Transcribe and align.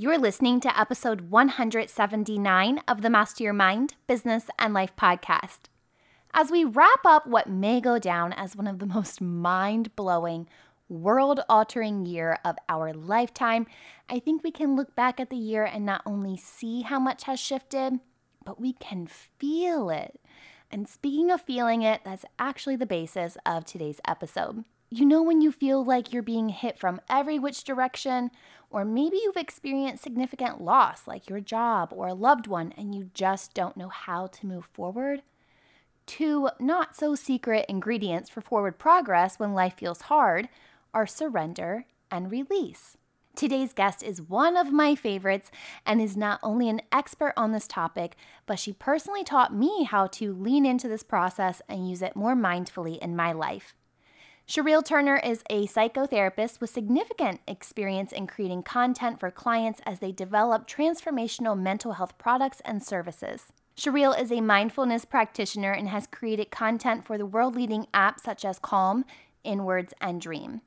You're 0.00 0.16
listening 0.16 0.60
to 0.60 0.80
episode 0.80 1.28
179 1.30 2.80
of 2.88 3.02
the 3.02 3.10
Master 3.10 3.44
Your 3.44 3.52
Mind, 3.52 3.96
Business, 4.06 4.46
and 4.58 4.72
Life 4.72 4.96
podcast. 4.96 5.64
As 6.32 6.50
we 6.50 6.64
wrap 6.64 7.00
up 7.04 7.26
what 7.26 7.50
may 7.50 7.82
go 7.82 7.98
down 7.98 8.32
as 8.32 8.56
one 8.56 8.66
of 8.66 8.78
the 8.78 8.86
most 8.94 9.20
mind 9.20 9.94
blowing, 9.96 10.48
world 10.88 11.40
altering 11.50 12.06
year 12.06 12.38
of 12.46 12.56
our 12.66 12.94
lifetime, 12.94 13.66
I 14.08 14.20
think 14.20 14.42
we 14.42 14.50
can 14.50 14.74
look 14.74 14.96
back 14.96 15.20
at 15.20 15.28
the 15.28 15.36
year 15.36 15.64
and 15.64 15.84
not 15.84 16.00
only 16.06 16.34
see 16.38 16.80
how 16.80 16.98
much 16.98 17.24
has 17.24 17.38
shifted, 17.38 18.00
but 18.42 18.58
we 18.58 18.72
can 18.72 19.06
feel 19.06 19.90
it. 19.90 20.18
And 20.70 20.88
speaking 20.88 21.30
of 21.30 21.42
feeling 21.42 21.82
it, 21.82 22.00
that's 22.06 22.24
actually 22.38 22.76
the 22.76 22.86
basis 22.86 23.36
of 23.44 23.66
today's 23.66 24.00
episode. 24.08 24.64
You 24.92 25.06
know, 25.06 25.22
when 25.22 25.40
you 25.40 25.52
feel 25.52 25.84
like 25.84 26.12
you're 26.12 26.20
being 26.20 26.48
hit 26.48 26.76
from 26.76 27.00
every 27.08 27.38
which 27.38 27.62
direction, 27.62 28.32
or 28.70 28.84
maybe 28.84 29.18
you've 29.22 29.36
experienced 29.36 30.02
significant 30.02 30.60
loss, 30.60 31.06
like 31.06 31.30
your 31.30 31.38
job 31.38 31.92
or 31.92 32.08
a 32.08 32.14
loved 32.14 32.48
one, 32.48 32.74
and 32.76 32.92
you 32.92 33.08
just 33.14 33.54
don't 33.54 33.76
know 33.76 33.88
how 33.88 34.26
to 34.26 34.46
move 34.48 34.68
forward? 34.72 35.22
Two 36.06 36.48
not 36.58 36.96
so 36.96 37.14
secret 37.14 37.66
ingredients 37.68 38.28
for 38.28 38.40
forward 38.40 38.80
progress 38.80 39.38
when 39.38 39.54
life 39.54 39.74
feels 39.74 40.02
hard 40.02 40.48
are 40.92 41.06
surrender 41.06 41.84
and 42.10 42.28
release. 42.28 42.96
Today's 43.36 43.72
guest 43.72 44.02
is 44.02 44.20
one 44.20 44.56
of 44.56 44.72
my 44.72 44.96
favorites 44.96 45.52
and 45.86 46.00
is 46.00 46.16
not 46.16 46.40
only 46.42 46.68
an 46.68 46.82
expert 46.90 47.32
on 47.36 47.52
this 47.52 47.68
topic, 47.68 48.16
but 48.44 48.58
she 48.58 48.72
personally 48.72 49.22
taught 49.22 49.54
me 49.54 49.84
how 49.84 50.08
to 50.08 50.34
lean 50.34 50.66
into 50.66 50.88
this 50.88 51.04
process 51.04 51.62
and 51.68 51.88
use 51.88 52.02
it 52.02 52.16
more 52.16 52.34
mindfully 52.34 52.98
in 52.98 53.14
my 53.14 53.30
life. 53.30 53.76
Sherriel 54.50 54.84
Turner 54.84 55.18
is 55.18 55.44
a 55.48 55.68
psychotherapist 55.68 56.60
with 56.60 56.70
significant 56.70 57.40
experience 57.46 58.10
in 58.10 58.26
creating 58.26 58.64
content 58.64 59.20
for 59.20 59.30
clients 59.30 59.80
as 59.86 60.00
they 60.00 60.10
develop 60.10 60.66
transformational 60.66 61.56
mental 61.56 61.92
health 61.92 62.18
products 62.18 62.60
and 62.64 62.82
services. 62.82 63.52
Sheryl 63.76 64.20
is 64.20 64.32
a 64.32 64.40
mindfulness 64.40 65.04
practitioner 65.04 65.70
and 65.70 65.88
has 65.88 66.08
created 66.08 66.50
content 66.50 67.06
for 67.06 67.16
the 67.16 67.26
world 67.26 67.54
leading 67.54 67.86
apps 67.94 68.22
such 68.24 68.44
as 68.44 68.58
Calm, 68.58 69.04
Inwards, 69.44 69.94
and 70.00 70.20
Dream. 70.20 70.62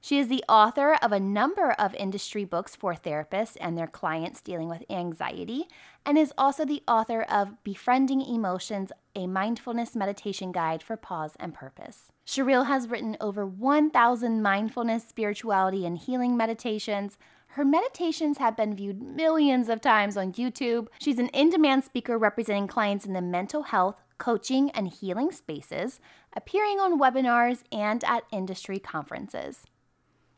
She 0.00 0.20
is 0.20 0.28
the 0.28 0.44
author 0.48 0.96
of 1.02 1.10
a 1.10 1.18
number 1.18 1.72
of 1.72 1.92
industry 1.96 2.44
books 2.44 2.76
for 2.76 2.94
therapists 2.94 3.56
and 3.60 3.76
their 3.76 3.88
clients 3.88 4.42
dealing 4.42 4.68
with 4.68 4.84
anxiety, 4.88 5.64
and 6.06 6.16
is 6.16 6.32
also 6.38 6.64
the 6.64 6.84
author 6.86 7.22
of 7.22 7.64
Befriending 7.64 8.20
Emotions, 8.20 8.92
a 9.16 9.26
mindfulness 9.26 9.96
meditation 9.96 10.52
guide 10.52 10.84
for 10.84 10.96
pause 10.96 11.32
and 11.40 11.52
purpose. 11.52 12.12
Sherriel 12.26 12.66
has 12.66 12.88
written 12.88 13.16
over 13.20 13.46
1,000 13.46 14.42
mindfulness, 14.42 15.04
spirituality, 15.06 15.84
and 15.84 15.98
healing 15.98 16.36
meditations. 16.36 17.18
Her 17.48 17.64
meditations 17.64 18.38
have 18.38 18.56
been 18.56 18.74
viewed 18.74 19.00
millions 19.00 19.68
of 19.68 19.80
times 19.80 20.16
on 20.16 20.32
YouTube. 20.32 20.88
She's 20.98 21.18
an 21.18 21.28
in 21.28 21.50
demand 21.50 21.84
speaker 21.84 22.16
representing 22.18 22.66
clients 22.66 23.04
in 23.04 23.12
the 23.12 23.20
mental 23.20 23.64
health, 23.64 24.02
coaching, 24.18 24.70
and 24.70 24.88
healing 24.88 25.30
spaces, 25.32 26.00
appearing 26.34 26.80
on 26.80 26.98
webinars 26.98 27.62
and 27.70 28.02
at 28.04 28.24
industry 28.32 28.78
conferences. 28.78 29.64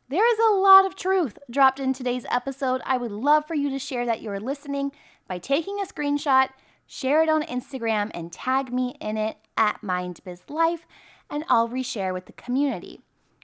There 0.09 0.31
is 0.33 0.39
a 0.39 0.57
lot 0.57 0.87
of 0.87 0.95
truth 0.95 1.39
dropped 1.51 1.81
in 1.81 1.93
today's 1.93 2.27
episode. 2.31 2.81
I 2.85 2.97
would 2.97 3.11
love 3.11 3.45
for 3.47 3.55
you 3.55 3.71
to 3.71 3.79
share 3.79 4.07
that 4.07 4.23
you're 4.23 4.39
listening 4.39 4.93
by 5.27 5.39
taking 5.39 5.81
a 5.81 5.87
screenshot, 5.87 6.51
share 6.87 7.23
it 7.23 7.29
on 7.29 7.43
Instagram, 7.43 8.11
and 8.15 8.31
tag 8.31 8.73
me 8.73 8.97
in 9.01 9.17
it 9.17 9.37
at 9.57 9.81
MindBizLife, 9.83 10.81
and 11.31 11.45
I'll 11.49 11.69
reshare 11.69 12.13
with 12.13 12.27
the 12.27 12.33
community. 12.33 13.01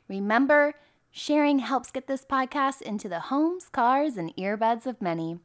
Remember, 0.08 0.74
sharing 1.10 1.60
helps 1.60 1.90
get 1.90 2.06
this 2.06 2.24
podcast 2.24 2.82
into 2.82 3.08
the 3.08 3.20
homes, 3.20 3.68
cars, 3.68 4.16
and 4.16 4.34
earbuds 4.36 4.86
of 4.86 5.00
many. 5.00 5.38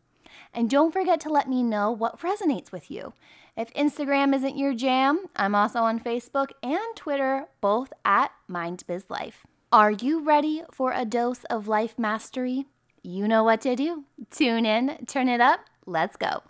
And 0.54 0.70
don't 0.70 0.94
forget 0.94 1.20
to 1.22 1.30
let 1.30 1.50
me 1.50 1.64
know 1.64 1.92
what 1.92 2.22
resonates 2.22 2.72
with 2.72 2.92
you. 2.92 3.14
If 3.56 3.74
Instagram 3.74 4.36
isn't 4.36 4.58
your 4.58 4.74
jam, 4.74 5.26
I'm 5.36 5.56
also 5.56 5.80
on 5.80 6.00
Facebook 6.00 6.52
and 6.62 6.96
Twitter, 6.96 7.48
both 7.60 7.92
at 8.06 8.32
MindBizLife. 8.50 9.34
Are 9.72 9.92
you 9.92 10.24
ready 10.24 10.64
for 10.72 10.92
a 10.94 11.06
dose 11.06 11.44
of 11.46 11.68
life 11.68 11.98
mastery? 11.98 12.68
You 13.04 13.28
know 13.28 13.44
what 13.44 13.62
to 13.62 13.76
do. 13.76 14.04
Tune 14.32 14.66
in, 14.66 15.06
turn 15.08 15.28
it 15.28 15.42
up, 15.42 15.62
let's 15.86 16.16
go. 16.18 16.44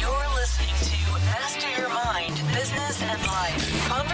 You're 0.00 0.28
listening 0.34 0.74
to 0.74 1.12
Master 1.26 1.80
Your 1.80 1.88
Mind, 1.90 2.34
Business 2.54 3.02
and 3.02 3.20
Life. 3.26 3.69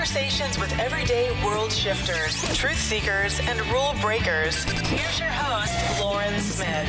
Conversations 0.06 0.56
with 0.56 0.72
everyday 0.78 1.32
world 1.44 1.72
shifters, 1.72 2.40
truth 2.56 2.78
seekers, 2.78 3.40
and 3.40 3.60
rule 3.72 3.92
breakers. 4.00 4.62
Here's 4.62 5.18
your 5.18 5.28
host, 5.28 6.00
Lauren 6.00 6.40
Smith. 6.40 6.88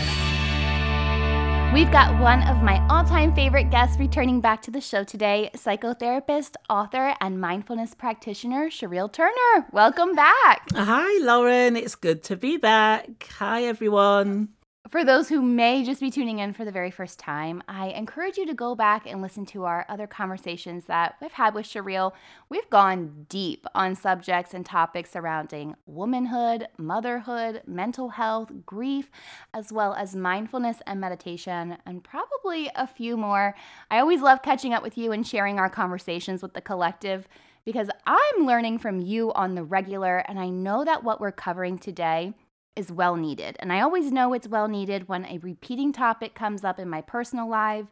We've 1.73 1.91
got 1.91 2.21
one 2.21 2.43
of 2.43 2.61
my 2.61 2.85
all 2.89 3.03
time 3.03 3.33
favorite 3.33 3.71
guests 3.71 3.97
returning 3.97 4.39
back 4.39 4.61
to 4.63 4.71
the 4.71 4.81
show 4.81 5.03
today 5.03 5.49
psychotherapist, 5.55 6.57
author, 6.69 7.15
and 7.19 7.41
mindfulness 7.41 7.95
practitioner, 7.95 8.69
Sheryl 8.69 9.11
Turner. 9.11 9.65
Welcome 9.71 10.13
back. 10.13 10.67
Hi, 10.75 11.19
Lauren. 11.23 11.75
It's 11.75 11.95
good 11.95 12.21
to 12.25 12.35
be 12.35 12.57
back. 12.57 13.29
Hi, 13.39 13.63
everyone. 13.63 14.49
For 14.89 15.03
those 15.03 15.27
who 15.27 15.41
may 15.41 15.83
just 15.83 15.99
be 15.99 16.09
tuning 16.09 16.39
in 16.39 16.53
for 16.53 16.63
the 16.63 16.71
very 16.71 16.91
first 16.91 17.19
time, 17.19 17.61
I 17.67 17.87
encourage 17.87 18.37
you 18.37 18.45
to 18.45 18.53
go 18.53 18.73
back 18.73 19.05
and 19.05 19.21
listen 19.21 19.45
to 19.47 19.65
our 19.65 19.85
other 19.89 20.07
conversations 20.07 20.85
that 20.85 21.15
we've 21.19 21.31
had 21.31 21.53
with 21.53 21.65
Sherriel. 21.65 22.13
We've 22.47 22.69
gone 22.69 23.25
deep 23.27 23.65
on 23.75 23.95
subjects 23.95 24.53
and 24.53 24.65
topics 24.65 25.11
surrounding 25.11 25.75
womanhood, 25.87 26.69
motherhood, 26.77 27.63
mental 27.67 28.07
health, 28.07 28.49
grief, 28.65 29.11
as 29.53 29.73
well 29.73 29.93
as 29.93 30.15
mindfulness 30.15 30.77
and 30.87 31.01
meditation, 31.01 31.77
and 31.85 32.01
probably 32.01 32.71
a 32.73 32.87
few 32.87 33.17
more. 33.17 33.55
I 33.91 33.99
always 33.99 34.21
love 34.21 34.41
catching 34.41 34.73
up 34.73 34.83
with 34.83 34.97
you 34.97 35.11
and 35.11 35.27
sharing 35.27 35.59
our 35.59 35.69
conversations 35.69 36.41
with 36.41 36.53
the 36.53 36.61
collective 36.61 37.27
because 37.65 37.89
I'm 38.05 38.45
learning 38.45 38.79
from 38.79 39.01
you 39.01 39.33
on 39.33 39.53
the 39.53 39.63
regular, 39.63 40.19
and 40.19 40.39
I 40.39 40.47
know 40.47 40.85
that 40.85 41.03
what 41.03 41.19
we're 41.19 41.33
covering 41.33 41.77
today 41.77 42.33
is 42.77 42.91
well 42.91 43.15
needed. 43.15 43.57
And 43.59 43.73
I 43.73 43.81
always 43.81 44.11
know 44.11 44.33
it's 44.33 44.47
well 44.47 44.67
needed 44.67 45.09
when 45.09 45.25
a 45.25 45.39
repeating 45.39 45.91
topic 45.91 46.35
comes 46.35 46.63
up 46.63 46.79
in 46.79 46.89
my 46.89 47.01
personal 47.01 47.49
life, 47.49 47.87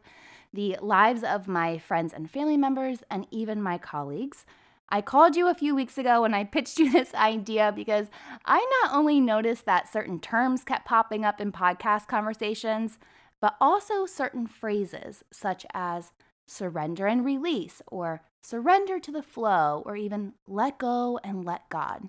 the 0.52 0.78
lives 0.80 1.22
of 1.22 1.48
my 1.48 1.76
friends 1.78 2.12
and 2.14 2.30
family 2.30 2.56
members, 2.56 3.00
and 3.10 3.26
even 3.30 3.60
my 3.60 3.76
colleagues. 3.76 4.46
I 4.88 5.00
called 5.00 5.34
you 5.34 5.48
a 5.48 5.54
few 5.54 5.74
weeks 5.74 5.98
ago 5.98 6.24
and 6.24 6.34
I 6.34 6.44
pitched 6.44 6.78
you 6.80 6.90
this 6.90 7.12
idea 7.14 7.72
because 7.74 8.06
I 8.44 8.64
not 8.82 8.94
only 8.94 9.20
noticed 9.20 9.66
that 9.66 9.92
certain 9.92 10.20
terms 10.20 10.62
kept 10.64 10.86
popping 10.86 11.24
up 11.24 11.40
in 11.40 11.52
podcast 11.52 12.06
conversations, 12.06 12.98
but 13.40 13.56
also 13.60 14.06
certain 14.06 14.46
phrases 14.46 15.24
such 15.32 15.66
as 15.74 16.12
surrender 16.46 17.06
and 17.06 17.24
release, 17.24 17.82
or 17.88 18.22
surrender 18.40 19.00
to 19.00 19.10
the 19.10 19.22
flow, 19.22 19.82
or 19.84 19.96
even 19.96 20.32
let 20.46 20.78
go 20.78 21.18
and 21.24 21.44
let 21.44 21.68
God. 21.68 22.08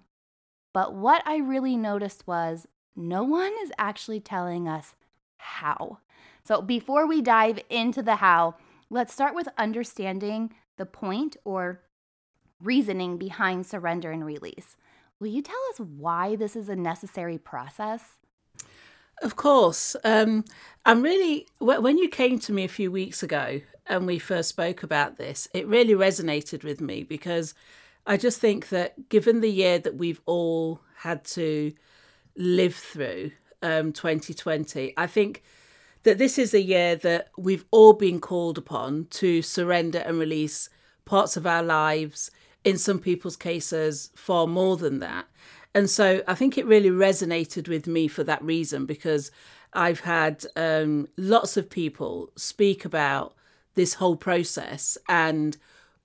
But 0.78 0.94
what 0.94 1.24
I 1.26 1.38
really 1.38 1.76
noticed 1.76 2.28
was 2.28 2.68
no 2.96 3.24
one 3.24 3.52
is 3.64 3.72
actually 3.80 4.20
telling 4.20 4.68
us 4.68 4.94
how. 5.38 5.98
So 6.44 6.62
before 6.62 7.08
we 7.08 7.20
dive 7.20 7.60
into 7.68 8.04
the 8.04 8.18
how, 8.18 8.58
let's 8.92 9.12
start 9.12 9.34
with 9.34 9.50
understanding 9.58 10.54
the 10.78 10.86
point 10.86 11.36
or 11.44 11.82
reasoning 12.62 13.18
behind 13.18 13.66
surrender 13.66 14.12
and 14.12 14.24
release. 14.24 14.78
Will 15.20 15.30
you 15.30 15.42
tell 15.42 15.56
us 15.72 15.80
why 15.80 16.36
this 16.36 16.56
is 16.56 16.70
a 16.70 16.76
necessary 16.76 17.40
process? 17.40 18.04
Of 19.24 19.36
course. 19.36 19.96
Um, 20.04 20.46
I'm 20.86 21.02
really, 21.02 21.48
when 21.58 21.98
you 21.98 22.08
came 22.08 22.38
to 22.38 22.54
me 22.54 22.66
a 22.66 22.68
few 22.68 22.92
weeks 22.92 23.24
ago 23.24 23.62
and 23.88 24.06
we 24.06 24.20
first 24.20 24.50
spoke 24.50 24.84
about 24.84 25.18
this, 25.18 25.48
it 25.56 25.66
really 25.66 25.96
resonated 25.96 26.64
with 26.64 26.82
me 26.82 27.02
because 27.02 27.56
I 28.08 28.16
just 28.18 28.40
think 28.40 28.70
that 28.70 29.10
given 29.10 29.42
the 29.42 29.52
year 29.52 29.80
that 29.80 29.98
we've 29.98 30.22
all 30.26 30.82
had 31.00 31.26
to 31.26 31.74
live 32.38 32.76
through, 32.76 33.32
um, 33.62 33.92
2020, 33.92 34.94
I 34.96 35.08
think 35.08 35.44
that 36.04 36.18
this 36.18 36.38
is 36.38 36.54
a 36.54 36.62
year 36.62 36.96
that 36.96 37.30
we've 37.38 37.66
all 37.70 37.94
been 37.94 38.22
called 38.22 38.58
upon 38.58 39.08
to 39.10 39.42
surrender 39.42 40.00
and 40.00 40.18
release 40.18 40.70
parts 41.04 41.36
of 41.36 41.46
our 41.46 41.64
lives, 41.64 42.32
in 42.64 42.78
some 42.78 43.00
people's 43.00 43.36
cases, 43.36 44.12
far 44.16 44.48
more 44.48 44.78
than 44.78 45.00
that. 45.00 45.26
And 45.76 45.90
so 45.90 46.24
I 46.28 46.34
think 46.34 46.58
it 46.58 46.66
really 46.66 46.90
resonated 46.90 47.68
with 47.68 47.88
me 47.88 48.08
for 48.08 48.24
that 48.24 48.42
reason 48.42 48.86
because 48.86 49.32
I've 49.74 50.00
had 50.00 50.46
um, 50.56 51.08
lots 51.18 51.58
of 51.58 51.70
people 51.70 52.32
speak 52.36 52.86
about 52.86 53.36
this 53.76 53.96
whole 53.96 54.16
process 54.16 54.98
and, 55.08 55.58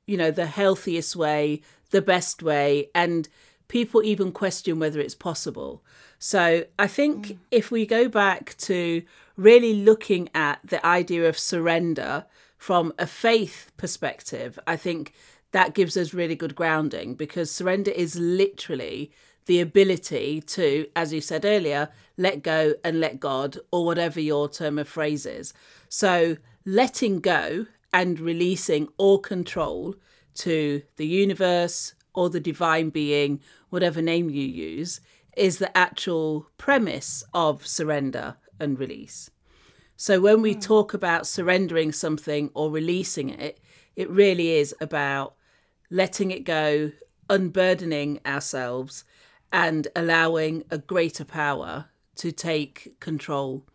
you 0.06 0.16
know, 0.16 0.30
the 0.30 0.46
healthiest 0.46 1.16
way, 1.16 1.62
the 1.92 2.02
best 2.02 2.42
way 2.42 2.90
and 2.94 3.28
people 3.68 4.02
even 4.02 4.32
question 4.32 4.78
whether 4.78 5.00
it's 5.00 5.14
possible. 5.14 5.82
So 6.18 6.64
I 6.78 6.86
think 6.86 7.28
mm. 7.28 7.38
if 7.50 7.70
we 7.70 7.86
go 7.86 8.08
back 8.08 8.54
to 8.58 9.02
really 9.36 9.74
looking 9.74 10.28
at 10.34 10.60
the 10.62 10.84
idea 10.84 11.28
of 11.28 11.38
surrender 11.38 12.26
from 12.58 12.92
a 12.98 13.06
faith 13.06 13.72
perspective, 13.76 14.58
I 14.66 14.76
think 14.76 15.14
that 15.52 15.74
gives 15.74 15.96
us 15.96 16.12
really 16.12 16.34
good 16.34 16.54
grounding 16.54 17.14
because 17.14 17.50
surrender 17.50 17.90
is 17.90 18.18
literally 18.18 19.10
the 19.46 19.60
ability 19.60 20.42
to, 20.42 20.86
as 20.94 21.12
you 21.12 21.20
said 21.20 21.44
earlier, 21.44 21.88
let 22.16 22.42
go 22.42 22.74
and 22.84 23.00
let 23.00 23.18
God, 23.18 23.58
or 23.70 23.84
whatever 23.84 24.20
your 24.20 24.48
term 24.48 24.78
of 24.78 24.88
phrase 24.88 25.26
is. 25.26 25.52
So, 25.88 26.36
letting 26.64 27.18
go 27.20 27.66
and 27.92 28.20
releasing 28.20 28.88
all 28.96 29.18
control 29.18 29.96
to 30.36 30.82
the 30.96 31.06
universe 31.06 31.94
or 32.14 32.30
the 32.30 32.40
divine 32.40 32.90
being, 32.90 33.40
whatever 33.70 34.02
name 34.02 34.30
you 34.30 34.44
use, 34.44 35.00
is 35.36 35.58
the 35.58 35.76
actual 35.76 36.46
premise 36.58 37.24
of 37.32 37.66
surrender 37.66 38.36
and 38.60 38.78
release. 38.78 39.30
So, 39.96 40.20
when 40.20 40.42
we 40.42 40.54
hmm. 40.54 40.60
talk 40.60 40.94
about 40.94 41.26
surrendering 41.26 41.92
something 41.92 42.50
or 42.54 42.70
releasing 42.70 43.30
it, 43.30 43.60
it 43.96 44.10
really 44.10 44.50
is 44.50 44.74
about 44.80 45.34
letting 45.90 46.30
it 46.30 46.44
go, 46.44 46.92
unburdening 47.30 48.20
ourselves, 48.26 49.04
and 49.52 49.88
allowing 49.94 50.64
a 50.70 50.78
greater 50.78 51.24
power 51.24 51.86
to 52.16 52.32
take 52.32 52.98
control 53.00 53.66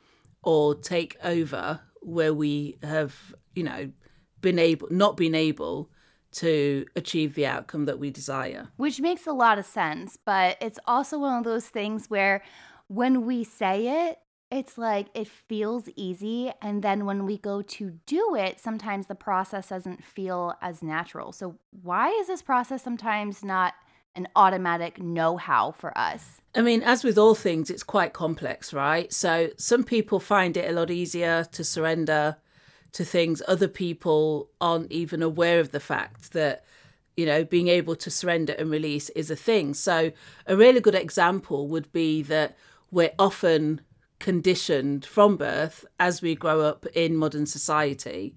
or 0.44 0.76
take 0.76 1.18
over 1.24 1.82
where 2.02 2.34
we 2.34 2.78
have, 2.82 3.36
you 3.54 3.64
know, 3.64 3.92
been 4.42 4.60
able 4.60 4.88
not 4.92 5.18
been 5.18 5.36
able 5.36 5.90
to 6.38 6.86
achieve 6.96 7.36
the 7.36 7.46
outcome 7.46 7.86
that 7.86 8.00
we 8.00 8.10
desire. 8.10 8.68
Which 8.78 9.00
makes 9.00 9.26
a 9.28 9.34
lot 9.34 9.58
of 9.58 9.66
sense, 9.66 10.18
but 10.24 10.58
it's 10.62 10.80
also 10.86 11.20
one 11.20 11.38
of 11.38 11.44
those 11.44 11.68
things 11.68 12.10
where 12.10 12.44
when 12.88 13.26
we 13.26 13.44
say 13.44 14.08
it, 14.10 14.20
it's 14.50 14.78
like 14.78 15.08
it 15.14 15.28
feels 15.28 15.90
easy. 15.96 16.52
And 16.62 16.84
then 16.84 17.06
when 17.06 17.26
we 17.26 17.38
go 17.38 17.62
to 17.62 17.92
do 18.06 18.36
it, 18.36 18.60
sometimes 18.60 19.08
the 19.08 19.16
process 19.16 19.70
doesn't 19.70 20.04
feel 20.04 20.54
as 20.62 20.82
natural. 20.82 21.32
So, 21.32 21.58
why 21.82 22.10
is 22.10 22.28
this 22.28 22.42
process 22.42 22.82
sometimes 22.82 23.44
not 23.44 23.74
an 24.16 24.28
automatic 24.36 25.02
know 25.02 25.38
how 25.38 25.72
for 25.72 25.96
us? 25.98 26.42
I 26.56 26.62
mean, 26.62 26.82
as 26.82 27.04
with 27.04 27.18
all 27.18 27.36
things, 27.36 27.70
it's 27.70 27.84
quite 27.84 28.14
complex, 28.14 28.74
right? 28.74 29.12
So, 29.12 29.50
some 29.58 29.84
people 29.84 30.20
find 30.20 30.56
it 30.56 30.70
a 30.70 30.74
lot 30.74 30.92
easier 30.92 31.44
to 31.52 31.64
surrender 31.64 32.38
to 32.98 33.06
things. 33.06 33.44
Other 33.48 33.68
people 33.68 34.50
aren't 34.60 34.92
even 34.92 35.22
aware 35.22 35.60
of 35.60 35.72
the 35.72 35.80
fact 35.80 36.34
that, 36.34 36.66
you 37.16 37.26
know, 37.28 37.44
being 37.44 37.68
able 37.68 37.96
to 37.96 38.10
surrender 38.10 38.54
and 38.58 38.72
release 38.72 39.10
is 39.10 39.30
a 39.30 39.36
thing. 39.36 39.76
So, 39.76 40.12
a 40.48 40.58
really 40.58 40.82
good 40.82 40.96
example 40.96 41.68
would 41.68 41.92
be 41.94 42.24
that 42.24 42.58
we're 42.90 43.14
often 43.20 43.82
conditioned 44.20 45.06
from 45.06 45.38
birth 45.38 45.86
as 46.00 46.24
we 46.24 46.34
grow 46.34 46.62
up 46.62 46.88
in 46.96 47.16
modern 47.16 47.46
society 47.46 48.36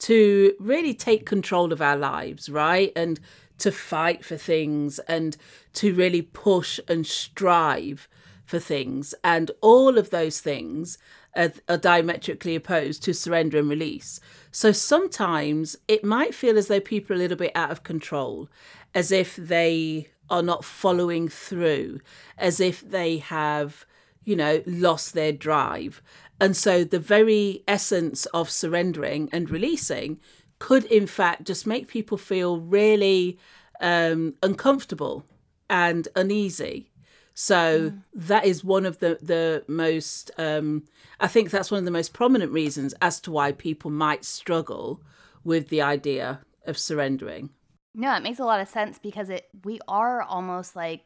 to 0.00 0.54
really 0.60 0.92
take 0.92 1.24
control 1.24 1.72
of 1.72 1.80
our 1.80 1.96
lives, 1.96 2.50
right? 2.50 2.92
And 2.94 3.18
to 3.56 3.72
fight 3.72 4.22
for 4.22 4.36
things 4.36 4.98
and 5.00 5.36
to 5.72 5.94
really 5.94 6.20
push 6.20 6.78
and 6.88 7.06
strive 7.06 8.06
for 8.44 8.58
things. 8.58 9.14
And 9.24 9.50
all 9.62 9.96
of 9.96 10.10
those 10.10 10.40
things 10.40 10.98
are, 11.36 11.52
are, 11.68 11.76
diametrically 11.76 12.54
opposed 12.54 13.02
to 13.02 13.14
surrender 13.14 13.58
and 13.58 13.68
release. 13.68 14.20
So 14.50 14.72
sometimes 14.72 15.76
it 15.88 16.04
might 16.04 16.34
feel 16.34 16.56
as 16.56 16.68
though 16.68 16.80
people 16.80 17.14
are 17.14 17.16
a 17.16 17.22
little 17.22 17.36
bit 17.36 17.52
out 17.54 17.70
of 17.70 17.82
control, 17.82 18.48
as 18.94 19.10
if 19.10 19.36
they 19.36 20.08
are 20.30 20.42
not 20.42 20.64
following 20.64 21.28
through, 21.28 22.00
as 22.38 22.60
if 22.60 22.80
they 22.80 23.18
have 23.18 23.86
you 24.24 24.36
know, 24.36 24.62
lost 24.66 25.14
their 25.14 25.32
drive. 25.32 26.02
And 26.40 26.56
so 26.56 26.84
the 26.84 26.98
very 26.98 27.62
essence 27.68 28.26
of 28.26 28.50
surrendering 28.50 29.28
and 29.32 29.50
releasing 29.50 30.18
could, 30.58 30.84
in 30.86 31.06
fact, 31.06 31.44
just 31.44 31.66
make 31.66 31.88
people 31.88 32.18
feel 32.18 32.58
really 32.58 33.38
um, 33.80 34.34
uncomfortable 34.42 35.24
and 35.68 36.08
uneasy. 36.16 36.90
So 37.34 37.90
mm. 37.90 38.02
that 38.14 38.44
is 38.44 38.64
one 38.64 38.86
of 38.86 39.00
the 39.00 39.18
the 39.20 39.64
most. 39.66 40.30
Um, 40.38 40.84
I 41.20 41.26
think 41.26 41.50
that's 41.50 41.70
one 41.70 41.78
of 41.78 41.84
the 41.84 41.90
most 41.90 42.12
prominent 42.12 42.52
reasons 42.52 42.94
as 43.02 43.20
to 43.22 43.32
why 43.32 43.52
people 43.52 43.90
might 43.90 44.24
struggle 44.24 45.02
with 45.42 45.68
the 45.68 45.82
idea 45.82 46.40
of 46.66 46.78
surrendering. 46.78 47.50
No, 47.94 48.14
it 48.14 48.22
makes 48.22 48.38
a 48.38 48.44
lot 48.44 48.60
of 48.60 48.68
sense 48.68 48.98
because 48.98 49.28
it 49.28 49.48
we 49.64 49.80
are 49.88 50.22
almost 50.22 50.76
like 50.76 51.02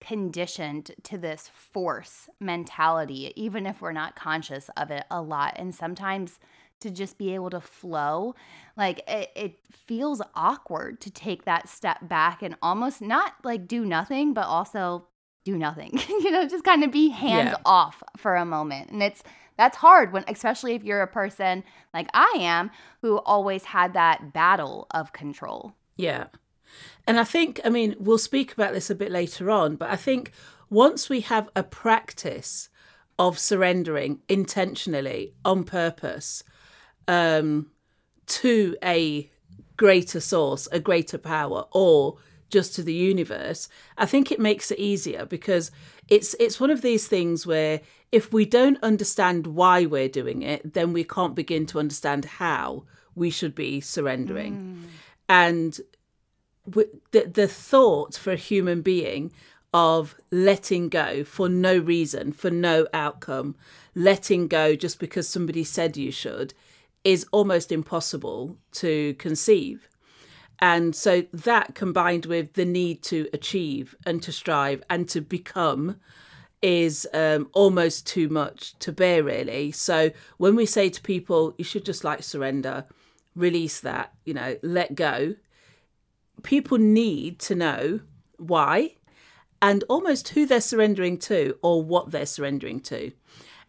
conditioned 0.00 0.92
to 1.04 1.18
this 1.18 1.50
force 1.54 2.28
mentality, 2.40 3.32
even 3.36 3.66
if 3.66 3.80
we're 3.80 3.92
not 3.92 4.16
conscious 4.16 4.68
of 4.76 4.90
it 4.90 5.04
a 5.10 5.20
lot. 5.20 5.54
And 5.56 5.74
sometimes 5.74 6.38
to 6.80 6.90
just 6.90 7.18
be 7.18 7.34
able 7.34 7.50
to 7.50 7.60
flow, 7.60 8.34
like 8.76 9.02
it, 9.08 9.30
it 9.36 9.58
feels 9.70 10.20
awkward 10.34 11.00
to 11.00 11.10
take 11.10 11.44
that 11.44 11.68
step 11.68 11.98
back 12.08 12.42
and 12.42 12.56
almost 12.60 13.00
not 13.00 13.34
like 13.44 13.68
do 13.68 13.84
nothing, 13.84 14.34
but 14.34 14.46
also 14.46 15.06
do 15.44 15.56
nothing, 15.56 15.98
you 16.08 16.30
know, 16.30 16.46
just 16.46 16.64
kind 16.64 16.84
of 16.84 16.90
be 16.90 17.08
hands 17.08 17.50
yeah. 17.50 17.62
off 17.64 18.02
for 18.16 18.36
a 18.36 18.44
moment. 18.44 18.90
And 18.90 19.02
it's, 19.02 19.22
that's 19.58 19.76
hard 19.76 20.12
when 20.12 20.24
especially 20.28 20.74
if 20.74 20.82
you're 20.82 21.02
a 21.02 21.06
person 21.06 21.62
like 21.92 22.08
I 22.14 22.32
am 22.38 22.70
who 23.02 23.18
always 23.18 23.64
had 23.64 23.92
that 23.94 24.32
battle 24.32 24.86
of 24.92 25.12
control. 25.12 25.74
Yeah. 25.96 26.26
And 27.06 27.20
I 27.20 27.24
think, 27.24 27.60
I 27.64 27.68
mean, 27.68 27.96
we'll 27.98 28.18
speak 28.18 28.52
about 28.52 28.72
this 28.72 28.88
a 28.88 28.94
bit 28.94 29.10
later 29.12 29.50
on, 29.50 29.76
but 29.76 29.90
I 29.90 29.96
think 29.96 30.32
once 30.70 31.10
we 31.10 31.20
have 31.20 31.50
a 31.54 31.62
practice 31.62 32.70
of 33.18 33.38
surrendering 33.38 34.20
intentionally 34.28 35.34
on 35.44 35.64
purpose 35.64 36.42
um, 37.06 37.70
to 38.26 38.76
a 38.82 39.30
greater 39.76 40.20
source, 40.20 40.66
a 40.72 40.80
greater 40.80 41.18
power, 41.18 41.66
or 41.72 42.16
just 42.52 42.74
to 42.76 42.82
the 42.82 42.94
universe, 42.94 43.68
I 43.98 44.06
think 44.06 44.30
it 44.30 44.38
makes 44.38 44.70
it 44.70 44.78
easier 44.78 45.24
because 45.26 45.72
it's 46.08 46.34
it's 46.38 46.60
one 46.60 46.70
of 46.70 46.82
these 46.82 47.08
things 47.08 47.46
where 47.46 47.80
if 48.12 48.32
we 48.32 48.44
don't 48.44 48.82
understand 48.82 49.46
why 49.48 49.86
we're 49.86 50.08
doing 50.08 50.42
it, 50.42 50.74
then 50.74 50.92
we 50.92 51.02
can't 51.02 51.34
begin 51.34 51.66
to 51.66 51.80
understand 51.80 52.26
how 52.26 52.84
we 53.14 53.30
should 53.30 53.54
be 53.54 53.80
surrendering. 53.80 54.54
Mm. 54.54 54.88
And 55.28 55.80
the, 56.66 57.30
the 57.32 57.48
thought 57.48 58.14
for 58.14 58.32
a 58.32 58.36
human 58.36 58.82
being 58.82 59.32
of 59.74 60.14
letting 60.30 60.90
go 60.90 61.24
for 61.24 61.48
no 61.48 61.78
reason, 61.78 62.32
for 62.32 62.50
no 62.50 62.86
outcome, 62.92 63.56
letting 63.94 64.46
go 64.46 64.76
just 64.76 64.98
because 64.98 65.26
somebody 65.26 65.64
said 65.64 65.96
you 65.96 66.10
should, 66.10 66.52
is 67.04 67.26
almost 67.32 67.72
impossible 67.72 68.58
to 68.72 69.14
conceive. 69.14 69.88
And 70.62 70.94
so 70.94 71.24
that 71.32 71.74
combined 71.74 72.26
with 72.26 72.52
the 72.52 72.64
need 72.64 73.02
to 73.04 73.28
achieve 73.32 73.96
and 74.06 74.22
to 74.22 74.30
strive 74.30 74.84
and 74.88 75.08
to 75.08 75.20
become 75.20 75.96
is 76.62 77.04
um, 77.12 77.50
almost 77.52 78.06
too 78.06 78.28
much 78.28 78.78
to 78.78 78.92
bear, 78.92 79.24
really. 79.24 79.72
So 79.72 80.12
when 80.36 80.54
we 80.54 80.64
say 80.64 80.88
to 80.88 81.02
people, 81.02 81.56
you 81.58 81.64
should 81.64 81.84
just 81.84 82.04
like 82.04 82.22
surrender, 82.22 82.84
release 83.34 83.80
that, 83.80 84.12
you 84.24 84.34
know, 84.34 84.56
let 84.62 84.94
go, 84.94 85.34
people 86.44 86.78
need 86.78 87.40
to 87.40 87.56
know 87.56 87.98
why 88.36 88.94
and 89.60 89.82
almost 89.88 90.28
who 90.28 90.46
they're 90.46 90.60
surrendering 90.60 91.18
to 91.18 91.58
or 91.62 91.82
what 91.82 92.12
they're 92.12 92.24
surrendering 92.24 92.78
to. 92.82 93.10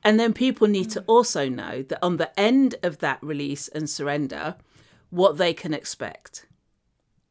And 0.04 0.20
then 0.20 0.32
people 0.32 0.68
need 0.68 0.92
to 0.92 1.02
also 1.08 1.50
know 1.50 1.82
that 1.82 2.04
on 2.04 2.18
the 2.18 2.40
end 2.40 2.76
of 2.84 3.00
that 3.00 3.18
release 3.24 3.68
and 3.68 3.90
surrender, 3.90 4.58
what 5.10 5.38
they 5.38 5.56
can 5.56 5.74
expect. 5.74 6.46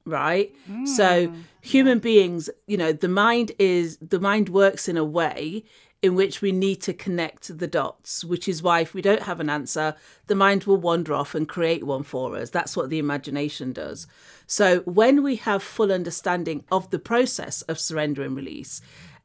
Right? 0.05 0.53
Mm. 0.71 0.89
So 0.89 1.33
human 1.61 2.01
beings, 2.01 2.51
you 2.67 2.77
know, 2.77 2.93
the 2.93 3.09
mind 3.09 3.53
is 3.59 3.99
the 3.99 4.21
mind 4.21 4.49
works 4.49 4.89
in 4.89 4.97
a 4.97 5.05
way 5.05 5.65
in 6.03 6.17
which 6.17 6.43
we 6.43 6.51
need 6.51 6.83
to 6.83 6.93
connect 6.93 7.57
the 7.59 7.69
dots, 7.69 8.25
which 8.25 8.49
is 8.49 8.61
why 8.61 8.81
if 8.81 8.93
we 8.93 9.01
don't 9.01 9.23
have 9.23 9.39
an 9.39 9.49
answer, 9.49 9.95
the 10.27 10.35
mind 10.35 10.65
will 10.65 10.77
wander 10.77 11.15
off 11.15 11.33
and 11.33 11.49
create 11.49 11.85
one 11.85 12.03
for 12.03 12.37
us. 12.37 12.51
That's 12.51 12.77
what 12.77 12.91
the 12.91 12.99
imagination 12.99 13.73
does. 13.73 14.09
So 14.49 14.81
when 14.81 15.23
we 15.23 15.37
have 15.37 15.63
full 15.63 15.93
understanding 15.93 16.65
of 16.73 16.91
the 16.91 16.99
process 16.99 17.63
of 17.63 17.79
surrender 17.79 18.23
and 18.23 18.37
release, 18.37 18.81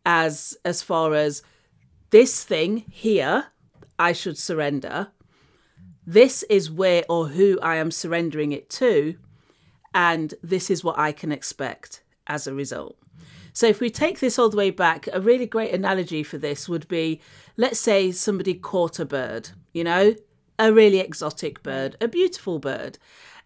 as 0.06 0.56
as 0.64 0.84
far 0.84 1.16
as 1.16 1.42
this 2.12 2.44
thing 2.44 2.86
here, 2.90 3.48
I 3.98 4.14
should 4.14 4.38
surrender. 4.38 5.08
This 6.06 6.44
is 6.44 6.72
where 6.72 7.04
or 7.10 7.28
who 7.30 7.60
I 7.62 7.76
am 7.78 7.92
surrendering 7.92 8.52
it 8.52 8.70
to, 8.70 9.18
and 9.94 10.34
this 10.44 10.70
is 10.70 10.84
what 10.84 10.98
I 10.98 11.12
can 11.12 11.32
expect 11.32 12.04
as 12.28 12.48
a 12.48 12.54
result. 12.54 12.98
So 13.54 13.66
if 13.66 13.80
we 13.80 13.90
take 13.90 14.20
this 14.20 14.38
all 14.38 14.50
the 14.50 14.58
way 14.58 14.70
back, 14.70 15.08
a 15.12 15.20
really 15.20 15.48
great 15.48 15.74
analogy 15.74 16.22
for 16.22 16.38
this 16.38 16.70
would 16.70 16.88
be 16.88 17.20
let's 17.56 17.80
say 17.80 18.12
somebody 18.12 18.54
caught 18.54 19.00
a 19.00 19.06
bird, 19.06 19.50
you 19.74 19.84
know, 19.84 20.14
a 20.60 20.72
really 20.72 21.00
exotic 21.00 21.64
bird, 21.64 21.96
a 22.00 22.08
beautiful 22.08 22.60
bird, 22.60 23.00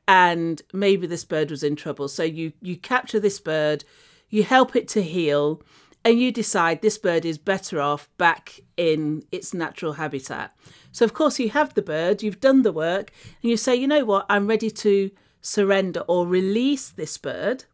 and 0.07 0.61
maybe 0.73 1.07
this 1.07 1.23
bird 1.23 1.49
was 1.49 1.63
in 1.63 1.75
trouble. 1.75 2.07
So 2.07 2.23
you 2.23 2.51
you 2.61 2.75
capture 2.75 3.19
this 3.19 3.39
bird, 3.39 3.85
you 4.29 4.43
help 4.43 4.75
it 4.75 4.87
to 4.89 5.01
heal, 5.01 5.61
and 6.03 6.19
you 6.19 6.31
decide 6.31 6.81
this 6.81 6.97
bird 6.97 7.25
is 7.25 7.37
better 7.37 7.79
off 7.79 8.09
back 8.17 8.59
in 8.75 9.23
its 9.31 9.53
natural 9.53 9.93
habitat. 9.93 10.55
So 10.91 11.05
of 11.05 11.13
course 11.13 11.39
you 11.39 11.49
have 11.51 11.73
the 11.73 11.81
bird, 11.81 12.21
you've 12.21 12.41
done 12.41 12.63
the 12.63 12.73
work, 12.73 13.11
and 13.41 13.49
you 13.49 13.57
say, 13.57 13.75
you 13.75 13.87
know 13.87 14.03
what, 14.03 14.25
I'm 14.29 14.47
ready 14.47 14.71
to 14.71 15.11
surrender 15.41 16.01
or 16.01 16.25
release 16.25 16.89
this 16.89 17.17
bird. 17.17 17.65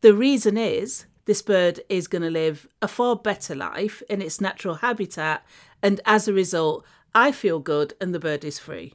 The 0.00 0.14
reason 0.14 0.56
is 0.56 1.06
this 1.24 1.42
bird 1.42 1.80
is 1.88 2.08
going 2.08 2.22
to 2.22 2.30
live 2.30 2.66
a 2.80 2.88
far 2.88 3.16
better 3.16 3.54
life 3.54 4.02
in 4.10 4.20
its 4.20 4.40
natural 4.40 4.76
habitat. 4.76 5.44
And 5.82 6.00
as 6.04 6.26
a 6.26 6.32
result, 6.32 6.84
I 7.14 7.32
feel 7.32 7.60
good 7.60 7.94
and 8.00 8.14
the 8.14 8.18
bird 8.18 8.44
is 8.44 8.58
free. 8.58 8.94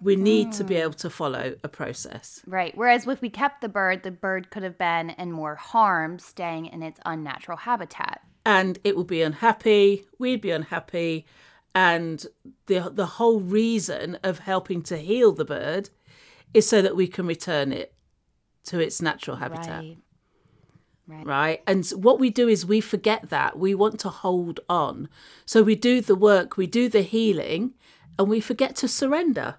We 0.00 0.16
need 0.16 0.50
to 0.52 0.64
be 0.64 0.74
able 0.76 0.94
to 0.94 1.10
follow 1.10 1.54
a 1.62 1.68
process. 1.68 2.42
Right. 2.44 2.76
Whereas 2.76 3.06
if 3.06 3.20
we 3.20 3.30
kept 3.30 3.60
the 3.60 3.68
bird, 3.68 4.02
the 4.02 4.10
bird 4.10 4.50
could 4.50 4.64
have 4.64 4.76
been 4.76 5.10
in 5.10 5.30
more 5.30 5.54
harm 5.54 6.18
staying 6.18 6.66
in 6.66 6.82
its 6.82 6.98
unnatural 7.06 7.58
habitat. 7.58 8.20
And 8.44 8.80
it 8.82 8.96
would 8.96 9.06
be 9.06 9.22
unhappy, 9.22 10.04
we'd 10.18 10.40
be 10.40 10.50
unhappy. 10.50 11.26
And 11.72 12.26
the, 12.66 12.90
the 12.92 13.06
whole 13.06 13.40
reason 13.40 14.18
of 14.24 14.40
helping 14.40 14.82
to 14.82 14.96
heal 14.96 15.30
the 15.30 15.44
bird 15.44 15.90
is 16.54 16.68
so 16.68 16.82
that 16.82 16.96
we 16.96 17.06
can 17.06 17.26
return 17.26 17.72
it 17.72 17.94
to 18.64 18.78
its 18.78 19.02
natural 19.02 19.36
habitat. 19.36 19.80
Right. 19.80 19.98
Right. 21.08 21.26
right? 21.26 21.62
And 21.66 21.86
what 21.90 22.20
we 22.20 22.30
do 22.30 22.48
is 22.48 22.64
we 22.64 22.80
forget 22.80 23.28
that. 23.30 23.58
We 23.58 23.74
want 23.74 23.98
to 24.00 24.08
hold 24.08 24.60
on. 24.68 25.08
So 25.44 25.62
we 25.62 25.74
do 25.74 26.00
the 26.00 26.14
work, 26.14 26.56
we 26.56 26.66
do 26.66 26.88
the 26.88 27.02
healing, 27.02 27.74
and 28.18 28.28
we 28.28 28.40
forget 28.40 28.76
to 28.76 28.88
surrender 28.88 29.56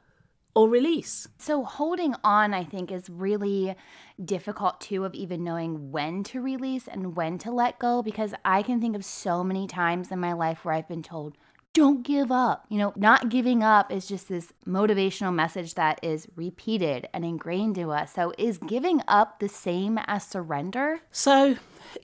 or 0.55 0.69
release. 0.69 1.27
So 1.37 1.63
holding 1.63 2.15
on, 2.23 2.53
I 2.53 2.63
think, 2.63 2.91
is 2.91 3.09
really 3.09 3.75
difficult 4.23 4.79
too 4.79 5.03
of 5.03 5.13
even 5.15 5.43
knowing 5.43 5.91
when 5.91 6.23
to 6.25 6.41
release 6.41 6.87
and 6.87 7.15
when 7.15 7.37
to 7.39 7.51
let 7.51 7.79
go 7.79 8.01
because 8.01 8.33
I 8.45 8.61
can 8.61 8.79
think 8.79 8.95
of 8.95 9.03
so 9.03 9.43
many 9.43 9.67
times 9.67 10.11
in 10.11 10.19
my 10.19 10.33
life 10.33 10.63
where 10.63 10.75
I've 10.75 10.87
been 10.87 11.03
told, 11.03 11.35
don't 11.73 12.03
give 12.03 12.31
up. 12.31 12.65
You 12.69 12.77
know, 12.77 12.93
not 12.95 13.29
giving 13.29 13.63
up 13.63 13.91
is 13.91 14.07
just 14.07 14.29
this 14.29 14.53
motivational 14.65 15.33
message 15.33 15.73
that 15.73 15.99
is 16.03 16.27
repeated 16.35 17.07
and 17.13 17.25
ingrained 17.25 17.75
to 17.75 17.91
us. 17.91 18.13
So, 18.13 18.31
is 18.37 18.57
giving 18.59 19.01
up 19.07 19.39
the 19.39 19.49
same 19.49 19.99
as 20.05 20.25
surrender? 20.25 21.01
So, 21.11 21.57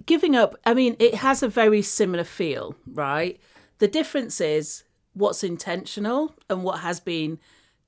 giving 0.06 0.36
up, 0.36 0.56
I 0.66 0.74
mean, 0.74 0.96
it 1.00 1.16
has 1.16 1.44
a 1.44 1.48
very 1.48 1.82
similar 1.82 2.24
feel, 2.24 2.76
right? 2.92 3.40
The 3.78 3.88
difference 3.88 4.42
is 4.42 4.84
what's 5.14 5.44
intentional 5.44 6.36
and 6.50 6.64
what 6.64 6.80
has 6.80 7.00
been 7.00 7.40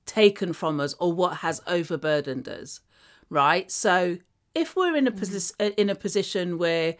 taken 0.06 0.52
from 0.52 0.80
us 0.80 0.94
or 0.98 1.12
what 1.12 1.38
has 1.38 1.60
overburdened 1.66 2.48
us, 2.48 2.80
right? 3.28 3.70
So, 3.70 4.18
if 4.54 4.76
we're 4.76 4.96
in 4.96 5.08
a 5.08 5.10
mm-hmm. 5.10 5.24
posi- 5.24 5.74
in 5.76 5.90
a 5.90 5.94
position 5.96 6.58
where 6.58 6.96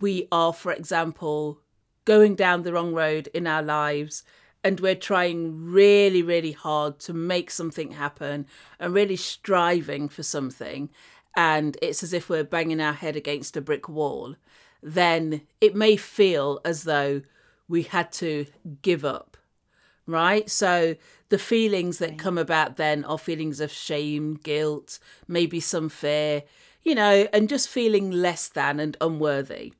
we 0.00 0.26
are, 0.32 0.52
for 0.52 0.72
example, 0.72 1.60
going 2.04 2.34
down 2.34 2.62
the 2.62 2.72
wrong 2.72 2.92
road 2.92 3.28
in 3.34 3.46
our 3.46 3.62
lives 3.62 4.24
and 4.64 4.80
we're 4.80 4.94
trying 4.94 5.64
really, 5.64 6.22
really 6.22 6.52
hard 6.52 6.98
to 7.00 7.12
make 7.12 7.50
something 7.50 7.92
happen 7.92 8.46
and 8.78 8.94
really 8.94 9.16
striving 9.16 10.08
for 10.08 10.22
something, 10.22 10.88
and 11.36 11.76
it's 11.82 12.02
as 12.02 12.12
if 12.12 12.28
we're 12.28 12.44
banging 12.44 12.80
our 12.80 12.92
head 12.92 13.16
against 13.16 13.56
a 13.56 13.60
brick 13.60 13.88
wall, 13.88 14.36
then 14.82 15.42
it 15.60 15.74
may 15.74 15.96
feel 15.96 16.60
as 16.64 16.84
though 16.84 17.22
we 17.68 17.82
had 17.82 18.12
to 18.12 18.46
give 18.82 19.04
up, 19.04 19.36
right? 20.06 20.48
So 20.50 20.96
the 21.28 21.38
feelings 21.38 21.98
that 21.98 22.18
come 22.18 22.38
about 22.38 22.76
then 22.76 23.04
are 23.04 23.18
feelings 23.18 23.60
of 23.60 23.72
shame, 23.72 24.34
guilt, 24.34 24.98
maybe 25.26 25.58
some 25.58 25.88
fear, 25.88 26.42
you 26.82 26.94
know, 26.94 27.26
and 27.32 27.48
just 27.48 27.68
feeling 27.68 28.10
less 28.10 28.48
than 28.48 28.78
and 28.78 28.96
unworthy. 29.00 29.72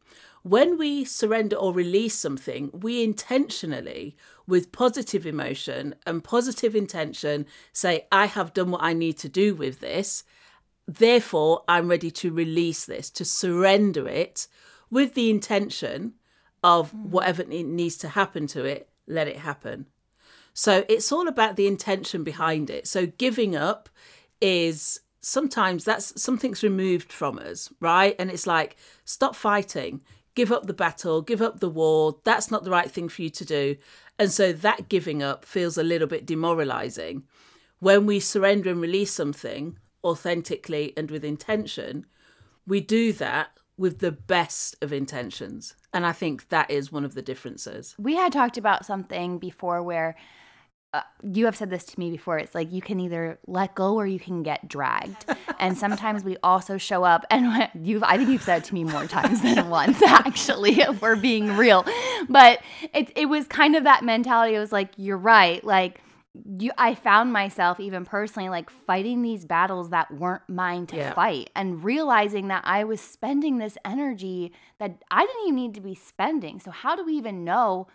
When 0.42 0.76
we 0.76 1.04
surrender 1.04 1.56
or 1.56 1.72
release 1.72 2.14
something, 2.14 2.70
we 2.72 3.04
intentionally, 3.04 4.16
with 4.46 4.72
positive 4.72 5.24
emotion 5.24 5.94
and 6.04 6.24
positive 6.24 6.74
intention, 6.74 7.46
say, 7.72 8.06
I 8.10 8.26
have 8.26 8.52
done 8.52 8.72
what 8.72 8.82
I 8.82 8.92
need 8.92 9.18
to 9.18 9.28
do 9.28 9.54
with 9.54 9.80
this. 9.80 10.24
Therefore, 10.88 11.62
I'm 11.68 11.88
ready 11.88 12.10
to 12.10 12.32
release 12.32 12.84
this, 12.84 13.08
to 13.10 13.24
surrender 13.24 14.08
it 14.08 14.48
with 14.90 15.14
the 15.14 15.30
intention 15.30 16.14
of 16.62 16.90
hmm. 16.90 17.10
whatever 17.10 17.44
needs 17.44 17.96
to 17.98 18.08
happen 18.08 18.46
to 18.48 18.64
it, 18.64 18.88
let 19.06 19.28
it 19.28 19.38
happen. 19.38 19.86
So 20.54 20.84
it's 20.88 21.10
all 21.12 21.28
about 21.28 21.56
the 21.56 21.66
intention 21.66 22.24
behind 22.24 22.68
it. 22.68 22.86
So 22.86 23.06
giving 23.06 23.56
up 23.56 23.88
is 24.40 25.00
sometimes 25.20 25.84
that's 25.84 26.20
something's 26.20 26.62
removed 26.62 27.12
from 27.12 27.38
us, 27.38 27.72
right? 27.80 28.14
And 28.18 28.30
it's 28.30 28.46
like, 28.46 28.76
stop 29.04 29.34
fighting, 29.34 30.02
give 30.34 30.52
up 30.52 30.66
the 30.66 30.74
battle, 30.74 31.22
give 31.22 31.42
up 31.42 31.60
the 31.60 31.68
war. 31.68 32.18
That's 32.24 32.50
not 32.50 32.64
the 32.64 32.70
right 32.70 32.90
thing 32.90 33.08
for 33.08 33.22
you 33.22 33.30
to 33.30 33.44
do. 33.44 33.76
And 34.18 34.30
so 34.30 34.52
that 34.52 34.88
giving 34.88 35.22
up 35.22 35.44
feels 35.44 35.76
a 35.76 35.82
little 35.82 36.08
bit 36.08 36.26
demoralizing. 36.26 37.24
When 37.78 38.06
we 38.06 38.20
surrender 38.20 38.70
and 38.70 38.80
release 38.80 39.12
something 39.12 39.78
authentically 40.04 40.92
and 40.96 41.10
with 41.10 41.24
intention, 41.24 42.06
we 42.66 42.80
do 42.80 43.12
that 43.14 43.58
with 43.76 43.98
the 43.98 44.12
best 44.12 44.76
of 44.82 44.92
intentions. 44.92 45.74
And 45.92 46.06
I 46.06 46.12
think 46.12 46.48
that 46.48 46.70
is 46.70 46.92
one 46.92 47.04
of 47.04 47.14
the 47.14 47.22
differences. 47.22 47.94
We 47.98 48.14
had 48.14 48.32
talked 48.32 48.56
about 48.56 48.86
something 48.86 49.38
before 49.38 49.82
where 49.82 50.16
uh, 50.94 51.00
you 51.22 51.46
have 51.46 51.56
said 51.56 51.70
this 51.70 51.84
to 51.84 51.98
me 51.98 52.10
before. 52.10 52.38
It's 52.38 52.54
like 52.54 52.70
you 52.70 52.82
can 52.82 53.00
either 53.00 53.38
let 53.46 53.74
go 53.74 53.94
or 53.94 54.06
you 54.06 54.18
can 54.20 54.42
get 54.42 54.68
dragged. 54.68 55.24
and 55.58 55.76
sometimes 55.78 56.22
we 56.22 56.36
also 56.42 56.76
show 56.76 57.02
up, 57.04 57.24
and 57.30 57.70
you've, 57.86 58.02
I 58.02 58.16
think 58.18 58.28
you've 58.28 58.42
said 58.42 58.58
it 58.58 58.64
to 58.64 58.74
me 58.74 58.84
more 58.84 59.06
times 59.06 59.40
than 59.40 59.68
once, 59.70 60.02
actually, 60.02 60.80
if 60.80 61.00
we're 61.00 61.16
being 61.16 61.56
real. 61.56 61.84
But 62.28 62.60
it, 62.92 63.10
it 63.16 63.26
was 63.26 63.46
kind 63.46 63.74
of 63.74 63.84
that 63.84 64.04
mentality. 64.04 64.54
It 64.54 64.58
was 64.58 64.72
like, 64.72 64.90
you're 64.96 65.16
right. 65.16 65.64
Like, 65.64 66.00
you, 66.58 66.72
I 66.78 66.94
found 66.94 67.32
myself 67.32 67.78
even 67.78 68.04
personally 68.06 68.48
like 68.48 68.70
fighting 68.70 69.20
these 69.22 69.44
battles 69.44 69.90
that 69.90 70.10
weren't 70.10 70.48
mine 70.48 70.86
to 70.88 70.96
Yeah. 70.96 71.12
fight 71.14 71.50
and 71.54 71.84
realizing 71.84 72.48
that 72.48 72.62
I 72.66 72.84
was 72.84 73.00
spending 73.02 73.58
this 73.58 73.76
energy 73.84 74.52
that 74.78 74.96
I 75.10 75.26
didn't 75.26 75.42
even 75.42 75.54
need 75.56 75.74
to 75.74 75.82
be 75.82 75.94
spending. 75.94 76.58
So 76.58 76.70
how 76.70 76.96
do 76.96 77.04
we 77.04 77.12
even 77.14 77.44
know 77.44 77.86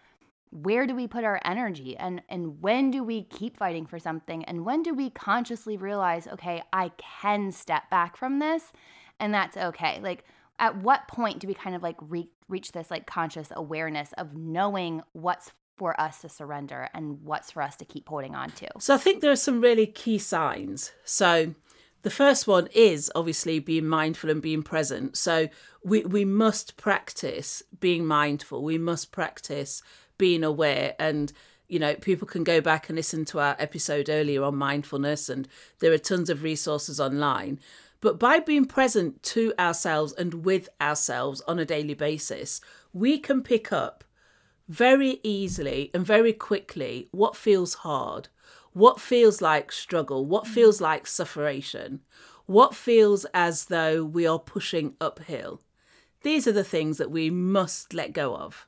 where 0.52 0.88
do 0.88 0.96
we 0.96 1.08
put 1.08 1.24
our 1.24 1.40
energy 1.46 1.98
and 1.98 2.22
and 2.30 2.62
when 2.62 2.92
do 2.92 3.04
we 3.04 3.24
keep 3.24 3.58
fighting 3.58 3.86
for 3.86 4.00
something 4.00 4.44
and 4.46 4.66
when 4.66 4.84
do 4.84 4.94
we 4.94 5.10
consciously 5.10 5.78
realize 5.78 6.28
okay, 6.28 6.64
I 6.74 6.92
can 6.98 7.52
step 7.52 7.90
back 7.90 8.18
from 8.18 8.40
this 8.40 8.72
and 9.20 9.34
that's 9.34 9.58
okay. 9.58 10.00
Like 10.02 10.24
at 10.60 10.78
what 10.78 11.08
point 11.08 11.40
do 11.40 11.48
we 11.48 11.54
kind 11.54 11.76
of 11.76 11.84
like 11.84 11.98
re- 12.02 12.30
reach 12.48 12.72
this 12.72 12.90
like 12.90 13.06
conscious 13.06 13.50
awareness 13.56 14.14
of 14.18 14.36
knowing 14.36 15.02
what's 15.14 15.52
for 15.78 16.00
us 16.00 16.22
to 16.22 16.30
surrender 16.30 16.90
and 16.94 17.24
what's 17.24 17.52
for 17.52 17.62
us 17.62 17.76
to 17.78 17.86
keep 17.86 18.10
holding 18.10 18.36
on 18.36 18.50
to? 18.52 18.68
So 18.80 18.96
I 18.96 18.98
think 18.98 19.22
there 19.22 19.32
are 19.32 19.36
some 19.36 19.62
really 19.62 19.86
key 19.86 20.18
signs. 20.18 20.92
So 21.04 21.54
the 22.02 22.10
first 22.10 22.48
one 22.48 22.68
is 22.74 23.12
obviously 23.16 23.60
being 23.60 23.86
mindful 23.86 24.30
and 24.30 24.42
being 24.42 24.64
present. 24.64 25.18
So 25.18 25.50
we, 25.84 26.04
we 26.04 26.26
must 26.26 26.78
practice 26.78 27.62
being 27.80 28.06
mindful. 28.06 28.64
We 28.64 28.78
must 28.78 29.12
practice 29.12 29.82
being 30.18 30.44
aware 30.44 30.96
and 31.00 31.34
you 31.68 31.80
know 31.80 31.96
people 31.96 32.28
can 32.28 32.44
go 32.44 32.62
back 32.62 32.90
and 32.90 32.96
listen 32.96 33.26
to 33.26 33.40
our 33.40 33.56
episode 33.60 34.10
earlier 34.10 34.44
on 34.44 34.56
mindfulness 34.56 35.30
and 35.30 35.48
there 35.80 35.92
are 35.92 35.98
tons 35.98 36.30
of 36.30 36.44
resources 36.44 37.00
online 37.00 37.60
but 38.00 38.20
by 38.20 38.40
being 38.40 38.66
present 38.66 39.22
to 39.24 39.54
ourselves 39.60 40.14
and 40.14 40.46
with 40.46 40.70
ourselves 40.80 41.42
on 41.42 41.60
a 41.60 41.66
daily 41.66 41.94
basis 41.94 42.62
we 42.94 43.18
can 43.18 43.42
pick 43.42 43.72
up 43.72 44.04
very 44.68 45.20
easily 45.24 45.90
and 45.94 46.06
very 46.06 46.34
quickly 46.34 47.08
what 47.12 47.36
feels 47.36 47.76
hard, 47.76 48.28
what 48.74 49.00
feels 49.00 49.42
like 49.42 49.72
struggle, 49.72 50.26
what 50.26 50.46
mm. 50.46 50.50
feels 50.50 50.82
like 50.82 51.08
sufferation, 51.08 52.02
what 52.46 52.76
feels 52.76 53.26
as 53.34 53.66
though 53.66 54.04
we 54.04 54.28
are 54.28 54.40
pushing 54.40 54.96
uphill. 55.00 55.62
These 56.22 56.48
are 56.48 56.54
the 56.54 56.64
things 56.64 56.98
that 56.98 57.12
we 57.12 57.30
must 57.30 57.94
let 57.94 58.14
go 58.14 58.36
of. 58.36 58.68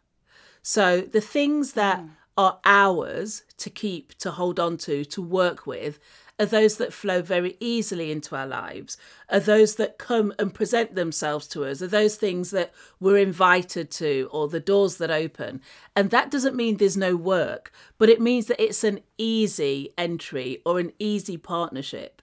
So 0.61 1.01
the 1.01 1.21
things 1.21 1.73
that 1.73 1.99
hmm. 1.99 2.07
are 2.37 2.59
ours 2.65 3.43
to 3.57 3.69
keep, 3.69 4.13
to 4.19 4.31
hold 4.31 4.59
on 4.59 4.77
to, 4.77 5.05
to 5.05 5.21
work 5.21 5.65
with, 5.65 5.99
are 6.39 6.45
those 6.45 6.77
that 6.77 6.93
flow 6.93 7.21
very 7.21 7.57
easily 7.59 8.11
into 8.11 8.35
our 8.35 8.47
lives, 8.47 8.97
are 9.29 9.41
those 9.41 9.75
that 9.75 9.97
come 9.97 10.33
and 10.39 10.53
present 10.53 10.95
themselves 10.95 11.47
to 11.47 11.65
us, 11.65 11.81
are 11.81 11.87
those 11.87 12.15
things 12.15 12.51
that 12.51 12.71
we're 12.99 13.17
invited 13.17 13.91
to 13.91 14.29
or 14.31 14.47
the 14.47 14.59
doors 14.61 14.95
that 14.97 15.11
open. 15.11 15.61
And 15.95 16.11
that 16.11 16.31
doesn't 16.31 16.55
mean 16.55 16.77
there's 16.77 16.95
no 16.95 17.15
work, 17.17 17.73
but 17.97 18.09
it 18.09 18.21
means 18.21 18.45
that 18.45 18.63
it's 18.63 18.85
an 18.85 19.01
easy 19.17 19.93
entry 19.97 20.61
or 20.65 20.79
an 20.79 20.93
easy 20.97 21.35
partnership. 21.35 22.21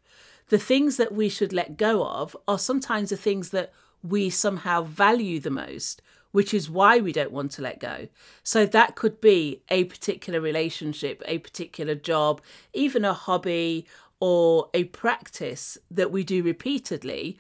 The 0.49 0.59
things 0.59 0.97
that 0.97 1.13
we 1.13 1.29
should 1.29 1.53
let 1.53 1.77
go 1.77 2.05
of 2.07 2.35
are 2.49 2.59
sometimes 2.59 3.11
the 3.11 3.17
things 3.17 3.51
that 3.51 3.73
we 4.03 4.31
somehow 4.31 4.83
value 4.83 5.41
the 5.41 5.51
most, 5.51 6.01
which 6.37 6.53
is 6.53 6.69
why 6.69 6.99
we 6.99 7.13
don't 7.13 7.33
want 7.33 7.51
to 7.51 7.63
let 7.63 7.81
go. 7.81 8.09
So 8.43 8.67
that 8.67 8.95
could 8.95 9.23
be 9.23 9.63
a 9.71 9.85
particular 9.85 10.39
relationship, 10.39 11.23
a 11.25 11.39
particular 11.39 11.95
job, 11.95 12.43
even 12.75 13.07
a 13.07 13.15
hobby 13.15 13.87
or 14.21 14.69
a 14.75 14.85
practice 14.85 15.79
that 15.91 16.13
we 16.13 16.25
do 16.25 16.43
repeatedly. 16.43 17.39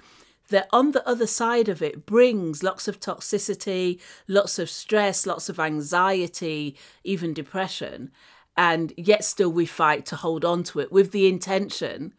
That 0.49 0.69
on 0.73 0.93
the 0.93 1.07
other 1.07 1.27
side 1.27 1.69
of 1.69 1.83
it 1.83 2.07
brings 2.07 2.63
lots 2.63 2.89
of 2.89 2.99
toxicity, 2.99 4.01
lots 4.27 4.59
of 4.59 4.71
stress, 4.71 5.27
lots 5.27 5.51
of 5.51 5.61
anxiety, 5.61 6.75
even 7.05 7.35
depression. 7.35 8.11
And 8.57 8.95
yet, 8.97 9.27
still, 9.27 9.51
we 9.51 9.67
fight 9.67 10.07
to 10.07 10.17
hold 10.17 10.43
on 10.43 10.63
to 10.71 10.81
it 10.81 10.91
with 10.91 11.13
the 11.13 11.27
intention 11.27 12.15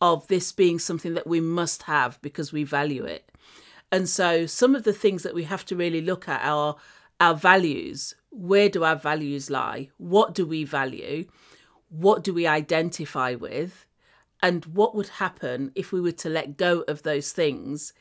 of 0.00 0.28
this 0.28 0.52
being 0.52 0.78
something 0.78 1.14
that 1.14 1.26
we 1.26 1.40
must 1.40 1.82
have 1.94 2.22
because 2.22 2.52
we 2.52 2.62
value 2.62 3.04
it. 3.04 3.29
And 3.92 4.08
so 4.08 4.46
some 4.46 4.74
of 4.74 4.84
the 4.84 4.92
things 4.92 5.22
that 5.22 5.34
we 5.34 5.44
have 5.44 5.64
to 5.66 5.76
really 5.76 6.00
look 6.00 6.28
at 6.28 6.44
are 6.44 6.76
our 7.20 7.34
values. 7.34 8.14
Where 8.30 8.68
do 8.68 8.84
our 8.84 8.96
values 8.96 9.50
lie? 9.50 9.90
What 9.98 10.34
do 10.34 10.46
we 10.46 10.64
value? 10.64 11.26
What 11.88 12.22
do 12.22 12.32
we 12.32 12.46
identify 12.46 13.34
with? 13.34 13.86
And 14.42 14.64
what 14.66 14.94
would 14.94 15.08
happen 15.08 15.72
if 15.74 15.92
we 15.92 16.00
were 16.00 16.12
to 16.12 16.28
let 16.28 16.56
go 16.56 16.82
of 16.88 17.02
those 17.02 17.32
things, 17.32 17.92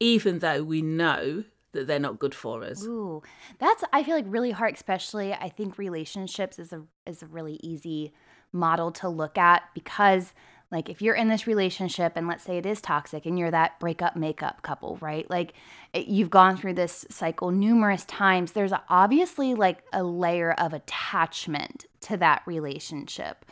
even 0.00 0.40
though 0.40 0.62
we 0.62 0.82
know 0.82 1.44
that 1.72 1.86
they're 1.86 1.98
not 1.98 2.18
good 2.18 2.34
for 2.34 2.64
us? 2.64 2.84
Ooh, 2.84 3.22
that's 3.58 3.84
I 3.92 4.02
feel 4.02 4.16
like 4.16 4.24
really 4.28 4.50
hard, 4.50 4.74
especially 4.74 5.32
I 5.32 5.48
think 5.48 5.78
relationships 5.78 6.58
is 6.58 6.72
a 6.72 6.82
is 7.06 7.22
a 7.22 7.26
really 7.26 7.58
easy 7.62 8.12
model 8.52 8.90
to 8.90 9.08
look 9.08 9.38
at 9.38 9.62
because 9.74 10.32
like 10.70 10.88
if 10.88 11.00
you're 11.00 11.14
in 11.14 11.28
this 11.28 11.46
relationship 11.46 12.14
and 12.16 12.26
let's 12.26 12.44
say 12.44 12.58
it 12.58 12.66
is 12.66 12.80
toxic 12.80 13.24
and 13.24 13.38
you're 13.38 13.50
that 13.50 13.78
breakup 13.78 14.16
makeup 14.16 14.62
couple, 14.62 14.98
right? 15.00 15.28
Like 15.30 15.52
it, 15.92 16.08
you've 16.08 16.30
gone 16.30 16.56
through 16.56 16.74
this 16.74 17.06
cycle 17.08 17.50
numerous 17.50 18.04
times, 18.04 18.52
there's 18.52 18.72
obviously 18.88 19.54
like 19.54 19.82
a 19.92 20.02
layer 20.02 20.52
of 20.52 20.72
attachment 20.72 21.86
to 22.02 22.16
that 22.16 22.42
relationship. 22.46 23.44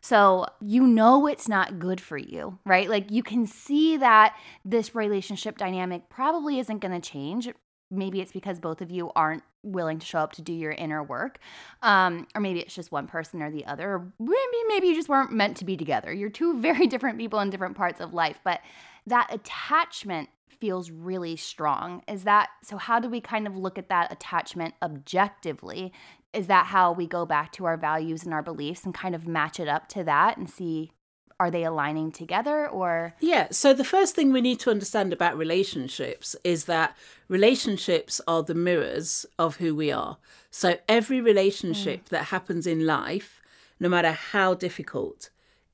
So 0.00 0.46
you 0.60 0.86
know 0.86 1.26
it's 1.26 1.48
not 1.48 1.78
good 1.78 2.00
for 2.00 2.16
you, 2.16 2.58
right? 2.64 2.88
Like 2.88 3.10
you 3.10 3.22
can 3.22 3.46
see 3.46 3.96
that 3.98 4.36
this 4.64 4.94
relationship 4.94 5.58
dynamic 5.58 6.08
probably 6.08 6.58
isn't 6.58 6.78
going 6.78 6.98
to 6.98 7.10
change 7.10 7.48
maybe 7.90 8.20
it's 8.20 8.32
because 8.32 8.58
both 8.58 8.80
of 8.80 8.90
you 8.90 9.10
aren't 9.16 9.42
willing 9.62 9.98
to 9.98 10.06
show 10.06 10.18
up 10.20 10.32
to 10.32 10.42
do 10.42 10.52
your 10.52 10.72
inner 10.72 11.02
work 11.02 11.38
um, 11.82 12.26
or 12.34 12.40
maybe 12.40 12.60
it's 12.60 12.74
just 12.74 12.90
one 12.90 13.06
person 13.06 13.42
or 13.42 13.50
the 13.50 13.64
other 13.66 14.12
maybe 14.18 14.34
maybe 14.68 14.88
you 14.88 14.94
just 14.94 15.08
weren't 15.08 15.32
meant 15.32 15.56
to 15.56 15.64
be 15.64 15.76
together. 15.76 16.12
You're 16.12 16.30
two 16.30 16.60
very 16.60 16.86
different 16.86 17.18
people 17.18 17.40
in 17.40 17.50
different 17.50 17.76
parts 17.76 18.00
of 18.00 18.14
life 18.14 18.38
but 18.44 18.60
that 19.06 19.32
attachment 19.32 20.28
feels 20.60 20.90
really 20.90 21.36
strong. 21.36 22.02
Is 22.06 22.24
that 22.24 22.50
so 22.62 22.76
how 22.76 23.00
do 23.00 23.08
we 23.08 23.20
kind 23.20 23.46
of 23.46 23.56
look 23.56 23.78
at 23.78 23.88
that 23.88 24.12
attachment 24.12 24.74
objectively? 24.82 25.92
Is 26.32 26.46
that 26.46 26.66
how 26.66 26.92
we 26.92 27.06
go 27.06 27.26
back 27.26 27.52
to 27.52 27.64
our 27.64 27.76
values 27.76 28.24
and 28.24 28.32
our 28.32 28.42
beliefs 28.42 28.84
and 28.84 28.94
kind 28.94 29.14
of 29.14 29.26
match 29.26 29.58
it 29.58 29.68
up 29.68 29.88
to 29.88 30.04
that 30.04 30.36
and 30.36 30.48
see 30.48 30.92
are 31.40 31.50
they 31.50 31.64
aligning 31.64 32.12
together 32.12 32.68
or? 32.68 33.14
Yeah 33.18 33.48
so 33.50 33.74
the 33.74 33.84
first 33.84 34.14
thing 34.14 34.32
we 34.32 34.40
need 34.40 34.60
to 34.60 34.70
understand 34.70 35.12
about 35.12 35.36
relationships 35.36 36.36
is 36.44 36.66
that 36.66 36.96
relationships 37.28 38.20
are 38.28 38.42
the 38.42 38.54
mirrors 38.54 39.26
of 39.38 39.56
who 39.56 39.74
we 39.74 39.90
are. 39.90 40.18
So 40.50 40.76
every 40.88 41.20
relationship 41.20 42.04
mm. 42.04 42.08
that 42.10 42.26
happens 42.26 42.66
in 42.66 42.86
life 42.86 43.40
no 43.80 43.88
matter 43.88 44.12
how 44.12 44.54
difficult 44.54 45.30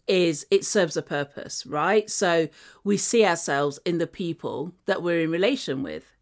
is 0.07 0.47
it 0.51 0.65
serves 0.65 0.97
a 0.97 1.03
purpose 1.03 1.67
right? 1.67 2.09
So 2.09 2.49
we 2.85 2.97
see 2.97 3.25
ourselves 3.25 3.79
in 3.85 3.99
the 3.99 4.07
people 4.07 4.73
that 4.87 5.03
we're 5.03 5.21
in 5.21 5.31
relation 5.31 5.83
with 5.83 6.16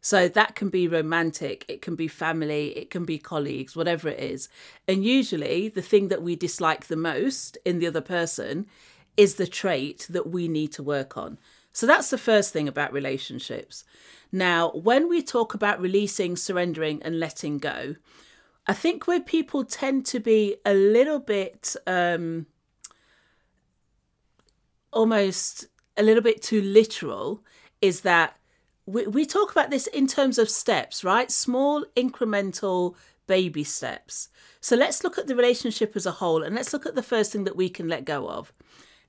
so 0.00 0.28
that 0.28 0.54
can 0.54 0.70
be 0.70 0.88
romantic, 0.88 1.64
it 1.68 1.82
can 1.82 1.94
be 1.94 2.08
family, 2.08 2.76
it 2.76 2.90
can 2.90 3.04
be 3.04 3.18
colleagues, 3.18 3.76
whatever 3.76 4.08
it 4.08 4.18
is. 4.18 4.48
And 4.88 5.04
usually 5.04 5.68
the 5.68 5.82
thing 5.82 6.08
that 6.08 6.22
we 6.22 6.36
dislike 6.36 6.86
the 6.86 6.96
most 6.96 7.58
in 7.64 7.78
the 7.78 7.86
other 7.86 8.00
person 8.00 8.66
is 9.16 9.34
the 9.34 9.46
trait 9.46 10.06
that 10.08 10.30
we 10.30 10.48
need 10.48 10.72
to 10.72 10.82
work 10.82 11.16
on. 11.16 11.38
So 11.72 11.86
that's 11.86 12.10
the 12.10 12.18
first 12.18 12.52
thing 12.52 12.66
about 12.66 12.92
relationships. 12.92 13.84
Now, 14.32 14.70
when 14.70 15.08
we 15.08 15.22
talk 15.22 15.54
about 15.54 15.80
releasing, 15.80 16.36
surrendering, 16.36 17.02
and 17.02 17.20
letting 17.20 17.58
go, 17.58 17.96
I 18.66 18.72
think 18.72 19.06
where 19.06 19.20
people 19.20 19.64
tend 19.64 20.06
to 20.06 20.20
be 20.20 20.56
a 20.64 20.74
little 20.74 21.18
bit 21.18 21.76
um, 21.86 22.46
almost 24.92 25.66
a 25.96 26.02
little 26.02 26.22
bit 26.22 26.42
too 26.42 26.62
literal 26.62 27.44
is 27.80 28.02
that 28.02 28.36
we, 28.92 29.06
we 29.06 29.26
talk 29.26 29.50
about 29.52 29.70
this 29.70 29.86
in 29.86 30.06
terms 30.06 30.38
of 30.38 30.50
steps, 30.50 31.04
right? 31.04 31.30
Small 31.30 31.84
incremental 31.96 32.94
baby 33.26 33.64
steps. 33.64 34.28
So 34.60 34.76
let's 34.76 35.04
look 35.04 35.16
at 35.16 35.26
the 35.26 35.36
relationship 35.36 35.94
as 35.94 36.06
a 36.06 36.12
whole 36.12 36.42
and 36.42 36.54
let's 36.54 36.72
look 36.72 36.86
at 36.86 36.94
the 36.94 37.02
first 37.02 37.32
thing 37.32 37.44
that 37.44 37.56
we 37.56 37.68
can 37.68 37.88
let 37.88 38.04
go 38.04 38.28
of. 38.28 38.52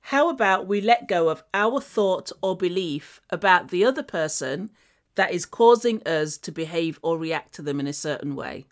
How 0.06 0.28
about 0.28 0.66
we 0.66 0.80
let 0.80 1.08
go 1.08 1.28
of 1.28 1.44
our 1.54 1.80
thought 1.80 2.32
or 2.42 2.56
belief 2.56 3.20
about 3.30 3.68
the 3.68 3.84
other 3.84 4.02
person 4.02 4.70
that 5.14 5.32
is 5.32 5.46
causing 5.46 6.02
us 6.06 6.36
to 6.38 6.52
behave 6.52 6.98
or 7.02 7.18
react 7.18 7.52
to 7.54 7.62
them 7.62 7.78
in 7.78 7.86
a 7.86 7.92
certain 7.92 8.34
way? 8.34 8.66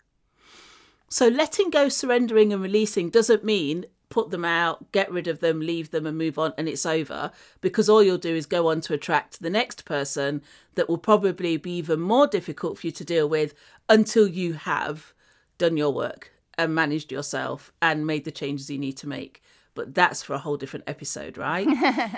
So, 1.09 1.27
letting 1.27 1.69
go, 1.69 1.89
surrendering, 1.89 2.53
and 2.53 2.61
releasing 2.61 3.09
doesn't 3.09 3.43
mean 3.43 3.85
put 4.11 4.29
them 4.29 4.45
out, 4.45 4.91
get 4.91 5.11
rid 5.11 5.27
of 5.27 5.39
them, 5.39 5.59
leave 5.59 5.89
them, 5.89 6.05
and 6.05 6.17
move 6.17 6.37
on, 6.37 6.53
and 6.57 6.69
it's 6.69 6.85
over, 6.85 7.31
because 7.61 7.89
all 7.89 8.03
you'll 8.03 8.17
do 8.19 8.35
is 8.35 8.45
go 8.45 8.69
on 8.69 8.81
to 8.81 8.93
attract 8.93 9.41
the 9.41 9.49
next 9.49 9.85
person 9.85 10.43
that 10.75 10.87
will 10.87 10.99
probably 10.99 11.57
be 11.57 11.77
even 11.77 11.99
more 11.99 12.27
difficult 12.27 12.77
for 12.77 12.87
you 12.87 12.91
to 12.91 13.03
deal 13.03 13.27
with 13.27 13.55
until 13.89 14.27
you 14.27 14.53
have 14.53 15.13
done 15.57 15.77
your 15.77 15.91
work 15.91 16.31
and 16.57 16.75
managed 16.75 17.11
yourself 17.11 17.71
and 17.81 18.05
made 18.05 18.25
the 18.25 18.31
changes 18.31 18.69
you 18.69 18.77
need 18.77 18.97
to 18.97 19.07
make 19.07 19.41
but 19.73 19.95
that's 19.95 20.21
for 20.21 20.33
a 20.33 20.39
whole 20.39 20.57
different 20.57 20.85
episode, 20.87 21.37
right? 21.37 21.67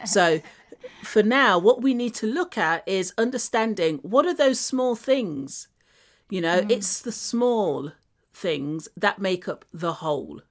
so 0.07 0.41
for 1.03 1.23
now, 1.23 1.57
what 1.57 1.81
we 1.81 1.93
need 1.93 2.13
to 2.15 2.27
look 2.27 2.57
at 2.57 2.87
is 2.87 3.13
understanding 3.17 3.99
what 4.01 4.25
are 4.25 4.33
those 4.33 4.59
small 4.59 4.95
things? 4.95 5.67
You 6.29 6.41
know, 6.41 6.61
mm. 6.61 6.71
it's 6.71 7.01
the 7.01 7.11
small 7.11 7.91
things 8.33 8.87
that 8.97 9.19
make 9.19 9.47
up 9.47 9.65
the 9.73 9.93
whole. 9.93 10.41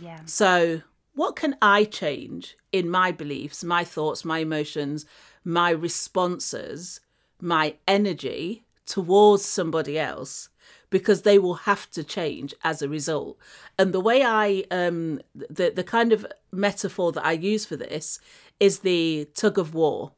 Yeah. 0.00 0.20
So, 0.24 0.82
what 1.14 1.36
can 1.36 1.56
I 1.60 1.84
change 1.84 2.56
in 2.72 2.88
my 2.88 3.12
beliefs, 3.12 3.62
my 3.62 3.84
thoughts, 3.84 4.24
my 4.24 4.38
emotions, 4.38 5.04
my 5.44 5.70
responses, 5.70 7.00
my 7.40 7.74
energy 7.86 8.64
towards 8.86 9.44
somebody 9.44 9.98
else 9.98 10.48
because 10.90 11.22
they 11.22 11.38
will 11.38 11.54
have 11.54 11.90
to 11.90 12.04
change 12.04 12.54
as 12.62 12.82
a 12.82 12.88
result. 12.88 13.38
And 13.78 13.92
the 13.92 14.00
way 14.00 14.22
I, 14.22 14.64
um, 14.70 15.20
the 15.34 15.72
the 15.74 15.82
kind 15.82 16.12
of 16.12 16.26
metaphor 16.52 17.12
that 17.12 17.24
I 17.24 17.32
use 17.32 17.64
for 17.64 17.76
this 17.76 18.20
is 18.60 18.80
the 18.80 19.28
tug 19.34 19.58
of 19.58 19.74
war, 19.74 20.12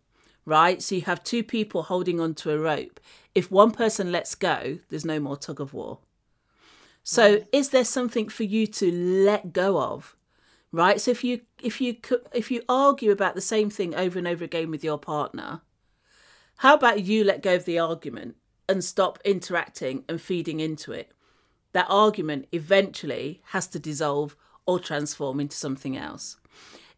right? 0.45 0.83
So 0.83 0.97
you 0.97 1.03
have 1.03 1.23
two 1.23 1.45
people 1.45 1.85
holding 1.85 2.21
onto 2.21 2.51
a 2.51 2.59
rope. 2.59 3.01
If 3.35 3.51
one 3.51 3.71
person 3.71 4.13
lets 4.13 4.35
go, 4.35 4.79
there's 4.91 5.05
no 5.05 5.21
more 5.21 5.37
tug 5.37 5.61
of 5.61 5.73
war. 5.73 5.99
So 7.05 7.35
right. 7.35 7.47
is 7.53 7.69
there 7.69 7.85
something 7.85 8.29
for 8.29 8.43
you 8.45 8.67
to 8.67 8.91
let 8.91 9.53
go 9.53 9.81
of? 9.81 10.17
Right? 10.73 11.01
So 11.01 11.13
if 11.13 11.23
you 11.23 11.43
if 11.63 11.81
you 11.81 11.97
if 12.33 12.51
you 12.51 12.63
argue 12.69 13.13
about 13.13 13.37
the 13.37 13.41
same 13.41 13.71
thing 13.71 13.95
over 13.95 14.19
and 14.19 14.27
over 14.27 14.45
again 14.45 14.71
with 14.71 14.83
your 14.83 14.99
partner, 14.99 15.61
how 16.57 16.75
about 16.75 17.05
you 17.05 17.23
let 17.23 17.43
go 17.43 17.55
of 17.55 17.65
the 17.65 17.79
argument 17.79 18.37
and 18.69 18.83
stop 18.83 19.19
interacting 19.25 20.05
and 20.09 20.21
feeding 20.21 20.59
into 20.59 20.91
it, 20.91 21.13
that 21.73 21.87
argument 21.89 22.47
eventually 22.53 23.43
has 23.49 23.67
to 23.69 23.79
dissolve 23.79 24.35
or 24.67 24.81
transform 24.81 25.41
into 25.41 25.57
something 25.57 25.97
else. 25.97 26.39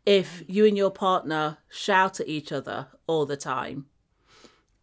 If 0.06 0.44
you 0.46 0.64
and 0.66 0.76
your 0.76 0.92
partner 0.92 1.58
shout 1.68 2.20
at 2.20 2.28
each 2.28 2.52
other 2.52 2.86
all 3.08 3.26
the 3.26 3.36
time 3.36 3.86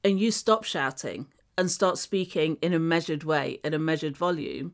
and 0.04 0.20
you 0.20 0.32
stop 0.32 0.66
shouting 0.66 1.28
and 1.58 1.72
start 1.72 1.98
speaking 1.98 2.58
in 2.62 2.74
a 2.74 2.80
measured 2.80 3.24
way, 3.24 3.60
in 3.64 3.74
a 3.74 3.80
measured 3.80 4.18
volume, 4.18 4.74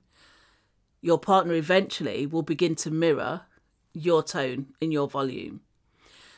your 1.01 1.17
partner 1.17 1.53
eventually 1.53 2.25
will 2.25 2.41
begin 2.41 2.75
to 2.75 2.91
mirror 2.91 3.41
your 3.93 4.23
tone 4.23 4.67
and 4.81 4.91
your 4.93 5.07
volume. 5.07 5.61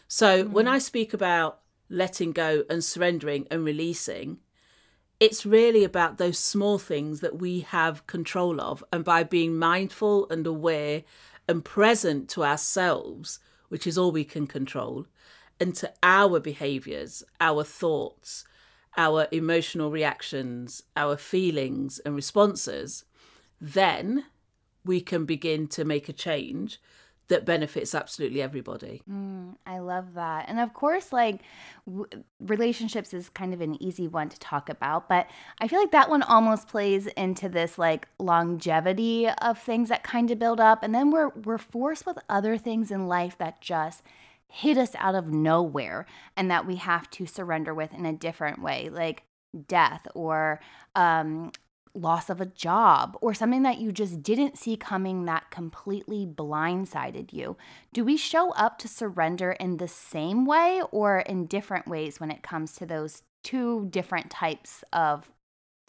So 0.08 0.44
mm. 0.44 0.50
when 0.50 0.68
I 0.68 0.78
speak 0.78 1.14
about 1.14 1.60
letting 1.90 2.32
go 2.32 2.64
and 2.70 2.84
surrendering 2.84 3.48
and 3.52 3.66
releasing, 3.66 4.38
it's 5.20 5.46
really 5.46 5.84
about 5.84 6.18
those 6.18 6.40
small 6.40 6.78
things 6.80 7.20
that 7.20 7.40
we 7.40 7.62
have 7.62 8.08
control 8.08 8.60
of. 8.60 8.84
And 8.92 9.04
by 9.04 9.24
being 9.24 9.58
mindful 9.58 10.28
and 10.30 10.48
aware 10.48 11.04
and 11.48 11.64
present 11.64 12.30
to 12.30 12.44
ourselves, 12.44 13.40
which 13.70 13.86
is 13.86 13.98
all 13.98 14.12
we 14.12 14.24
can 14.24 14.48
control, 14.48 15.06
and 15.60 15.76
to 15.76 15.94
our 16.02 16.40
behaviors, 16.40 17.24
our 17.40 17.64
thoughts, 17.64 18.46
our 18.98 19.28
emotional 19.32 19.92
reactions, 19.92 20.84
our 20.98 21.18
feelings 21.18 22.00
and 22.00 22.16
responses, 22.16 23.06
then 23.60 24.26
we 24.86 25.02
can 25.02 25.26
begin 25.26 25.68
to 25.68 25.86
make 25.86 26.10
a 26.10 26.14
change 26.14 26.80
that 27.32 27.46
benefits 27.46 27.96
absolutely 27.96 28.42
everybody. 28.42 29.02
Mm, 29.10 29.56
I 29.66 29.80
love 29.80 30.16
that. 30.16 30.50
And 30.50 30.60
of 30.60 30.74
course, 30.74 31.14
like 31.14 31.40
w- 31.88 32.06
relationships 32.42 33.14
is 33.14 33.30
kind 33.30 33.54
of 33.54 33.62
an 33.62 33.82
easy 33.82 34.06
one 34.06 34.28
to 34.28 34.38
talk 34.40 34.68
about, 34.68 35.08
but 35.08 35.28
I 35.60 35.70
feel 35.70 35.80
like 35.80 35.92
that 35.92 36.10
one 36.10 36.24
almost 36.24 36.68
plays 36.68 37.08
into 37.08 37.48
this 37.48 37.78
like 37.78 38.08
longevity 38.20 39.30
of 39.30 39.58
things 39.58 39.88
that 39.88 40.04
kind 40.04 40.30
of 40.30 40.40
build 40.40 40.60
up 40.60 40.84
and 40.84 40.94
then 40.94 41.10
we're 41.10 41.30
we're 41.30 41.58
forced 41.58 42.06
with 42.06 42.20
other 42.28 42.58
things 42.58 42.92
in 42.92 43.08
life 43.08 43.38
that 43.38 43.62
just 43.62 44.04
hit 44.50 44.78
us 44.78 44.94
out 44.96 45.16
of 45.16 45.28
nowhere 45.28 46.06
and 46.36 46.52
that 46.52 46.68
we 46.68 46.76
have 46.76 47.10
to 47.12 47.26
surrender 47.26 47.74
with 47.74 47.94
in 47.94 48.06
a 48.06 48.12
different 48.12 48.62
way, 48.62 48.90
like 48.90 49.24
death 49.68 50.06
or 50.14 50.60
um, 50.96 51.52
loss 51.94 52.30
of 52.30 52.42
a 52.42 52.46
job 52.46 53.18
or 53.22 53.34
something 53.34 53.64
that 53.64 53.80
you 53.80 53.92
just 53.92 54.24
didn't 54.24 54.58
see 54.58 54.78
coming 54.78 55.26
that 55.26 55.52
completely 55.52 56.26
blindsided 56.26 57.34
you. 57.34 57.58
Do 57.94 58.04
we 58.04 58.18
show 58.18 58.52
up 58.52 58.78
to 58.80 58.88
surrender 58.88 59.52
in 59.54 59.78
the 59.78 59.88
same 59.88 60.46
way 60.46 60.82
or 60.92 61.20
in 61.20 61.46
different 61.46 61.88
ways 61.88 62.20
when 62.20 62.32
it 62.32 62.44
comes 62.44 62.74
to 62.76 62.86
those 62.86 63.24
two 63.44 63.88
different 63.90 64.30
types 64.30 64.84
of 64.94 65.30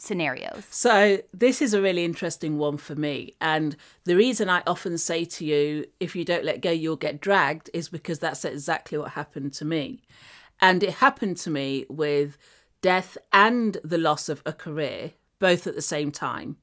scenarios. 0.03 0.65
So, 0.69 1.19
this 1.33 1.61
is 1.61 1.73
a 1.73 1.81
really 1.81 2.03
interesting 2.03 2.57
one 2.57 2.77
for 2.77 2.95
me. 2.95 3.33
And 3.39 3.75
the 4.03 4.15
reason 4.15 4.49
I 4.49 4.61
often 4.67 4.97
say 4.97 5.23
to 5.25 5.45
you, 5.45 5.85
if 5.99 6.15
you 6.15 6.25
don't 6.25 6.43
let 6.43 6.61
go, 6.61 6.71
you'll 6.71 6.97
get 6.97 7.21
dragged, 7.21 7.69
is 7.73 7.89
because 7.89 8.19
that's 8.19 8.43
exactly 8.43 8.97
what 8.97 9.11
happened 9.11 9.53
to 9.53 9.65
me. 9.65 10.01
And 10.59 10.83
it 10.83 10.95
happened 10.95 11.37
to 11.37 11.49
me 11.49 11.85
with 11.89 12.37
death 12.81 13.17
and 13.31 13.77
the 13.83 13.97
loss 13.97 14.29
of 14.29 14.43
a 14.45 14.53
career, 14.53 15.11
both 15.43 15.67
at 15.67 15.75
the 15.75 15.81
same 15.81 16.09
time. 16.09 16.55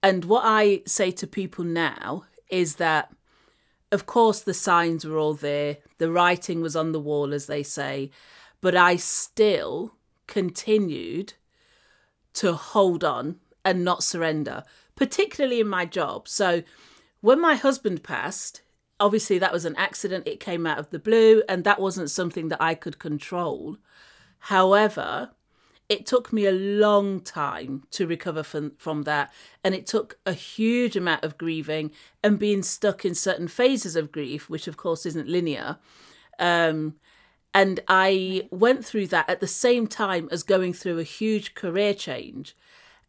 And 0.00 0.24
what 0.26 0.44
I 0.44 0.82
say 0.86 1.10
to 1.10 1.26
people 1.26 1.64
now 1.64 2.22
is 2.48 2.76
that, 2.76 3.12
of 3.90 4.06
course, 4.06 4.38
the 4.38 4.54
signs 4.54 5.04
were 5.04 5.18
all 5.18 5.34
there, 5.34 5.78
the 5.98 6.08
writing 6.08 6.60
was 6.60 6.76
on 6.76 6.92
the 6.92 7.00
wall, 7.00 7.34
as 7.34 7.46
they 7.46 7.64
say, 7.64 8.12
but 8.60 8.76
I 8.76 8.94
still 8.94 9.96
continued 10.28 11.32
to 12.34 12.52
hold 12.52 13.02
on 13.02 13.40
and 13.64 13.84
not 13.84 14.04
surrender, 14.04 14.62
particularly 14.94 15.58
in 15.58 15.68
my 15.68 15.84
job. 15.84 16.28
So 16.28 16.62
when 17.22 17.40
my 17.40 17.56
husband 17.56 18.04
passed, 18.04 18.62
obviously 19.00 19.38
that 19.40 19.52
was 19.52 19.64
an 19.64 19.74
accident, 19.74 20.28
it 20.28 20.38
came 20.38 20.64
out 20.64 20.78
of 20.78 20.90
the 20.90 21.00
blue, 21.00 21.42
and 21.48 21.64
that 21.64 21.80
wasn't 21.80 22.08
something 22.08 22.50
that 22.50 22.62
I 22.62 22.76
could 22.76 23.00
control. 23.00 23.78
However, 24.38 25.32
it 25.88 26.06
took 26.06 26.32
me 26.32 26.46
a 26.46 26.52
long 26.52 27.20
time 27.20 27.84
to 27.90 28.06
recover 28.06 28.42
from, 28.42 28.72
from 28.78 29.02
that. 29.02 29.32
And 29.62 29.74
it 29.74 29.86
took 29.86 30.18
a 30.24 30.32
huge 30.32 30.96
amount 30.96 31.24
of 31.24 31.38
grieving 31.38 31.90
and 32.22 32.38
being 32.38 32.62
stuck 32.62 33.04
in 33.04 33.14
certain 33.14 33.48
phases 33.48 33.96
of 33.96 34.12
grief, 34.12 34.48
which 34.48 34.66
of 34.66 34.76
course 34.76 35.04
isn't 35.06 35.28
linear. 35.28 35.78
Um, 36.38 36.94
and 37.54 37.80
I 37.88 38.48
went 38.50 38.84
through 38.84 39.08
that 39.08 39.28
at 39.28 39.40
the 39.40 39.46
same 39.46 39.86
time 39.86 40.28
as 40.32 40.42
going 40.42 40.72
through 40.72 40.98
a 40.98 41.04
huge 41.04 41.54
career 41.54 41.92
change. 41.92 42.56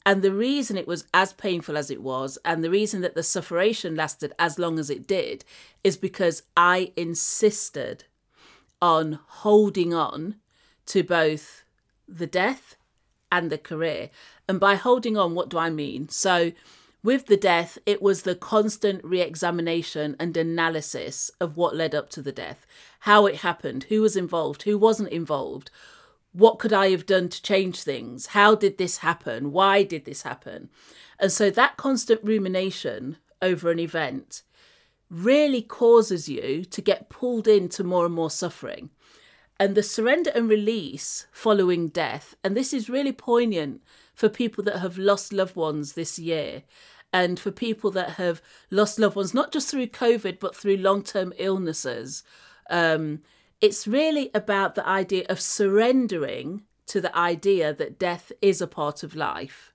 And 0.05 0.21
the 0.21 0.33
reason 0.33 0.77
it 0.77 0.87
was 0.87 1.05
as 1.13 1.31
painful 1.31 1.77
as 1.77 1.89
it 1.89 2.01
was, 2.01 2.37
and 2.43 2.61
the 2.61 2.69
reason 2.69 2.99
that 3.01 3.15
the 3.15 3.23
sufferation 3.23 3.95
lasted 3.95 4.33
as 4.37 4.59
long 4.59 4.77
as 4.77 4.89
it 4.89 5.07
did, 5.07 5.45
is 5.81 5.95
because 5.95 6.43
I 6.57 6.91
insisted 6.97 8.03
on 8.81 9.19
holding 9.27 9.93
on 9.93 10.35
to 10.87 11.03
both 11.03 11.62
the 12.13 12.27
death 12.27 12.75
and 13.31 13.49
the 13.49 13.57
career. 13.57 14.09
And 14.47 14.59
by 14.59 14.75
holding 14.75 15.17
on, 15.17 15.35
what 15.35 15.49
do 15.49 15.57
I 15.57 15.69
mean? 15.69 16.09
So, 16.09 16.51
with 17.03 17.25
the 17.25 17.37
death, 17.37 17.77
it 17.85 18.01
was 18.01 18.21
the 18.21 18.35
constant 18.35 19.03
re 19.03 19.19
examination 19.19 20.15
and 20.19 20.37
analysis 20.37 21.29
of 21.41 21.57
what 21.57 21.75
led 21.75 21.93
up 21.93 22.09
to 22.11 22.21
the 22.21 22.31
death, 22.31 22.65
how 23.01 23.25
it 23.25 23.37
happened, 23.37 23.85
who 23.85 24.01
was 24.01 24.15
involved, 24.15 24.63
who 24.63 24.77
wasn't 24.77 25.09
involved, 25.09 25.69
what 26.31 26.59
could 26.59 26.71
I 26.71 26.91
have 26.91 27.05
done 27.05 27.27
to 27.29 27.41
change 27.41 27.83
things, 27.83 28.27
how 28.27 28.55
did 28.55 28.77
this 28.77 28.97
happen, 28.97 29.51
why 29.51 29.83
did 29.83 30.05
this 30.05 30.21
happen. 30.21 30.69
And 31.19 31.31
so 31.31 31.49
that 31.49 31.77
constant 31.77 32.21
rumination 32.23 33.17
over 33.41 33.69
an 33.69 33.79
event 33.79 34.43
really 35.09 35.61
causes 35.61 36.29
you 36.29 36.65
to 36.65 36.81
get 36.81 37.09
pulled 37.09 37.47
into 37.47 37.83
more 37.83 38.05
and 38.05 38.15
more 38.15 38.31
suffering. 38.31 38.89
And 39.59 39.75
the 39.75 39.83
surrender 39.83 40.31
and 40.33 40.49
release 40.49 41.27
following 41.31 41.89
death, 41.89 42.35
and 42.43 42.57
this 42.57 42.73
is 42.73 42.89
really 42.89 43.11
poignant 43.11 43.81
for 44.13 44.29
people 44.29 44.63
that 44.65 44.79
have 44.79 44.97
lost 44.97 45.31
loved 45.31 45.55
ones 45.55 45.93
this 45.93 46.17
year 46.17 46.63
and 47.13 47.39
for 47.39 47.51
people 47.51 47.91
that 47.91 48.11
have 48.11 48.41
lost 48.71 48.99
loved 48.99 49.15
ones, 49.15 49.33
not 49.33 49.53
just 49.53 49.69
through 49.69 49.87
COVID, 49.87 50.39
but 50.39 50.55
through 50.55 50.77
long 50.77 51.03
term 51.03 51.31
illnesses. 51.37 52.23
Um, 52.69 53.21
it's 53.61 53.87
really 53.87 54.31
about 54.33 54.75
the 54.75 54.87
idea 54.87 55.25
of 55.29 55.39
surrendering 55.39 56.63
to 56.87 56.99
the 56.99 57.15
idea 57.15 57.73
that 57.73 57.99
death 57.99 58.31
is 58.41 58.61
a 58.61 58.67
part 58.67 59.03
of 59.03 59.15
life. 59.15 59.71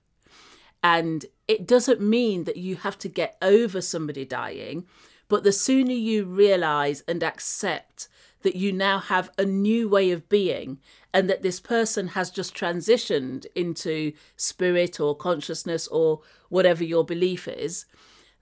And 0.83 1.25
it 1.47 1.67
doesn't 1.67 2.01
mean 2.01 2.43
that 2.43 2.57
you 2.57 2.75
have 2.77 2.97
to 2.99 3.09
get 3.09 3.37
over 3.41 3.81
somebody 3.81 4.25
dying, 4.25 4.85
but 5.27 5.43
the 5.43 5.51
sooner 5.51 5.93
you 5.93 6.25
realize 6.25 7.03
and 7.07 7.23
accept 7.23 8.07
that 8.41 8.55
you 8.55 8.71
now 8.71 8.99
have 8.99 9.29
a 9.37 9.45
new 9.45 9.89
way 9.89 10.11
of 10.11 10.29
being 10.29 10.79
and 11.13 11.29
that 11.29 11.41
this 11.41 11.59
person 11.59 12.09
has 12.09 12.29
just 12.29 12.55
transitioned 12.55 13.45
into 13.55 14.13
spirit 14.35 14.99
or 14.99 15.15
consciousness 15.15 15.87
or 15.87 16.21
whatever 16.49 16.83
your 16.83 17.03
belief 17.03 17.47
is, 17.47 17.85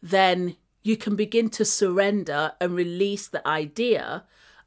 then 0.01 0.55
you 0.83 0.95
can 0.95 1.15
begin 1.15 1.49
to 1.49 1.65
surrender 1.65 2.53
and 2.61 2.75
release 2.75 3.27
the 3.27 3.45
idea 3.47 4.23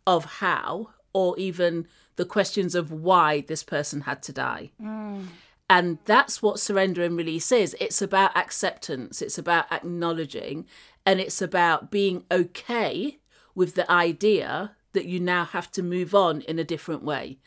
of 0.06 0.24
how 0.24 0.90
or 1.12 1.38
even 1.38 1.86
the 2.16 2.24
questions 2.24 2.74
of 2.74 2.90
why 2.90 3.40
this 3.42 3.62
person 3.62 4.02
had 4.02 4.22
to 4.22 4.32
die. 4.32 4.70
Mm. 4.80 5.26
And 5.68 5.98
that's 6.04 6.42
what 6.42 6.58
surrender 6.58 7.04
and 7.04 7.16
release 7.16 7.52
is. 7.52 7.76
It's 7.80 8.02
about 8.02 8.36
acceptance, 8.36 9.22
it's 9.22 9.38
about 9.38 9.70
acknowledging, 9.72 10.66
and 11.06 11.20
it's 11.20 11.40
about 11.40 11.90
being 11.90 12.24
okay 12.30 13.18
with 13.54 13.76
the 13.76 13.90
idea 13.90 14.72
that 14.92 15.06
you 15.06 15.20
now 15.20 15.44
have 15.44 15.70
to 15.72 15.82
move 15.82 16.14
on 16.14 16.40
in 16.42 16.58
a 16.58 16.64
different 16.64 17.02
way. 17.02 17.38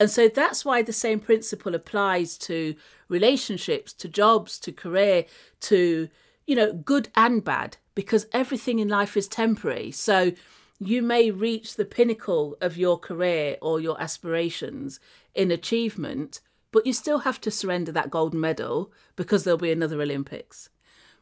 And 0.00 0.10
so 0.10 0.28
that's 0.28 0.64
why 0.64 0.82
the 0.82 0.92
same 0.92 1.20
principle 1.20 1.74
applies 1.74 2.36
to 2.38 2.74
relationships, 3.08 3.92
to 3.94 4.08
jobs, 4.08 4.58
to 4.60 4.72
career, 4.72 5.26
to, 5.60 6.08
you 6.46 6.56
know, 6.56 6.72
good 6.72 7.08
and 7.14 7.44
bad, 7.44 7.76
because 7.94 8.26
everything 8.32 8.78
in 8.80 8.88
life 8.88 9.16
is 9.16 9.28
temporary. 9.28 9.92
So 9.92 10.32
you 10.80 11.02
may 11.02 11.30
reach 11.30 11.76
the 11.76 11.84
pinnacle 11.84 12.56
of 12.60 12.76
your 12.76 12.98
career 12.98 13.56
or 13.62 13.80
your 13.80 14.00
aspirations 14.02 14.98
in 15.34 15.52
achievement, 15.52 16.40
but 16.72 16.84
you 16.86 16.92
still 16.92 17.20
have 17.20 17.40
to 17.42 17.50
surrender 17.50 17.92
that 17.92 18.10
gold 18.10 18.34
medal 18.34 18.90
because 19.14 19.44
there'll 19.44 19.58
be 19.58 19.70
another 19.70 20.02
Olympics, 20.02 20.68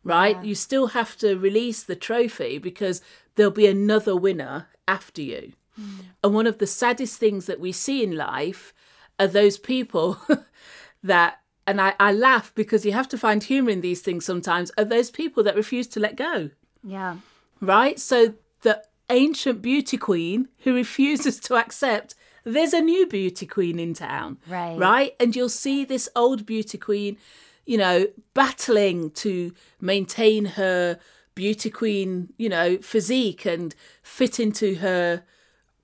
right? 0.03 0.37
Yeah. 0.37 0.43
You 0.43 0.55
still 0.55 0.89
have 0.89 1.19
to 1.19 1.37
release 1.37 1.83
the 1.83 1.97
trophy 1.97 2.57
because 2.57 3.03
there'll 3.35 3.53
be 3.53 3.67
another 3.67 4.17
winner 4.17 4.69
after 4.89 5.21
you. 5.21 5.53
Mm. 5.79 6.05
And 6.25 6.35
one 6.35 6.47
of 6.47 6.59
the 6.59 6.67
saddest 6.67 7.19
things 7.19 7.47
that 7.47 7.61
we 7.61 7.73
see 7.73 8.03
in 8.03 8.17
life 8.17 8.73
are 9.19 9.27
those 9.27 9.59
people 9.59 10.19
that, 11.03 11.41
and 11.67 11.81
I, 11.81 11.95
I 12.01 12.13
laugh 12.13 12.53
because 12.55 12.85
you 12.85 12.93
have 12.93 13.09
to 13.09 13.19
find 13.19 13.43
humor 13.43 13.71
in 13.71 13.81
these 13.81 14.01
things 14.01 14.25
sometimes, 14.25 14.71
are 14.79 14.85
those 14.85 15.11
people 15.11 15.43
that 15.45 15.57
refuse 15.57 15.87
to 15.89 16.01
let 16.01 16.17
go. 16.17 16.51
Yeah. 16.83 17.17
Right? 17.61 17.99
So 17.99 18.35
the 18.63 18.83
ancient 19.11 19.61
beauty 19.61 19.97
queen 19.97 20.49
who 20.61 20.75
refuses 20.75 21.39
to 21.41 21.57
accept 21.57 22.15
there's 22.45 22.73
a 22.73 22.81
new 22.81 23.07
beauty 23.07 23.47
queen 23.47 23.79
in 23.79 23.95
town. 23.95 24.39
Right. 24.49 24.79
Right? 24.79 25.15
And 25.21 25.37
you'll 25.37 25.49
see 25.49 25.85
this 25.85 26.09
old 26.17 26.47
beauty 26.47 26.79
queen, 26.79 27.19
you 27.67 27.77
know, 27.77 28.07
battling 28.35 29.11
to 29.11 29.53
maintain 29.81 30.45
her 30.47 30.99
beauty 31.35 31.71
queen, 31.71 32.33
you 32.39 32.49
know, 32.49 32.79
physique 32.79 33.45
and 33.45 33.75
fit 34.03 34.41
into 34.41 34.77
her 34.77 35.23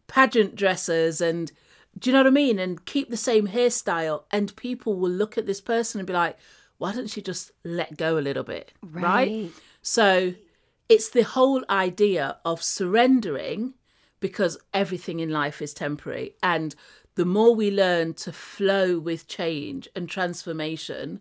pageant 0.07 0.57
dresses 0.57 1.21
and 1.21 1.53
do 1.99 2.11
you 2.11 2.13
know 2.13 2.21
what 2.21 2.27
I 2.27 2.31
mean? 2.31 2.59
And 2.59 2.85
keep 2.85 3.09
the 3.09 3.17
same 3.17 3.49
hairstyle. 3.49 4.25
And 4.31 4.55
people 4.57 4.97
will 4.97 5.11
look 5.11 5.39
at 5.39 5.47
this 5.47 5.61
person 5.61 5.99
and 5.99 6.07
be 6.07 6.13
like, 6.13 6.37
why 6.79 6.93
don't 6.93 7.09
she 7.09 7.23
just 7.23 7.53
let 7.65 7.97
go 7.97 8.19
a 8.19 8.21
little 8.21 8.43
bit? 8.43 8.73
Right. 8.83 9.03
right? 9.03 9.51
So 9.83 10.35
it's 10.89 11.09
the 11.11 11.23
whole 11.23 11.65
idea 11.71 12.37
of 12.45 12.63
surrendering 12.63 13.75
because 14.21 14.59
everything 14.75 15.21
in 15.21 15.31
life 15.31 15.63
is 15.63 15.73
temporary. 15.73 16.35
And 16.43 16.75
the 17.15 17.25
more 17.25 17.55
we 17.55 17.71
learn 17.71 18.15
to 18.15 18.33
flow 18.33 18.99
with 18.99 19.27
change 19.27 19.89
and 19.97 20.09
transformation, 20.09 21.21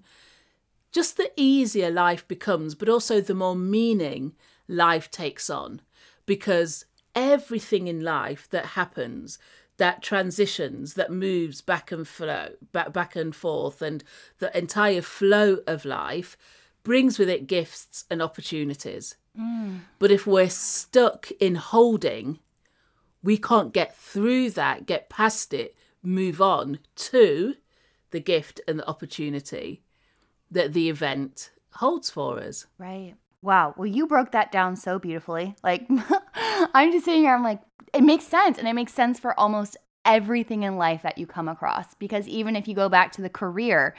just 0.91 1.15
the 1.15 1.31
easier 1.37 1.89
life 1.89 2.27
becomes, 2.27 2.75
but 2.75 2.89
also 2.89 3.21
the 3.21 3.33
more 3.33 3.55
meaning 3.55 4.33
life 4.67 5.09
takes 5.09 5.49
on. 5.49 5.81
Because 6.25 6.85
everything 7.15 7.87
in 7.87 8.01
life 8.01 8.47
that 8.49 8.65
happens 8.67 9.39
that 9.77 10.01
transitions 10.01 10.93
that 10.93 11.11
moves 11.11 11.61
back 11.61 11.91
and 11.91 12.07
flow 12.07 12.49
back 12.71 12.93
back 12.93 13.15
and 13.15 13.35
forth 13.35 13.81
and 13.81 14.03
the 14.39 14.55
entire 14.57 15.01
flow 15.01 15.59
of 15.67 15.85
life 15.85 16.37
brings 16.83 17.17
with 17.17 17.29
it 17.29 17.47
gifts 17.47 18.05
and 18.09 18.21
opportunities 18.21 19.15
mm. 19.37 19.79
but 19.99 20.11
if 20.11 20.27
we're 20.27 20.49
stuck 20.49 21.31
in 21.39 21.55
holding 21.55 22.39
we 23.23 23.37
can't 23.37 23.73
get 23.73 23.95
through 23.95 24.49
that 24.49 24.85
get 24.85 25.09
past 25.09 25.53
it 25.53 25.75
move 26.03 26.41
on 26.41 26.79
to 26.95 27.55
the 28.11 28.19
gift 28.19 28.61
and 28.67 28.79
the 28.79 28.87
opportunity 28.87 29.81
that 30.51 30.73
the 30.73 30.89
event 30.89 31.51
holds 31.71 32.09
for 32.09 32.39
us 32.39 32.65
right 32.77 33.15
Wow. 33.45 33.75
Well, 33.77 33.85
you 33.85 34.07
broke 34.07 34.31
that 34.31 34.51
down 34.51 34.75
so 34.75 34.97
beautifully. 34.97 35.55
Like, 35.63 35.87
I'm 36.73 36.91
just 36.91 37.05
sitting 37.05 37.21
here, 37.21 37.33
I'm 37.33 37.43
like, 37.43 37.61
it 37.93 38.03
makes 38.03 38.25
sense. 38.25 38.57
And 38.57 38.67
it 38.67 38.73
makes 38.73 38.93
sense 38.93 39.19
for 39.19 39.39
almost 39.39 39.77
everything 40.03 40.63
in 40.63 40.77
life 40.77 41.01
that 41.03 41.17
you 41.17 41.25
come 41.25 41.47
across. 41.47 41.95
Because 41.95 42.27
even 42.27 42.55
if 42.55 42.67
you 42.67 42.75
go 42.75 42.89
back 42.89 43.11
to 43.13 43.21
the 43.21 43.29
career, 43.29 43.95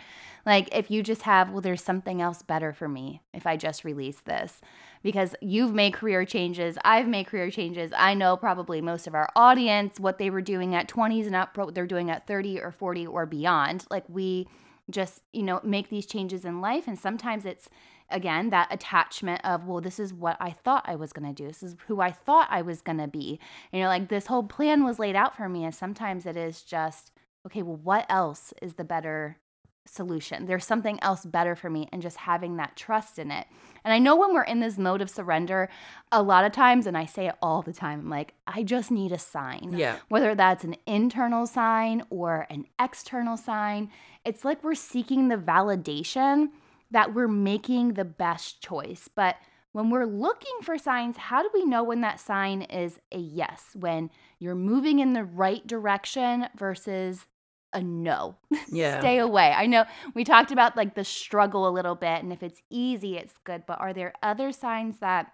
Like 0.47 0.69
if 0.73 0.90
you 0.90 1.03
just 1.03 1.23
have, 1.23 1.51
well, 1.51 1.61
there's 1.61 1.83
something 1.83 2.23
else 2.23 2.42
better 2.42 2.73
for 2.73 2.88
me 2.88 3.21
if 3.35 3.47
I 3.47 3.57
just 3.57 3.85
release 3.85 4.21
this. 4.21 4.61
Because 5.03 5.35
you've 5.42 5.75
made 5.75 5.92
career 5.92 6.25
changes, 6.25 6.79
I've 6.85 7.09
made 7.09 7.27
career 7.27 7.51
changes. 7.51 7.92
I 7.97 8.14
know 8.14 8.37
probably 8.37 8.81
most 8.81 9.07
of 9.09 9.14
our 9.14 9.29
audience 9.37 10.01
what 10.01 10.19
they 10.19 10.31
were 10.31 10.40
doing 10.40 10.75
at 10.75 10.88
20s 10.88 11.27
and 11.27 11.35
up, 11.35 11.57
what 11.59 11.75
they're 11.75 11.87
doing 11.87 12.11
at 12.11 12.27
30 12.27 12.61
or 12.61 12.71
40 12.71 13.07
or 13.09 13.27
beyond. 13.27 13.85
Like 13.90 14.05
we 14.09 14.47
just, 14.88 15.23
you 15.33 15.42
know, 15.42 15.61
make 15.64 15.90
these 15.90 16.07
changes 16.07 16.45
in 16.45 16.61
life. 16.61 16.87
And 16.87 16.99
sometimes 16.99 17.45
it's, 17.45 17.69
again, 18.11 18.51
that 18.51 18.73
attachment 18.73 19.45
of, 19.45 19.66
well, 19.66 19.81
this 19.81 19.99
is 19.99 20.12
what 20.12 20.37
I 20.40 20.51
thought 20.51 20.85
I 20.87 20.97
was 20.97 21.12
going 21.12 21.27
to 21.27 21.42
do. 21.42 21.49
This 21.49 21.62
is 21.62 21.77
who 21.87 22.01
I 22.01 22.11
thought 22.11 22.49
I 22.51 22.62
was 22.62 22.83
going 22.83 22.99
to 22.99 23.09
be. 23.09 23.40
And 23.73 23.81
you're 23.81 23.88
like, 23.88 24.09
this 24.09 24.27
whole 24.27 24.45
plan 24.45 24.85
was 24.85 24.99
laid 24.99 25.16
out 25.16 25.37
for 25.37 25.49
me. 25.49 25.64
And 25.64 25.75
sometimes 25.75 26.27
it 26.27 26.37
is 26.37 26.62
just, 26.62 27.12
okay, 27.47 27.62
well, 27.62 27.77
what 27.77 28.07
else 28.09 28.53
is 28.62 28.75
the 28.75 28.85
better 28.85 29.38
solution? 29.87 30.47
There's 30.47 30.64
something 30.64 30.99
else 31.03 31.25
better 31.25 31.57
for 31.57 31.71
me. 31.71 31.88
And 31.92 32.03
just 32.03 32.16
having 32.16 32.57
that 32.57 32.77
trust 32.77 33.19
in 33.19 33.31
it. 33.31 33.47
And 33.85 33.92
I 33.92 33.99
know 33.99 34.16
when 34.16 34.35
we're 34.35 34.42
in 34.42 34.61
this 34.61 34.79
mode 34.79 35.01
of 35.01 35.11
surrender, 35.11 35.69
a 36.11 36.23
lot 36.23 36.45
of 36.45 36.53
times, 36.53 36.87
and 36.87 36.97
I 36.97 37.07
say 37.07 37.27
it 37.29 37.37
all 37.40 37.62
the 37.62 37.73
time, 37.73 38.01
I'm 38.01 38.11
like, 38.11 38.35
I 38.47 38.62
just 38.62 38.90
need 38.90 39.12
a 39.12 39.19
sign. 39.19 39.75
Yeah. 39.77 39.99
Whether 40.09 40.35
that's 40.35 40.64
an 40.64 40.77
internal 40.87 41.47
sign 41.47 42.03
or 42.11 42.47
an 42.51 42.66
external 42.81 43.37
sign, 43.37 43.90
it's 44.25 44.45
like 44.45 44.64
we're 44.64 44.75
seeking 44.75 45.29
the 45.29 45.37
validation 45.37 46.49
that 46.97 47.13
we're 47.13 47.29
making 47.29 47.93
the 47.93 48.07
best 48.07 48.63
choice. 48.63 49.07
But 49.15 49.37
when 49.73 49.91
we're 49.91 50.07
looking 50.07 50.55
for 50.63 50.79
signs, 50.79 51.19
how 51.19 51.43
do 51.43 51.51
we 51.53 51.67
know 51.67 51.85
when 51.85 52.01
that 52.01 52.19
sign 52.19 52.63
is 52.63 52.99
a 53.13 53.19
yes? 53.19 53.67
When 53.75 54.09
you're 54.39 54.55
moving 54.55 55.01
in 55.01 55.13
the 55.13 55.23
right 55.23 55.67
direction 55.67 56.47
versus 56.57 57.27
a 57.75 57.83
no. 57.83 58.37
Yeah. 58.73 59.01
Stay 59.01 59.19
away. 59.19 59.53
I 59.55 59.67
know 59.67 59.85
we 60.15 60.25
talked 60.25 60.53
about 60.53 60.75
like 60.75 60.95
the 60.95 61.05
struggle 61.05 61.69
a 61.69 61.71
little 61.71 61.97
bit, 61.97 62.23
and 62.23 62.33
if 62.33 62.43
it's 62.43 62.63
easy, 62.71 63.19
it's 63.19 63.35
good. 63.45 63.65
But 63.67 63.79
are 63.79 63.93
there 63.93 64.15
other 64.23 64.51
signs 64.51 65.01
that 65.01 65.31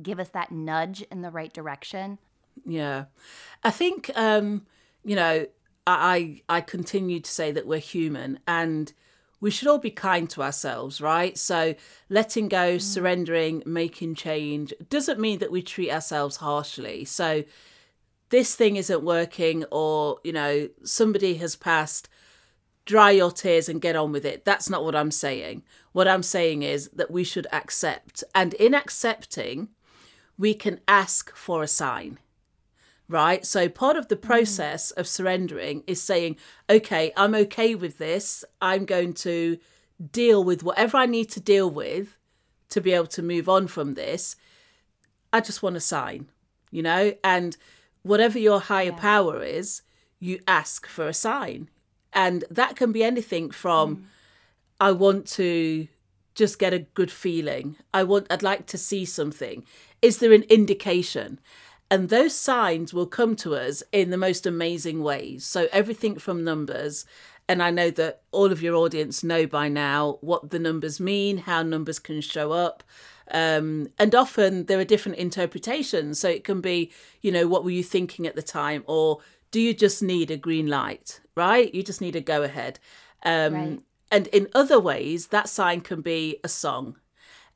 give 0.00 0.20
us 0.20 0.28
that 0.28 0.52
nudge 0.52 1.02
in 1.10 1.22
the 1.22 1.32
right 1.32 1.52
direction? 1.52 2.18
Yeah. 2.64 3.06
I 3.64 3.72
think, 3.72 4.12
um, 4.14 4.66
you 5.04 5.16
know, 5.16 5.46
I, 5.84 6.42
I 6.48 6.60
continue 6.60 7.18
to 7.18 7.30
say 7.30 7.50
that 7.50 7.66
we're 7.66 7.80
human 7.80 8.38
and 8.46 8.92
we 9.40 9.50
should 9.50 9.68
all 9.68 9.78
be 9.78 9.90
kind 9.90 10.28
to 10.30 10.42
ourselves, 10.42 11.00
right? 11.00 11.36
So 11.36 11.74
letting 12.08 12.48
go, 12.48 12.76
mm. 12.76 12.80
surrendering, 12.80 13.62
making 13.66 14.14
change 14.14 14.72
doesn't 14.88 15.20
mean 15.20 15.38
that 15.40 15.52
we 15.52 15.62
treat 15.62 15.90
ourselves 15.90 16.36
harshly. 16.36 17.04
So 17.04 17.44
this 18.30 18.54
thing 18.54 18.76
isn't 18.76 19.02
working 19.02 19.64
or, 19.70 20.18
you 20.24 20.32
know, 20.32 20.68
somebody 20.84 21.34
has 21.34 21.54
passed, 21.54 22.08
dry 22.84 23.10
your 23.10 23.30
tears 23.30 23.68
and 23.68 23.80
get 23.80 23.96
on 23.96 24.12
with 24.12 24.24
it. 24.24 24.44
That's 24.44 24.70
not 24.70 24.84
what 24.84 24.96
I'm 24.96 25.10
saying. 25.10 25.62
What 25.92 26.08
I'm 26.08 26.22
saying 26.22 26.62
is 26.62 26.88
that 26.94 27.10
we 27.10 27.24
should 27.24 27.46
accept. 27.52 28.24
And 28.34 28.54
in 28.54 28.74
accepting, 28.74 29.68
we 30.38 30.54
can 30.54 30.80
ask 30.88 31.34
for 31.34 31.62
a 31.62 31.68
sign 31.68 32.18
right? 33.08 33.44
So 33.44 33.68
part 33.68 33.96
of 33.96 34.08
the 34.08 34.16
mm. 34.16 34.22
process 34.22 34.92
mm. 34.92 35.00
of 35.00 35.08
surrendering 35.08 35.84
is 35.86 36.02
saying, 36.02 36.36
okay, 36.68 37.12
I'm 37.16 37.34
okay 37.34 37.74
with 37.74 37.98
this. 37.98 38.44
I'm 38.60 38.84
going 38.84 39.14
to 39.14 39.58
deal 40.12 40.42
with 40.44 40.62
whatever 40.62 40.96
I 40.96 41.06
need 41.06 41.30
to 41.30 41.40
deal 41.40 41.70
with 41.70 42.16
to 42.70 42.80
be 42.80 42.92
able 42.92 43.06
to 43.06 43.22
move 43.22 43.48
on 43.48 43.66
from 43.66 43.94
this. 43.94 44.36
I 45.32 45.40
just 45.40 45.62
want 45.62 45.76
a 45.76 45.80
sign, 45.80 46.28
you 46.70 46.82
know? 46.82 47.14
And 47.22 47.56
whatever 48.02 48.38
your 48.38 48.60
higher 48.60 48.90
yeah. 48.90 48.96
power 48.96 49.42
is, 49.42 49.82
you 50.18 50.40
ask 50.46 50.86
for 50.86 51.08
a 51.08 51.14
sign. 51.14 51.68
And 52.12 52.44
that 52.50 52.76
can 52.76 52.92
be 52.92 53.04
anything 53.04 53.50
from, 53.50 53.96
mm. 53.96 54.04
I 54.80 54.92
want 54.92 55.26
to 55.28 55.88
just 56.34 56.58
get 56.58 56.74
a 56.74 56.80
good 56.80 57.10
feeling. 57.10 57.76
I 57.92 58.04
want 58.04 58.26
I'd 58.30 58.42
like 58.42 58.66
to 58.66 58.78
see 58.78 59.04
something. 59.04 59.64
Is 60.02 60.18
there 60.18 60.32
an 60.32 60.44
indication? 60.44 61.40
And 61.90 62.08
those 62.08 62.34
signs 62.34 62.92
will 62.92 63.06
come 63.06 63.36
to 63.36 63.54
us 63.54 63.82
in 63.92 64.10
the 64.10 64.16
most 64.16 64.46
amazing 64.46 65.02
ways. 65.02 65.44
So, 65.44 65.68
everything 65.72 66.18
from 66.18 66.42
numbers, 66.42 67.04
and 67.48 67.62
I 67.62 67.70
know 67.70 67.90
that 67.90 68.22
all 68.32 68.50
of 68.50 68.60
your 68.60 68.74
audience 68.74 69.22
know 69.22 69.46
by 69.46 69.68
now 69.68 70.18
what 70.20 70.50
the 70.50 70.58
numbers 70.58 70.98
mean, 70.98 71.38
how 71.38 71.62
numbers 71.62 71.98
can 71.98 72.20
show 72.20 72.52
up. 72.52 72.82
Um, 73.30 73.88
and 73.98 74.14
often 74.14 74.66
there 74.66 74.78
are 74.78 74.84
different 74.84 75.18
interpretations. 75.18 76.18
So, 76.18 76.28
it 76.28 76.42
can 76.42 76.60
be, 76.60 76.90
you 77.20 77.30
know, 77.30 77.46
what 77.46 77.62
were 77.62 77.70
you 77.70 77.84
thinking 77.84 78.26
at 78.26 78.34
the 78.34 78.42
time? 78.42 78.82
Or 78.86 79.20
do 79.52 79.60
you 79.60 79.72
just 79.72 80.02
need 80.02 80.30
a 80.30 80.36
green 80.36 80.66
light, 80.66 81.20
right? 81.36 81.72
You 81.72 81.82
just 81.82 82.00
need 82.00 82.16
a 82.16 82.20
go 82.20 82.42
ahead. 82.42 82.80
Um, 83.22 83.54
right. 83.54 83.80
And 84.10 84.26
in 84.28 84.48
other 84.54 84.78
ways, 84.78 85.28
that 85.28 85.48
sign 85.48 85.80
can 85.80 86.00
be 86.00 86.38
a 86.44 86.48
song. 86.48 86.96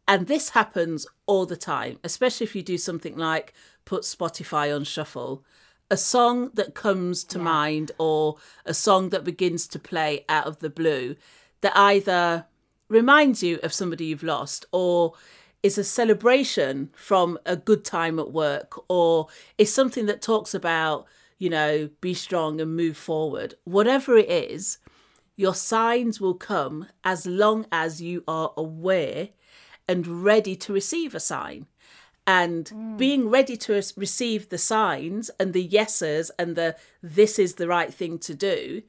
And 0.08 0.26
this 0.26 0.50
happens 0.50 1.06
all 1.26 1.46
the 1.46 1.56
time, 1.56 1.98
especially 2.02 2.44
if 2.44 2.56
you 2.56 2.62
do 2.62 2.78
something 2.78 3.16
like 3.16 3.54
put 3.84 4.02
Spotify 4.02 4.74
on 4.74 4.84
shuffle, 4.84 5.44
a 5.90 5.96
song 5.96 6.50
that 6.54 6.74
comes 6.74 7.24
to 7.24 7.38
yeah. 7.38 7.44
mind 7.44 7.92
or 7.98 8.36
a 8.64 8.72
song 8.72 9.10
that 9.10 9.24
begins 9.24 9.66
to 9.68 9.78
play 9.78 10.24
out 10.28 10.46
of 10.46 10.60
the 10.60 10.70
blue 10.70 11.16
that 11.60 11.76
either 11.76 12.46
reminds 12.88 13.42
you 13.42 13.58
of 13.62 13.72
somebody 13.72 14.06
you've 14.06 14.22
lost 14.22 14.66
or 14.72 15.14
is 15.62 15.76
a 15.76 15.84
celebration 15.84 16.90
from 16.94 17.38
a 17.44 17.56
good 17.56 17.84
time 17.84 18.18
at 18.18 18.32
work 18.32 18.82
or 18.88 19.28
is 19.58 19.72
something 19.72 20.06
that 20.06 20.22
talks 20.22 20.54
about, 20.54 21.06
you 21.38 21.50
know, 21.50 21.90
be 22.00 22.14
strong 22.14 22.60
and 22.60 22.76
move 22.76 22.96
forward. 22.96 23.54
Whatever 23.64 24.16
it 24.16 24.30
is, 24.30 24.78
your 25.36 25.54
signs 25.54 26.20
will 26.20 26.34
come 26.34 26.86
as 27.04 27.26
long 27.26 27.66
as 27.70 28.00
you 28.00 28.24
are 28.26 28.52
aware 28.56 29.30
and 29.88 30.06
ready 30.24 30.54
to 30.54 30.72
receive 30.72 31.14
a 31.14 31.20
sign 31.20 31.66
and 32.30 32.66
mm. 32.66 32.96
being 32.96 33.28
ready 33.28 33.56
to 33.56 33.72
receive 33.96 34.48
the 34.48 34.58
signs 34.58 35.30
and 35.40 35.52
the 35.52 35.62
yeses 35.62 36.30
and 36.38 36.54
the 36.54 36.76
this 37.02 37.40
is 37.40 37.56
the 37.56 37.66
right 37.66 37.92
thing 37.92 38.18
to 38.18 38.34
do 38.34 38.82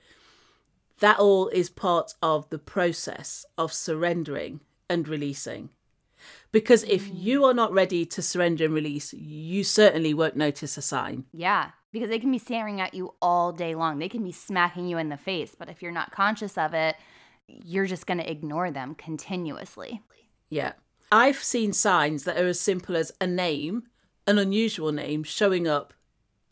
that 1.00 1.18
all 1.18 1.48
is 1.48 1.68
part 1.68 2.14
of 2.22 2.48
the 2.52 2.60
process 2.60 3.44
of 3.58 3.74
surrendering 3.74 4.60
and 4.88 5.08
releasing. 5.08 5.70
Because 6.52 6.84
if 6.84 7.10
mm. 7.10 7.14
you 7.16 7.44
are 7.46 7.56
not 7.56 7.74
ready 7.74 8.06
to 8.06 8.22
surrender 8.22 8.66
and 8.66 8.76
release 8.76 9.12
you 9.14 9.64
certainly 9.64 10.14
won't 10.14 10.36
notice 10.36 10.78
a 10.78 10.82
sign. 10.82 11.26
Yeah 11.34 11.72
because 11.94 12.10
they 12.10 12.20
can 12.20 12.32
be 12.32 12.38
staring 12.38 12.80
at 12.80 12.94
you 12.94 13.14
all 13.22 13.52
day 13.52 13.76
long. 13.76 14.00
They 14.00 14.08
can 14.08 14.24
be 14.24 14.32
smacking 14.32 14.88
you 14.88 15.00
in 15.00 15.10
the 15.10 15.18
face 15.18 15.56
but 15.58 15.70
if 15.70 15.82
you're 15.82 15.92
not 15.92 16.12
conscious 16.12 16.60
of 16.60 16.76
it 16.76 16.96
you're 17.48 17.88
just 17.88 18.06
going 18.06 18.20
to 18.20 18.32
ignore 18.32 18.70
them 18.70 18.94
continuously. 18.94 20.04
Yeah 20.50 20.74
I've 21.12 21.44
seen 21.44 21.74
signs 21.74 22.24
that 22.24 22.38
are 22.38 22.48
as 22.48 22.60
simple 22.60 22.96
as 22.96 23.12
a 23.20 23.28
name, 23.28 23.84
an 24.28 24.38
unusual 24.38 24.92
name, 24.92 25.24
showing 25.24 25.68
up, 25.68 25.94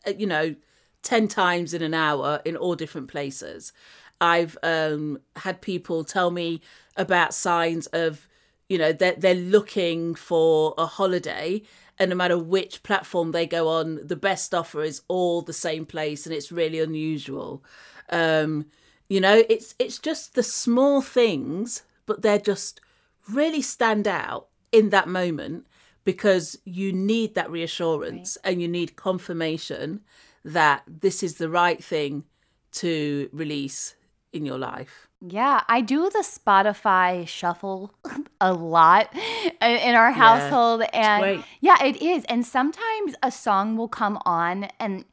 uh, 0.06 0.12
you 0.16 0.26
know, 0.26 0.54
10 1.02 1.28
times 1.28 1.72
in 1.72 1.82
an 1.82 1.94
hour 1.94 2.42
in 2.44 2.56
all 2.56 2.74
different 2.74 3.08
places. 3.08 3.72
I've 4.20 4.58
um, 4.62 5.18
had 5.36 5.62
people 5.62 6.04
tell 6.04 6.30
me 6.30 6.60
about 6.96 7.32
signs 7.32 7.86
of, 7.88 8.28
you 8.68 8.76
know, 8.76 8.92
they're, 8.92 9.14
they're 9.16 9.34
looking 9.34 10.14
for 10.14 10.74
a 10.76 10.84
holiday 10.84 11.62
and 12.00 12.08
no 12.08 12.16
matter 12.16 12.38
which 12.38 12.82
platform 12.82 13.32
they 13.32 13.46
go 13.46 13.68
on, 13.68 14.00
the 14.02 14.16
best 14.16 14.54
offer 14.54 14.82
is 14.82 15.02
all 15.06 15.42
the 15.42 15.52
same 15.52 15.84
place 15.84 16.24
and 16.24 16.34
it's 16.34 16.50
really 16.50 16.80
unusual. 16.80 17.62
Um, 18.08 18.66
you 19.08 19.20
know, 19.20 19.44
it's 19.50 19.74
it's 19.78 19.98
just 19.98 20.34
the 20.34 20.42
small 20.42 21.02
things, 21.02 21.82
but 22.06 22.22
they're 22.22 22.38
just 22.38 22.80
really 23.28 23.60
stand 23.60 24.08
out 24.08 24.48
in 24.72 24.90
that 24.90 25.08
moment 25.08 25.66
because 26.04 26.58
you 26.64 26.92
need 26.92 27.34
that 27.34 27.50
reassurance 27.50 28.38
right. 28.44 28.52
and 28.52 28.62
you 28.62 28.68
need 28.68 28.96
confirmation 28.96 30.00
that 30.44 30.82
this 30.86 31.22
is 31.22 31.36
the 31.36 31.48
right 31.48 31.82
thing 31.82 32.24
to 32.72 33.28
release 33.32 33.94
in 34.32 34.46
your 34.46 34.58
life. 34.58 35.08
Yeah, 35.20 35.62
I 35.68 35.82
do 35.82 36.08
the 36.08 36.20
Spotify 36.20 37.28
shuffle 37.28 37.92
a 38.40 38.52
lot 38.52 39.14
in 39.60 39.94
our 39.94 40.12
household 40.12 40.80
yeah, 40.80 41.20
and 41.20 41.44
yeah, 41.60 41.84
it 41.84 42.00
is. 42.00 42.24
And 42.24 42.46
sometimes 42.46 43.14
a 43.22 43.30
song 43.30 43.76
will 43.76 43.88
come 43.88 44.18
on 44.24 44.68
and 44.78 45.04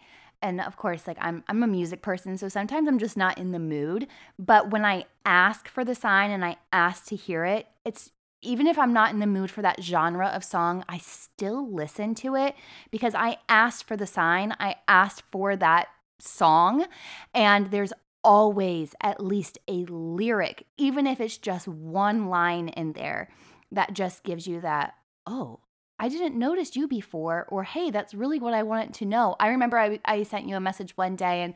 and 0.41 0.61
of 0.61 0.77
course 0.77 1.07
like 1.07 1.17
I'm 1.19 1.43
I'm 1.49 1.61
a 1.61 1.67
music 1.67 2.01
person, 2.01 2.37
so 2.37 2.47
sometimes 2.47 2.87
I'm 2.87 2.99
just 2.99 3.17
not 3.17 3.37
in 3.37 3.51
the 3.51 3.59
mood, 3.59 4.07
but 4.39 4.69
when 4.69 4.85
I 4.85 5.05
ask 5.25 5.67
for 5.67 5.83
the 5.83 5.95
sign 5.95 6.31
and 6.31 6.45
I 6.45 6.57
ask 6.71 7.05
to 7.07 7.15
hear 7.15 7.43
it, 7.43 7.67
it's 7.83 8.11
even 8.41 8.67
if 8.67 8.77
I'm 8.77 8.93
not 8.93 9.11
in 9.11 9.19
the 9.19 9.27
mood 9.27 9.49
for 9.49 9.61
that 9.61 9.81
genre 9.81 10.27
of 10.27 10.43
song, 10.43 10.83
I 10.87 10.99
still 10.99 11.71
listen 11.71 12.15
to 12.15 12.35
it 12.35 12.55
because 12.91 13.15
I 13.15 13.37
asked 13.49 13.87
for 13.87 13.97
the 13.97 14.07
sign, 14.07 14.55
I 14.59 14.75
asked 14.87 15.23
for 15.31 15.55
that 15.55 15.87
song, 16.19 16.85
and 17.33 17.71
there's 17.71 17.93
always 18.23 18.93
at 19.01 19.23
least 19.23 19.57
a 19.67 19.85
lyric, 19.85 20.65
even 20.77 21.07
if 21.07 21.19
it's 21.19 21.37
just 21.37 21.67
one 21.67 22.27
line 22.27 22.69
in 22.69 22.93
there 22.93 23.29
that 23.71 23.93
just 23.93 24.23
gives 24.23 24.47
you 24.47 24.61
that, 24.61 24.93
oh, 25.25 25.59
I 25.99 26.09
didn't 26.09 26.37
notice 26.37 26.75
you 26.75 26.87
before, 26.87 27.47
or 27.49 27.63
hey, 27.63 27.89
that's 27.89 28.13
really 28.13 28.39
what 28.39 28.53
I 28.53 28.63
wanted 28.63 28.93
to 28.95 29.05
know. 29.05 29.35
I 29.39 29.47
remember 29.47 29.79
I, 29.79 29.99
I 30.05 30.23
sent 30.23 30.47
you 30.47 30.55
a 30.55 30.59
message 30.59 30.95
one 30.95 31.15
day 31.15 31.41
and 31.41 31.55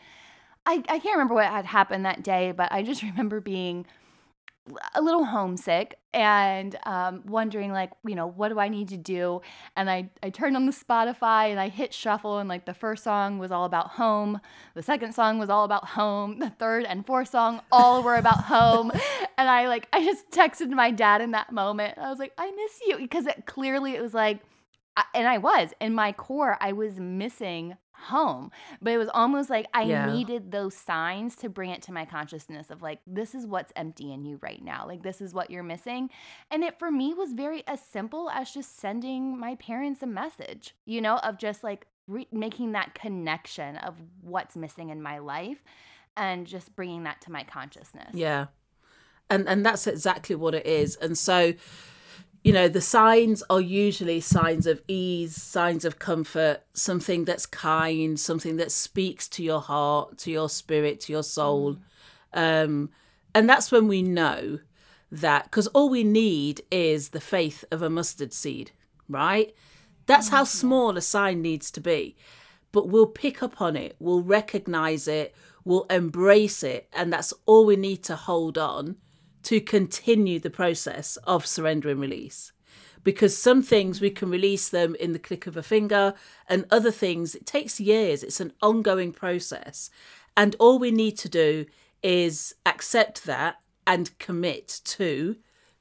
I, 0.65 0.83
I 0.89 0.99
can't 0.99 1.15
remember 1.15 1.35
what 1.35 1.45
had 1.45 1.65
happened 1.65 2.05
that 2.05 2.23
day, 2.23 2.51
but 2.51 2.71
I 2.71 2.83
just 2.83 3.03
remember 3.03 3.39
being 3.39 3.85
a 4.95 5.01
little 5.01 5.25
homesick 5.25 5.97
and 6.13 6.77
um, 6.85 7.23
wondering 7.25 7.71
like 7.71 7.91
you 8.05 8.15
know 8.15 8.27
what 8.27 8.49
do 8.49 8.59
i 8.59 8.67
need 8.67 8.89
to 8.89 8.97
do? 8.97 9.41
And 9.75 9.89
I, 9.89 10.09
I 10.21 10.29
turned 10.29 10.55
on 10.55 10.65
the 10.65 10.71
spotify 10.71 11.49
and 11.49 11.59
i 11.59 11.69
hit 11.69 11.93
shuffle 11.93 12.39
and 12.39 12.49
like 12.49 12.65
the 12.65 12.73
first 12.73 13.03
song 13.03 13.39
was 13.39 13.51
all 13.51 13.65
about 13.65 13.91
home. 13.91 14.39
The 14.75 14.83
second 14.83 15.13
song 15.13 15.39
was 15.39 15.49
all 15.49 15.63
about 15.63 15.89
home. 15.89 16.39
The 16.39 16.49
third 16.49 16.85
and 16.85 17.05
fourth 17.05 17.29
song 17.29 17.61
all 17.71 18.03
were 18.03 18.15
about 18.15 18.43
home. 18.45 18.91
And 19.37 19.49
i 19.49 19.67
like 19.67 19.87
i 19.91 20.03
just 20.03 20.29
texted 20.29 20.69
my 20.69 20.91
dad 20.91 21.21
in 21.21 21.31
that 21.31 21.51
moment. 21.51 21.97
I 21.97 22.09
was 22.09 22.19
like 22.19 22.33
i 22.37 22.51
miss 22.51 22.79
you. 22.85 22.97
Because 22.97 23.25
it 23.25 23.45
clearly 23.47 23.95
it 23.95 24.01
was 24.01 24.13
like 24.13 24.39
and 25.15 25.27
i 25.27 25.37
was 25.37 25.69
in 25.79 25.93
my 25.93 26.11
core 26.11 26.57
i 26.59 26.73
was 26.73 26.99
missing 26.99 27.75
home. 28.01 28.51
But 28.81 28.93
it 28.93 28.97
was 28.97 29.09
almost 29.13 29.49
like 29.49 29.67
I 29.73 29.83
Yeah. 29.83 30.11
needed 30.11 30.51
those 30.51 30.75
signs 30.75 31.35
to 31.37 31.49
bring 31.49 31.69
it 31.69 31.81
to 31.83 31.93
my 31.93 32.05
consciousness 32.05 32.69
of 32.69 32.81
like, 32.81 32.99
this 33.07 33.33
is 33.35 33.45
what's 33.47 33.71
empty 33.75 34.11
in 34.11 34.25
you 34.25 34.39
right 34.41 34.63
now. 34.63 34.85
Like, 34.87 35.03
this 35.03 35.21
is 35.21 35.33
what 35.33 35.49
you're 35.49 35.63
missing. 35.63 36.09
And 36.49 36.63
it 36.63 36.77
for 36.79 36.91
me 36.91 37.13
was 37.13 37.33
very 37.33 37.65
as 37.67 37.81
simple 37.81 38.29
as 38.29 38.51
just 38.53 38.77
sending 38.79 39.37
my 39.39 39.55
parents 39.55 40.01
a 40.01 40.07
message, 40.07 40.75
you 40.85 41.01
know, 41.01 41.17
of 41.17 41.37
just 41.37 41.63
like 41.63 41.87
re- 42.07 42.27
making 42.31 42.73
that 42.73 42.93
connection 42.95 43.77
of 43.77 43.95
what's 44.21 44.55
missing 44.57 44.89
in 44.89 45.01
my 45.01 45.19
life 45.19 45.63
and 46.17 46.45
just 46.45 46.75
bringing 46.75 47.03
that 47.03 47.21
to 47.21 47.31
my 47.31 47.43
consciousness. 47.43 48.13
Yeah. 48.13 48.47
And 49.29 49.47
and 49.47 49.65
that's 49.65 49.87
exactly 49.87 50.35
what 50.35 50.53
it 50.53 50.65
is. 50.65 50.97
And 50.97 51.17
so, 51.17 51.53
you 52.43 52.51
know, 52.51 52.67
the 52.67 52.81
signs 52.81 53.43
are 53.49 53.61
usually 53.61 54.19
signs 54.19 54.65
of 54.65 54.81
ease, 54.87 55.35
signs 55.35 55.85
of 55.85 55.99
comfort, 55.99 56.63
something 56.73 57.25
that's 57.25 57.45
kind, 57.45 58.19
something 58.19 58.57
that 58.57 58.71
speaks 58.71 59.27
to 59.29 59.43
your 59.43 59.61
heart, 59.61 60.17
to 60.19 60.31
your 60.31 60.49
spirit, 60.49 60.99
to 61.01 61.11
your 61.11 61.23
soul. 61.23 61.77
Um 62.33 62.89
and 63.33 63.47
that's 63.47 63.71
when 63.71 63.87
we 63.87 64.01
know 64.01 64.59
that 65.11 65.45
because 65.45 65.67
all 65.67 65.89
we 65.89 66.03
need 66.03 66.61
is 66.71 67.09
the 67.09 67.21
faith 67.21 67.63
of 67.71 67.81
a 67.81 67.89
mustard 67.89 68.33
seed, 68.33 68.71
right? 69.07 69.53
That's 70.07 70.29
how 70.29 70.43
small 70.43 70.97
a 70.97 71.01
sign 71.01 71.41
needs 71.41 71.69
to 71.71 71.81
be. 71.81 72.15
But 72.71 72.87
we'll 72.87 73.07
pick 73.07 73.43
up 73.43 73.61
on 73.61 73.75
it, 73.75 73.95
we'll 73.99 74.23
recognize 74.23 75.07
it, 75.07 75.35
we'll 75.63 75.83
embrace 75.83 76.63
it, 76.63 76.87
and 76.93 77.11
that's 77.11 77.33
all 77.45 77.65
we 77.65 77.75
need 77.75 78.03
to 78.03 78.15
hold 78.15 78.57
on 78.57 78.95
to 79.43 79.61
continue 79.61 80.39
the 80.39 80.49
process 80.49 81.17
of 81.23 81.45
surrender 81.45 81.89
and 81.89 81.99
release. 81.99 82.51
Because 83.03 83.35
some 83.37 83.63
things 83.63 83.99
we 83.99 84.11
can 84.11 84.29
release 84.29 84.69
them 84.69 84.95
in 84.99 85.13
the 85.13 85.19
click 85.19 85.47
of 85.47 85.57
a 85.57 85.63
finger, 85.63 86.13
and 86.47 86.65
other 86.69 86.91
things 86.91 87.33
it 87.33 87.45
takes 87.45 87.79
years. 87.79 88.23
It's 88.23 88.39
an 88.39 88.53
ongoing 88.61 89.11
process. 89.11 89.89
And 90.37 90.55
all 90.59 90.77
we 90.77 90.91
need 90.91 91.17
to 91.19 91.29
do 91.29 91.65
is 92.03 92.53
accept 92.65 93.25
that 93.25 93.57
and 93.87 94.17
commit 94.19 94.81
to 94.83 95.35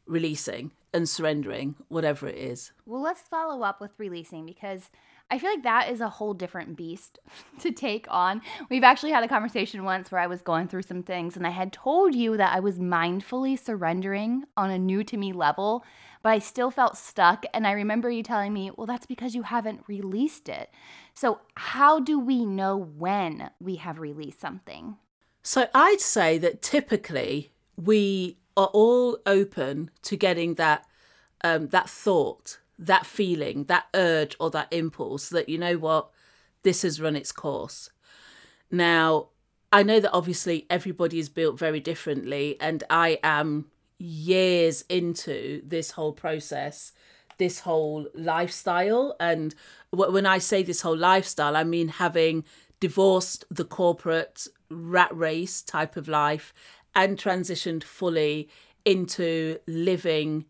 releasing 0.07 0.73
and 0.93 1.09
surrendering 1.09 1.77
whatever 1.89 2.27
it 2.27 2.37
is. 2.37 2.73
Well, 2.87 3.03
let's 3.03 3.21
follow 3.21 3.63
up 3.63 3.81
with 3.81 3.93
releasing 3.99 4.47
because 4.47 4.91
I 5.31 5.39
feel 5.39 5.51
like 5.51 5.63
that 5.63 5.91
is 5.91 6.01
a 6.01 6.09
whole 6.09 6.35
different 6.35 6.77
beast 6.77 7.19
to 7.61 7.71
take 7.71 8.07
on. 8.11 8.43
We've 8.69 8.85
actually 8.85 9.13
had 9.13 9.25
a 9.25 9.29
conversation 9.29 9.85
once 9.85 10.11
where 10.11 10.21
I 10.21 10.27
was 10.27 10.43
going 10.43 10.69
through 10.69 10.83
some 10.83 11.03
things 11.03 11.37
and 11.37 11.47
I 11.47 11.51
had 11.51 11.73
told 11.73 12.15
you 12.15 12.37
that 12.37 12.55
I 12.55 12.61
was 12.61 12.79
mindfully 12.79 13.59
surrendering 13.59 14.45
on 14.57 14.71
a 14.71 14.79
new 14.79 15.05
to 15.05 15.17
me 15.17 15.33
level, 15.33 15.85
but 16.23 16.31
I 16.31 16.39
still 16.39 16.71
felt 16.71 16.97
stuck. 16.97 17.45
And 17.55 17.67
I 17.67 17.73
remember 17.73 18.11
you 18.11 18.23
telling 18.23 18.53
me, 18.53 18.71
well, 18.77 18.87
that's 18.87 19.07
because 19.07 19.35
you 19.35 19.43
haven't 19.43 19.85
released 19.87 20.49
it. 20.49 20.71
So, 21.15 21.41
how 21.55 22.01
do 22.01 22.19
we 22.19 22.45
know 22.45 22.77
when 22.77 23.51
we 23.61 23.77
have 23.77 23.99
released 23.99 24.41
something? 24.41 24.97
So 25.43 25.69
I'd 25.75 26.01
say 26.01 26.39
that 26.39 26.63
typically 26.63 27.53
we 27.77 28.39
are 28.57 28.71
all 28.73 29.19
open 29.25 29.91
to 30.03 30.17
getting 30.17 30.55
that 30.55 30.87
um, 31.43 31.69
that 31.69 31.89
thought, 31.89 32.59
that 32.81 33.07
feeling, 33.07 33.65
that 33.65 33.87
urge 33.95 34.35
or 34.41 34.51
that 34.51 34.69
impulse 34.73 35.29
that 35.29 35.49
you 35.49 35.59
know 35.59 35.77
what, 35.77 36.11
this 36.63 36.83
has 36.83 37.01
run 37.01 37.15
its 37.15 37.31
course. 37.31 37.91
Now, 38.71 39.29
I 39.73 39.83
know 39.83 40.01
that 40.01 40.13
obviously 40.13 40.67
everybody 40.69 41.19
is 41.19 41.29
built 41.29 41.59
very 41.59 41.79
differently, 41.79 42.57
and 42.61 42.83
I 42.91 43.19
am 43.23 43.67
years 43.99 44.83
into 44.89 45.63
this 45.65 45.93
whole 45.93 46.13
process, 46.13 46.93
this 47.39 47.61
whole 47.61 48.09
lifestyle. 48.15 49.15
And 49.21 49.55
when 49.93 50.27
I 50.27 50.39
say 50.39 50.63
this 50.63 50.81
whole 50.81 50.97
lifestyle, 50.97 51.57
I 51.57 51.65
mean 51.65 51.89
having 51.89 52.45
divorced 52.81 53.45
the 53.51 53.65
corporate 53.65 54.47
rat 54.71 55.15
race 55.15 55.61
type 55.61 55.97
of 55.97 56.09
life 56.09 56.55
and 56.95 57.19
transitioned 57.19 57.85
fully 57.85 58.49
into 58.85 59.59
living 59.67 60.47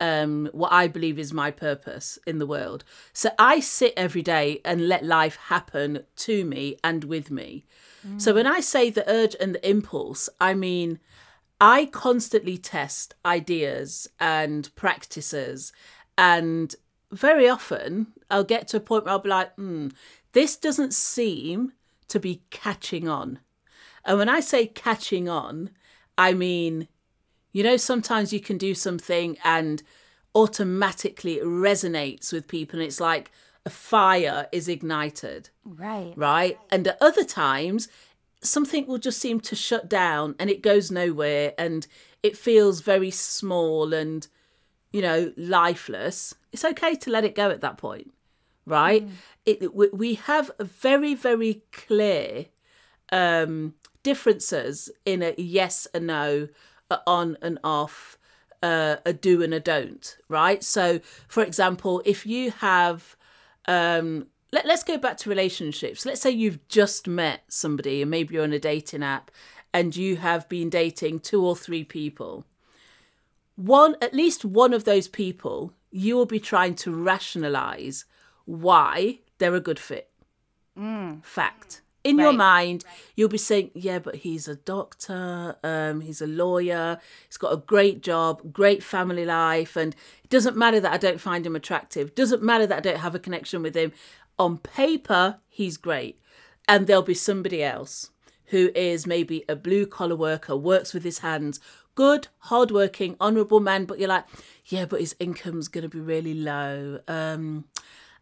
um, 0.00 0.48
what 0.52 0.72
I 0.72 0.88
believe 0.88 1.18
is 1.18 1.32
my 1.32 1.50
purpose 1.50 2.18
in 2.26 2.38
the 2.38 2.46
world. 2.46 2.84
So 3.12 3.30
I 3.38 3.60
sit 3.60 3.94
every 3.96 4.22
day 4.22 4.60
and 4.64 4.88
let 4.88 5.04
life 5.04 5.36
happen 5.36 6.04
to 6.16 6.44
me 6.44 6.76
and 6.84 7.04
with 7.04 7.30
me. 7.30 7.64
So 8.16 8.34
when 8.34 8.46
I 8.46 8.60
say 8.60 8.90
the 8.90 9.10
urge 9.10 9.34
and 9.40 9.54
the 9.54 9.68
impulse, 9.68 10.28
I 10.40 10.54
mean, 10.54 10.98
I 11.60 11.86
constantly 11.86 12.56
test 12.56 13.14
ideas 13.24 14.08
and 14.20 14.74
practices, 14.76 15.72
and 16.16 16.74
very 17.10 17.48
often 17.48 18.08
I'll 18.30 18.44
get 18.44 18.68
to 18.68 18.76
a 18.76 18.80
point 18.80 19.04
where 19.04 19.12
I'll 19.12 19.18
be 19.18 19.28
like, 19.28 19.52
hmm, 19.56 19.88
this 20.32 20.56
doesn't 20.56 20.94
seem 20.94 21.72
to 22.08 22.20
be 22.20 22.42
catching 22.50 23.08
on. 23.08 23.40
And 24.04 24.18
when 24.18 24.28
I 24.28 24.40
say 24.40 24.66
catching 24.66 25.28
on, 25.28 25.70
I 26.16 26.32
mean, 26.32 26.88
you 27.52 27.62
know, 27.62 27.76
sometimes 27.76 28.32
you 28.32 28.40
can 28.40 28.58
do 28.58 28.74
something 28.74 29.36
and 29.44 29.82
automatically 30.34 31.34
it 31.38 31.44
resonates 31.44 32.32
with 32.32 32.46
people, 32.48 32.78
and 32.78 32.86
it's 32.86 33.00
like 33.00 33.30
a 33.66 33.70
fire 33.70 34.46
is 34.52 34.68
ignited 34.68 35.50
Right. 35.64 36.12
right? 36.16 36.58
And 36.70 36.86
at 36.88 36.98
other 37.00 37.24
times, 37.24 37.88
something 38.42 38.86
will 38.86 38.98
just 38.98 39.20
seem 39.20 39.40
to 39.40 39.56
shut 39.56 39.88
down 39.88 40.34
and 40.38 40.48
it 40.48 40.62
goes 40.62 40.90
nowhere 40.90 41.52
and 41.58 41.86
it 42.22 42.36
feels 42.36 42.80
very 42.80 43.10
small 43.10 43.92
and, 43.92 44.26
you 44.92 45.02
know, 45.02 45.32
lifeless. 45.36 46.34
It's 46.52 46.64
okay 46.64 46.94
to 46.96 47.10
let 47.10 47.24
it 47.24 47.34
go 47.34 47.50
at 47.50 47.60
that 47.60 47.78
point, 47.78 48.12
right? 48.64 49.06
It, 49.44 49.74
we- 49.74 49.90
we 49.92 50.14
have 50.14 50.50
a 50.58 50.64
very, 50.64 51.14
very 51.14 51.62
clear 51.72 52.46
um, 53.10 53.74
differences 54.02 54.90
in 55.04 55.22
a 55.22 55.34
yes 55.36 55.86
and 55.92 56.06
no, 56.06 56.48
a 56.90 57.00
on 57.06 57.36
and 57.42 57.58
off, 57.62 58.18
uh, 58.62 58.96
a 59.04 59.12
do 59.12 59.42
and 59.42 59.54
a 59.54 59.60
don't, 59.60 60.16
right? 60.28 60.62
So, 60.62 61.00
for 61.26 61.42
example, 61.42 62.02
if 62.04 62.26
you 62.26 62.50
have 62.50 63.16
um 63.66 64.26
let, 64.50 64.64
let's 64.64 64.82
go 64.82 64.96
back 64.96 65.18
to 65.18 65.28
relationships. 65.28 66.06
Let's 66.06 66.22
say 66.22 66.30
you've 66.30 66.66
just 66.68 67.06
met 67.06 67.42
somebody 67.48 68.00
and 68.00 68.10
maybe 68.10 68.34
you're 68.34 68.44
on 68.44 68.52
a 68.52 68.58
dating 68.58 69.02
app 69.02 69.30
and 69.74 69.94
you 69.94 70.16
have 70.16 70.48
been 70.48 70.70
dating 70.70 71.20
two 71.20 71.44
or 71.44 71.54
three 71.54 71.84
people. 71.84 72.44
One 73.56 73.96
at 74.00 74.14
least 74.14 74.44
one 74.44 74.72
of 74.72 74.84
those 74.84 75.08
people 75.08 75.74
you 75.90 76.16
will 76.16 76.26
be 76.26 76.40
trying 76.40 76.74
to 76.76 76.92
rationalize 76.94 78.04
why 78.44 79.20
they're 79.38 79.54
a 79.54 79.60
good 79.60 79.78
fit. 79.78 80.10
Fact 81.22 81.82
in 82.08 82.18
your 82.18 82.28
Right. 82.28 82.36
mind 82.36 82.84
you'll 83.16 83.28
be 83.28 83.38
saying 83.38 83.70
yeah 83.74 83.98
but 83.98 84.16
he's 84.16 84.48
a 84.48 84.56
doctor 84.56 85.56
um 85.62 86.00
he's 86.00 86.20
a 86.20 86.26
lawyer 86.26 86.98
he's 87.28 87.36
got 87.36 87.52
a 87.52 87.56
great 87.56 88.02
job 88.02 88.52
great 88.52 88.82
family 88.82 89.24
life 89.24 89.76
and 89.76 89.94
it 90.24 90.30
doesn't 90.30 90.56
matter 90.56 90.80
that 90.80 90.92
i 90.92 90.96
don't 90.98 91.20
find 91.20 91.46
him 91.46 91.56
attractive. 91.56 92.14
Doesn't 92.14 92.42
matter 92.42 92.66
that 92.66 92.78
i 92.78 92.80
don't 92.80 92.98
have 93.06 93.14
a 93.14 93.18
connection 93.18 93.62
with 93.62 93.74
him. 93.76 93.92
On 94.38 94.58
paper 94.58 95.38
he's 95.48 95.76
great. 95.76 96.20
And 96.66 96.86
there'll 96.86 97.02
be 97.02 97.14
somebody 97.14 97.62
else 97.62 98.10
who 98.46 98.70
is 98.74 99.06
maybe 99.06 99.44
a 99.48 99.56
blue 99.56 99.84
collar 99.86 100.16
worker 100.16 100.56
works 100.56 100.94
with 100.94 101.04
his 101.04 101.18
hands. 101.18 101.60
Good 101.94 102.28
hardworking 102.50 103.16
honorable 103.20 103.60
man 103.60 103.84
but 103.84 103.98
you're 103.98 104.08
like 104.16 104.26
yeah 104.66 104.84
but 104.84 105.00
his 105.00 105.16
income's 105.18 105.68
going 105.68 105.82
to 105.82 105.88
be 105.88 106.00
really 106.00 106.34
low. 106.34 107.00
Um 107.08 107.64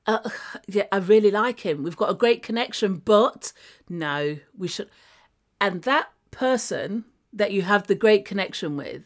uh, 0.07 0.29
yeah, 0.67 0.87
I 0.93 0.99
really 0.99 1.31
like 1.31 1.61
him. 1.61 1.83
We've 1.83 1.97
got 1.97 2.11
a 2.11 2.15
great 2.15 2.43
connection, 2.43 2.97
but 2.97 3.53
no, 3.89 4.39
we 4.57 4.69
should. 4.69 4.91
And 5.61 5.83
that 5.83 6.11
person 6.31 7.05
that 7.33 7.53
you 7.53 7.63
have 7.63 7.87
the 7.87 7.95
great 7.95 8.25
connection 8.25 8.77
with, 8.77 9.03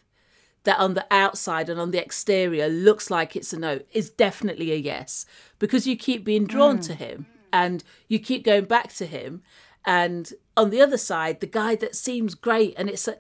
that 0.64 0.78
on 0.78 0.94
the 0.94 1.06
outside 1.10 1.68
and 1.68 1.80
on 1.80 1.90
the 1.90 2.02
exterior 2.02 2.68
looks 2.68 3.10
like 3.10 3.34
it's 3.34 3.52
a 3.52 3.58
no, 3.58 3.80
is 3.92 4.10
definitely 4.10 4.72
a 4.72 4.76
yes 4.76 5.24
because 5.58 5.86
you 5.86 5.96
keep 5.96 6.22
being 6.22 6.46
drawn 6.46 6.80
to 6.80 6.94
him 6.94 7.26
and 7.52 7.82
you 8.08 8.18
keep 8.18 8.44
going 8.44 8.64
back 8.64 8.92
to 8.94 9.06
him. 9.06 9.42
And 9.86 10.32
on 10.56 10.68
the 10.68 10.82
other 10.82 10.98
side, 10.98 11.40
the 11.40 11.46
guy 11.46 11.76
that 11.76 11.96
seems 11.96 12.34
great 12.34 12.74
and 12.76 12.90
it's 12.90 13.08
a, 13.08 13.16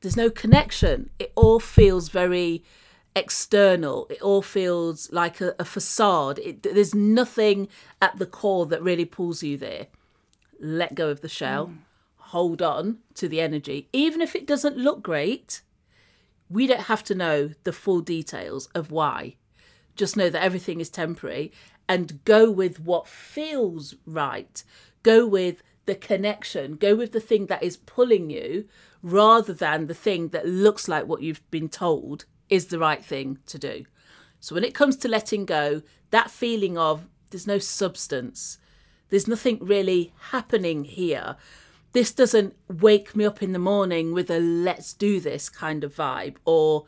there's 0.00 0.16
no 0.16 0.30
connection. 0.30 1.10
It 1.18 1.32
all 1.36 1.60
feels 1.60 2.08
very 2.08 2.64
external. 3.16 4.06
It 4.10 4.20
all 4.22 4.42
feels 4.42 5.10
like 5.12 5.40
a, 5.40 5.54
a 5.58 5.64
facade. 5.64 6.38
It, 6.40 6.62
there's 6.62 6.94
nothing 6.94 7.68
at 8.02 8.18
the 8.18 8.26
core 8.26 8.66
that 8.66 8.82
really 8.82 9.04
pulls 9.04 9.42
you 9.42 9.56
there. 9.56 9.86
Let 10.60 10.94
go 10.94 11.08
of 11.10 11.20
the 11.20 11.28
shell. 11.28 11.66
Hmm. 11.66 11.76
Hold 12.16 12.62
on 12.62 12.98
to 13.14 13.28
the 13.28 13.40
energy, 13.40 13.88
even 13.92 14.20
if 14.20 14.34
it 14.34 14.46
doesn't 14.46 14.76
look 14.76 15.02
great. 15.02 15.62
we 16.50 16.66
don't 16.66 16.82
have 16.82 17.02
to 17.04 17.14
know 17.14 17.50
the 17.64 17.72
full 17.72 18.00
details 18.00 18.66
of 18.74 18.90
why. 18.90 19.36
Just 19.96 20.16
know 20.16 20.30
that 20.30 20.42
everything 20.42 20.80
is 20.80 20.90
temporary 20.90 21.52
and 21.88 22.24
go 22.24 22.50
with 22.50 22.80
what 22.80 23.06
feels 23.08 23.94
right. 24.06 24.62
Go 25.02 25.26
with 25.26 25.62
the 25.86 25.94
connection, 25.94 26.76
go 26.76 26.94
with 26.94 27.12
the 27.12 27.20
thing 27.20 27.46
that 27.46 27.62
is 27.62 27.76
pulling 27.76 28.30
you 28.30 28.66
rather 29.02 29.52
than 29.52 29.86
the 29.86 29.94
thing 29.94 30.28
that 30.28 30.46
looks 30.46 30.88
like 30.88 31.06
what 31.06 31.22
you've 31.22 31.48
been 31.50 31.68
told 31.68 32.24
is 32.48 32.66
the 32.66 32.78
right 32.78 33.04
thing 33.04 33.38
to 33.46 33.58
do. 33.58 33.84
So 34.40 34.54
when 34.54 34.64
it 34.64 34.74
comes 34.74 34.96
to 34.98 35.08
letting 35.08 35.46
go, 35.46 35.82
that 36.10 36.30
feeling 36.30 36.76
of 36.76 37.08
there's 37.30 37.46
no 37.46 37.58
substance, 37.58 38.58
there's 39.08 39.28
nothing 39.28 39.58
really 39.60 40.12
happening 40.30 40.84
here. 40.84 41.36
This 41.92 42.12
doesn't 42.12 42.54
wake 42.68 43.14
me 43.14 43.24
up 43.24 43.42
in 43.42 43.52
the 43.52 43.58
morning 43.58 44.12
with 44.12 44.30
a 44.30 44.40
let's 44.40 44.92
do 44.92 45.20
this 45.20 45.48
kind 45.48 45.84
of 45.84 45.94
vibe, 45.94 46.36
or 46.44 46.86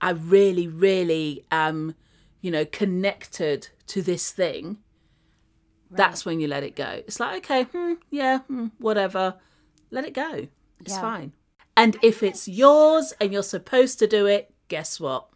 I 0.00 0.10
really, 0.10 0.66
really 0.66 1.44
am, 1.52 1.94
you 2.40 2.50
know, 2.50 2.64
connected 2.64 3.68
to 3.88 4.02
this 4.02 4.30
thing. 4.30 4.78
Right. 5.90 5.98
That's 5.98 6.24
when 6.24 6.40
you 6.40 6.48
let 6.48 6.62
it 6.62 6.76
go. 6.76 7.02
It's 7.06 7.20
like, 7.20 7.44
okay, 7.44 7.64
hmm, 7.64 7.94
yeah, 8.10 8.38
hmm, 8.40 8.68
whatever. 8.78 9.36
Let 9.90 10.04
it 10.04 10.14
go. 10.14 10.48
It's 10.80 10.94
yeah. 10.94 11.00
fine. 11.00 11.32
And 11.76 11.96
if 12.02 12.22
it's 12.22 12.48
yours 12.48 13.12
and 13.20 13.32
you're 13.32 13.42
supposed 13.42 13.98
to 14.00 14.06
do 14.06 14.26
it, 14.26 14.52
guess 14.68 15.00
what? 15.00 15.28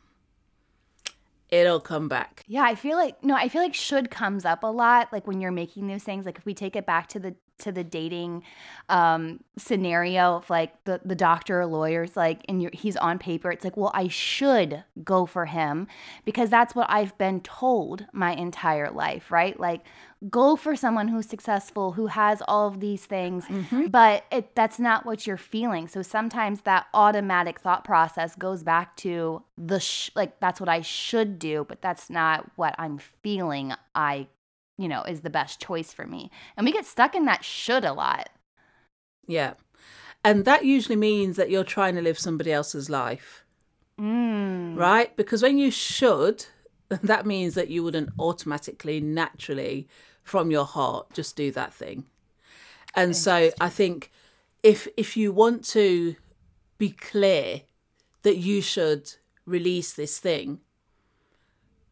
it'll 1.52 1.80
come 1.80 2.08
back. 2.08 2.42
Yeah, 2.48 2.62
I 2.62 2.74
feel 2.74 2.96
like 2.96 3.22
no, 3.22 3.34
I 3.36 3.48
feel 3.48 3.62
like 3.62 3.74
should 3.74 4.10
comes 4.10 4.44
up 4.44 4.64
a 4.64 4.68
lot 4.68 5.12
like 5.12 5.26
when 5.26 5.40
you're 5.40 5.52
making 5.52 5.86
those 5.86 6.02
things 6.02 6.24
like 6.24 6.38
if 6.38 6.46
we 6.46 6.54
take 6.54 6.74
it 6.74 6.86
back 6.86 7.08
to 7.08 7.20
the 7.20 7.36
to 7.58 7.72
the 7.72 7.84
dating 7.84 8.42
um, 8.88 9.40
scenario 9.56 10.36
of 10.36 10.50
like 10.50 10.84
the, 10.84 11.00
the 11.04 11.14
doctor 11.14 11.60
or 11.60 11.66
lawyers 11.66 12.16
like 12.16 12.40
and 12.48 12.74
he's 12.74 12.96
on 12.96 13.18
paper 13.18 13.52
it's 13.52 13.62
like 13.62 13.76
well 13.76 13.92
i 13.94 14.08
should 14.08 14.82
go 15.04 15.26
for 15.26 15.46
him 15.46 15.86
because 16.24 16.50
that's 16.50 16.74
what 16.74 16.86
i've 16.90 17.16
been 17.18 17.40
told 17.40 18.04
my 18.12 18.34
entire 18.34 18.90
life 18.90 19.30
right 19.30 19.60
like 19.60 19.82
go 20.30 20.56
for 20.56 20.76
someone 20.76 21.08
who's 21.08 21.26
successful 21.26 21.92
who 21.92 22.06
has 22.06 22.42
all 22.46 22.68
of 22.68 22.80
these 22.80 23.04
things 23.04 23.44
mm-hmm. 23.46 23.86
but 23.86 24.24
it, 24.30 24.54
that's 24.54 24.78
not 24.78 25.04
what 25.04 25.26
you're 25.26 25.36
feeling. 25.36 25.88
So 25.88 26.02
sometimes 26.02 26.62
that 26.62 26.86
automatic 26.94 27.58
thought 27.58 27.84
process 27.84 28.34
goes 28.36 28.62
back 28.62 28.96
to 28.98 29.42
the 29.58 29.80
sh- 29.80 30.10
like 30.14 30.38
that's 30.40 30.60
what 30.60 30.68
i 30.68 30.80
should 30.80 31.38
do 31.38 31.64
but 31.68 31.82
that's 31.82 32.08
not 32.08 32.50
what 32.56 32.74
i'm 32.78 32.98
feeling 32.98 33.72
i 33.94 34.26
you 34.78 34.88
know 34.88 35.02
is 35.02 35.20
the 35.20 35.30
best 35.30 35.60
choice 35.60 35.92
for 35.92 36.06
me. 36.06 36.30
And 36.56 36.66
we 36.66 36.72
get 36.72 36.86
stuck 36.86 37.14
in 37.14 37.24
that 37.26 37.44
should 37.44 37.84
a 37.84 37.92
lot. 37.92 38.30
Yeah. 39.26 39.54
And 40.24 40.44
that 40.44 40.64
usually 40.64 40.96
means 40.96 41.36
that 41.36 41.50
you're 41.50 41.64
trying 41.64 41.94
to 41.96 42.02
live 42.02 42.18
somebody 42.18 42.52
else's 42.52 42.90
life. 42.90 43.44
Mm. 44.00 44.76
right? 44.76 45.14
Because 45.16 45.42
when 45.42 45.58
you 45.58 45.70
should 45.70 46.46
that 47.02 47.26
means 47.26 47.54
that 47.54 47.68
you 47.68 47.82
wouldn't 47.82 48.10
automatically 48.18 49.00
naturally 49.00 49.88
from 50.22 50.50
your 50.50 50.64
heart 50.64 51.12
just 51.12 51.36
do 51.36 51.50
that 51.50 51.72
thing 51.72 52.04
and 52.94 53.16
so 53.16 53.50
i 53.60 53.68
think 53.68 54.10
if 54.62 54.86
if 54.96 55.16
you 55.16 55.32
want 55.32 55.64
to 55.64 56.14
be 56.78 56.90
clear 56.90 57.62
that 58.22 58.36
you 58.36 58.60
should 58.60 59.14
release 59.46 59.92
this 59.92 60.18
thing 60.18 60.60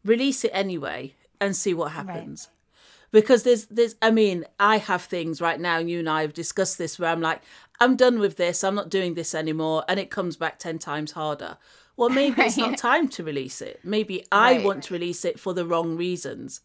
release 0.03 0.43
it 0.43 0.51
anyway 0.53 1.13
and 1.39 1.55
see 1.55 1.73
what 1.73 1.91
happens 1.91 2.49
right. 2.49 3.11
because 3.11 3.43
there's 3.43 3.65
there's 3.65 3.95
i 4.01 4.09
mean 4.09 4.45
i 4.59 4.77
have 4.77 5.03
things 5.03 5.41
right 5.41 5.59
now 5.59 5.77
and 5.77 5.89
you 5.89 5.99
and 5.99 6.09
i 6.09 6.21
have 6.21 6.33
discussed 6.33 6.77
this 6.77 6.97
where 6.97 7.09
i'm 7.09 7.21
like 7.21 7.41
i'm 7.79 7.95
done 7.95 8.19
with 8.19 8.37
this 8.37 8.63
i'm 8.63 8.75
not 8.75 8.89
doing 8.89 9.13
this 9.13 9.35
anymore 9.35 9.83
and 9.87 9.99
it 9.99 10.09
comes 10.09 10.37
back 10.37 10.57
10 10.57 10.79
times 10.79 11.11
harder 11.11 11.57
well 11.97 12.09
maybe 12.09 12.35
right. 12.35 12.47
it's 12.47 12.57
not 12.57 12.77
time 12.89 13.07
to 13.07 13.23
release 13.23 13.61
it 13.61 13.79
maybe 13.83 14.25
i 14.31 14.53
right. 14.53 14.65
want 14.65 14.83
to 14.83 14.93
release 14.93 15.25
it 15.25 15.39
for 15.39 15.53
the 15.53 15.65
wrong 15.65 15.97
reasons 15.97 16.61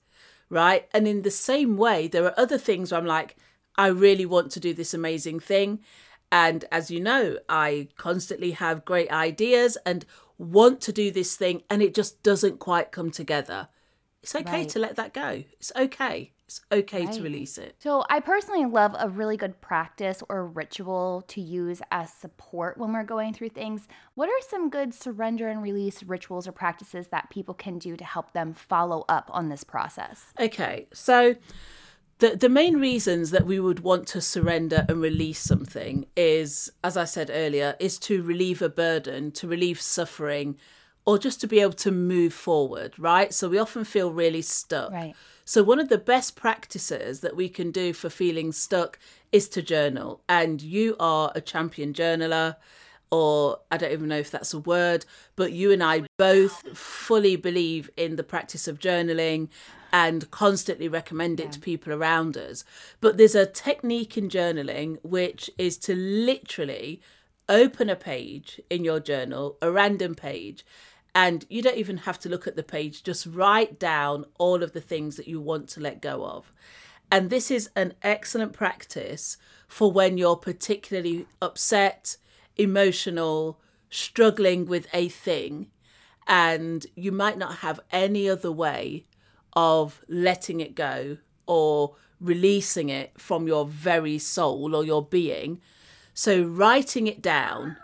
right? 0.49 0.89
And 0.93 1.07
in 1.09 1.23
the 1.23 1.31
same 1.31 1.77
way, 1.77 2.09
there 2.09 2.25
are 2.25 2.39
other 2.39 2.59
things 2.59 2.91
where 2.91 3.01
I'm 3.01 3.07
like, 3.07 3.37
I 3.77 3.89
really 3.89 4.27
want 4.27 4.51
to 4.53 4.61
do 4.61 4.73
this 4.73 4.95
amazing 4.95 5.41
thing. 5.41 5.81
And 6.33 6.65
as 6.73 6.91
you 6.91 7.01
know, 7.01 7.39
I 7.49 7.89
constantly 7.97 8.53
have 8.53 8.85
great 8.85 9.11
ideas 9.11 9.77
and 9.87 10.05
want 10.39 10.81
to 10.83 10.93
do 10.93 11.11
this 11.11 11.37
thing, 11.37 11.63
and 11.71 11.83
it 11.83 11.95
just 11.95 12.23
doesn't 12.23 12.59
quite 12.59 12.93
come 12.93 13.11
together. 13.11 13.69
It's 14.27 14.35
okay 14.35 14.63
right. 14.63 14.69
to 14.71 14.81
let 14.81 14.97
that 14.97 15.15
go. 15.15 15.45
It's 15.53 15.71
okay. 15.77 16.33
It's 16.47 16.61
okay 16.73 17.05
right. 17.05 17.15
to 17.15 17.23
release 17.23 17.59
it. 17.59 17.77
So, 17.79 18.05
I 18.11 18.19
personally 18.19 18.65
love 18.65 18.97
a 18.99 19.09
really 19.09 19.37
good 19.37 19.61
practice 19.61 20.21
or 20.29 20.49
ritual 20.49 21.23
to 21.29 21.41
use 21.41 21.81
as 21.93 22.13
support 22.13 22.77
when 22.77 22.93
we're 22.93 23.05
going 23.05 23.35
through 23.35 23.51
things. 23.51 23.87
What 24.17 24.29
are 24.29 24.49
some 24.49 24.69
good 24.69 24.93
surrender 24.93 25.47
and 25.47 25.63
release 25.63 26.03
rituals 26.03 26.49
or 26.49 26.53
practices 26.53 27.07
that 27.09 27.31
people 27.31 27.55
can 27.55 27.79
do 27.79 27.97
to 27.97 28.05
help 28.05 28.33
them 28.33 28.53
follow 28.53 29.05
up 29.09 29.31
on 29.33 29.49
this 29.49 29.63
process? 29.63 30.33
Okay. 30.41 30.89
So, 30.93 31.37
the, 32.19 32.35
the 32.35 32.49
main 32.49 32.79
reasons 32.81 33.31
that 33.31 33.47
we 33.47 33.61
would 33.61 33.81
want 33.81 34.09
to 34.09 34.21
surrender 34.21 34.87
and 34.89 35.01
release 35.01 35.39
something 35.39 36.07
is, 36.17 36.69
as 36.83 36.97
I 36.97 37.05
said 37.05 37.31
earlier, 37.33 37.77
is 37.79 37.97
to 38.01 38.25
relieve 38.25 38.61
a 38.61 38.69
burden, 38.69 39.31
to 39.33 39.47
relieve 39.47 39.81
suffering, 39.81 40.57
or 41.07 41.19
just 41.19 41.41
to 41.41 41.47
be 41.47 41.61
able 41.61 41.73
to 41.73 41.93
move 41.93 42.35
forward, 42.35 42.99
right? 42.99 43.33
So 43.33 43.49
we 43.49 43.59
often 43.59 43.85
feel 43.85 44.11
really 44.11 44.43
stuck. 44.43 44.93
Right. 44.93 45.15
So, 45.45 45.63
one 45.63 45.79
of 45.79 45.89
the 45.89 45.99
best 45.99 46.35
practices 46.35 47.21
that 47.21 47.37
we 47.37 47.49
can 47.49 47.71
do 47.71 47.93
for 47.93 48.11
feeling 48.11 48.51
stuck 48.51 48.99
is 49.31 49.49
to 49.51 49.63
journal. 49.63 50.21
And 50.29 50.61
you 50.61 50.97
are 50.99 51.31
a 51.37 51.41
champion 51.41 51.93
journaler, 51.93 52.57
or 53.13 53.61
I 53.71 53.77
don't 53.77 53.93
even 53.93 54.09
know 54.09 54.19
if 54.19 54.33
that's 54.33 54.53
a 54.53 54.59
word, 54.59 55.07
but 55.37 55.53
you 55.53 55.71
and 55.71 55.85
I 55.85 56.03
both 56.19 56.77
fully 56.77 57.37
believe 57.37 57.89
in 57.97 58.17
the 58.17 58.25
practice 58.25 58.67
of 58.67 58.81
journaling 58.81 59.49
and 59.93 60.29
constantly 60.33 60.89
recommend 60.89 61.39
it 61.39 61.45
yeah. 61.45 61.51
to 61.51 61.61
people 61.61 61.93
around 61.93 62.37
us. 62.37 62.65
But 63.01 63.17
there's 63.17 63.37
a 63.37 63.47
technique 63.47 64.19
in 64.19 64.29
journaling 64.29 64.99
which 65.05 65.49
is 65.57 65.79
to 65.79 65.95
literally 65.95 67.01
open 67.49 67.89
a 67.89 67.97
page 67.97 68.61
in 68.69 68.85
your 68.85 68.99
journal, 68.99 69.57
a 69.63 69.71
random 69.71 70.17
page, 70.17 70.67
and 71.17 71.47
you 71.49 71.63
don't 71.63 71.79
even 71.79 71.97
have 71.97 72.19
to 72.21 72.29
look 72.29 72.47
at 72.47 72.57
the 72.57 72.63
page, 72.63 73.03
just 73.03 73.25
write 73.25 73.79
down 73.79 74.27
all 74.39 74.63
of 74.63 74.73
the 74.73 74.83
things 74.83 75.17
that 75.17 75.27
you 75.27 75.41
want 75.41 75.67
to 75.67 75.81
let 75.81 76.03
go 76.03 76.23
of. 76.27 76.53
And 77.11 77.31
this 77.31 77.51
is 77.51 77.71
an 77.75 77.95
excellent 78.03 78.53
practice 78.53 79.39
for 79.67 79.91
when 79.91 80.19
you're 80.19 80.37
particularly 80.37 81.25
upset, 81.41 82.19
emotional, 82.59 83.59
struggling 83.89 84.67
with 84.67 84.89
a 84.93 85.09
thing, 85.09 85.69
and 86.27 86.87
you 86.95 87.13
might 87.13 87.39
not 87.39 87.57
have 87.57 87.81
any 87.91 88.29
other 88.29 88.53
way 88.53 89.07
of 89.55 90.05
letting 90.09 90.61
it 90.61 90.75
go 90.75 91.17
or 91.47 91.95
releasing 92.21 92.91
it 92.91 93.19
from 93.19 93.47
your 93.47 93.65
very 93.65 94.19
soul 94.19 94.77
or 94.77 94.85
your 94.85 95.03
being. 95.03 95.63
So, 96.13 96.43
writing 96.43 97.07
it 97.07 97.23
down 97.23 97.79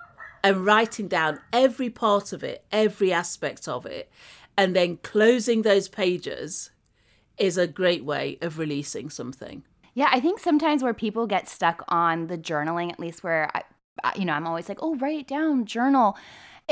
and 0.45 0.65
writing 0.65 1.09
down 1.09 1.41
every 1.53 1.91
part 1.91 2.33
of 2.33 2.43
it, 2.43 2.65
every 2.73 3.13
aspect 3.13 3.69
of 3.69 3.87
it, 3.87 4.11
and 4.57 4.75
then 4.77 4.99
closing 4.99 5.63
those 5.63 5.89
pages 5.89 6.71
is 7.39 7.57
a 7.57 7.67
great 7.67 8.05
way 8.05 8.39
of 8.41 8.59
releasing 8.59 9.09
something. 9.11 9.63
Yeah, 9.95 10.09
I 10.11 10.21
think 10.21 10.39
sometimes 10.39 10.83
where 10.83 10.95
people 10.95 11.27
get 11.27 11.49
stuck 11.49 11.85
on 11.89 12.27
the 12.27 12.39
journaling, 12.39 12.91
at 12.91 13.01
least 13.01 13.23
where 13.23 13.51
I, 13.55 13.63
you 14.17 14.25
know, 14.25 14.33
I'm 14.33 14.47
always 14.47 14.69
like, 14.69 14.79
oh, 14.81 14.97
write 14.97 15.21
it 15.21 15.27
down, 15.27 15.67
journal 15.67 16.17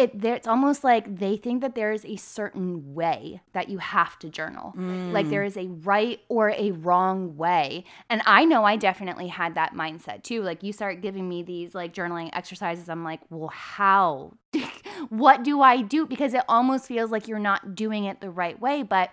it 0.00 0.24
it's 0.24 0.48
almost 0.48 0.82
like 0.82 1.18
they 1.18 1.36
think 1.36 1.60
that 1.60 1.74
there 1.74 1.92
is 1.92 2.04
a 2.04 2.16
certain 2.16 2.94
way 2.94 3.42
that 3.52 3.68
you 3.68 3.78
have 3.78 4.18
to 4.20 4.28
journal. 4.28 4.74
Mm. 4.76 5.12
Like 5.12 5.28
there 5.28 5.44
is 5.44 5.56
a 5.56 5.66
right 5.66 6.20
or 6.28 6.50
a 6.50 6.70
wrong 6.72 7.36
way. 7.36 7.84
And 8.08 8.22
I 8.26 8.44
know 8.44 8.64
I 8.64 8.76
definitely 8.76 9.28
had 9.28 9.54
that 9.54 9.74
mindset 9.74 10.22
too. 10.22 10.42
Like 10.42 10.62
you 10.62 10.72
start 10.72 11.02
giving 11.02 11.28
me 11.28 11.42
these 11.42 11.74
like 11.74 11.92
journaling 11.92 12.30
exercises, 12.32 12.88
I'm 12.88 13.04
like, 13.04 13.20
"Well, 13.30 13.48
how? 13.48 14.32
what 15.10 15.44
do 15.44 15.60
I 15.60 15.82
do?" 15.82 16.06
Because 16.06 16.34
it 16.34 16.42
almost 16.48 16.86
feels 16.86 17.10
like 17.10 17.28
you're 17.28 17.38
not 17.38 17.74
doing 17.74 18.04
it 18.04 18.20
the 18.20 18.30
right 18.30 18.58
way, 18.60 18.82
but 18.82 19.10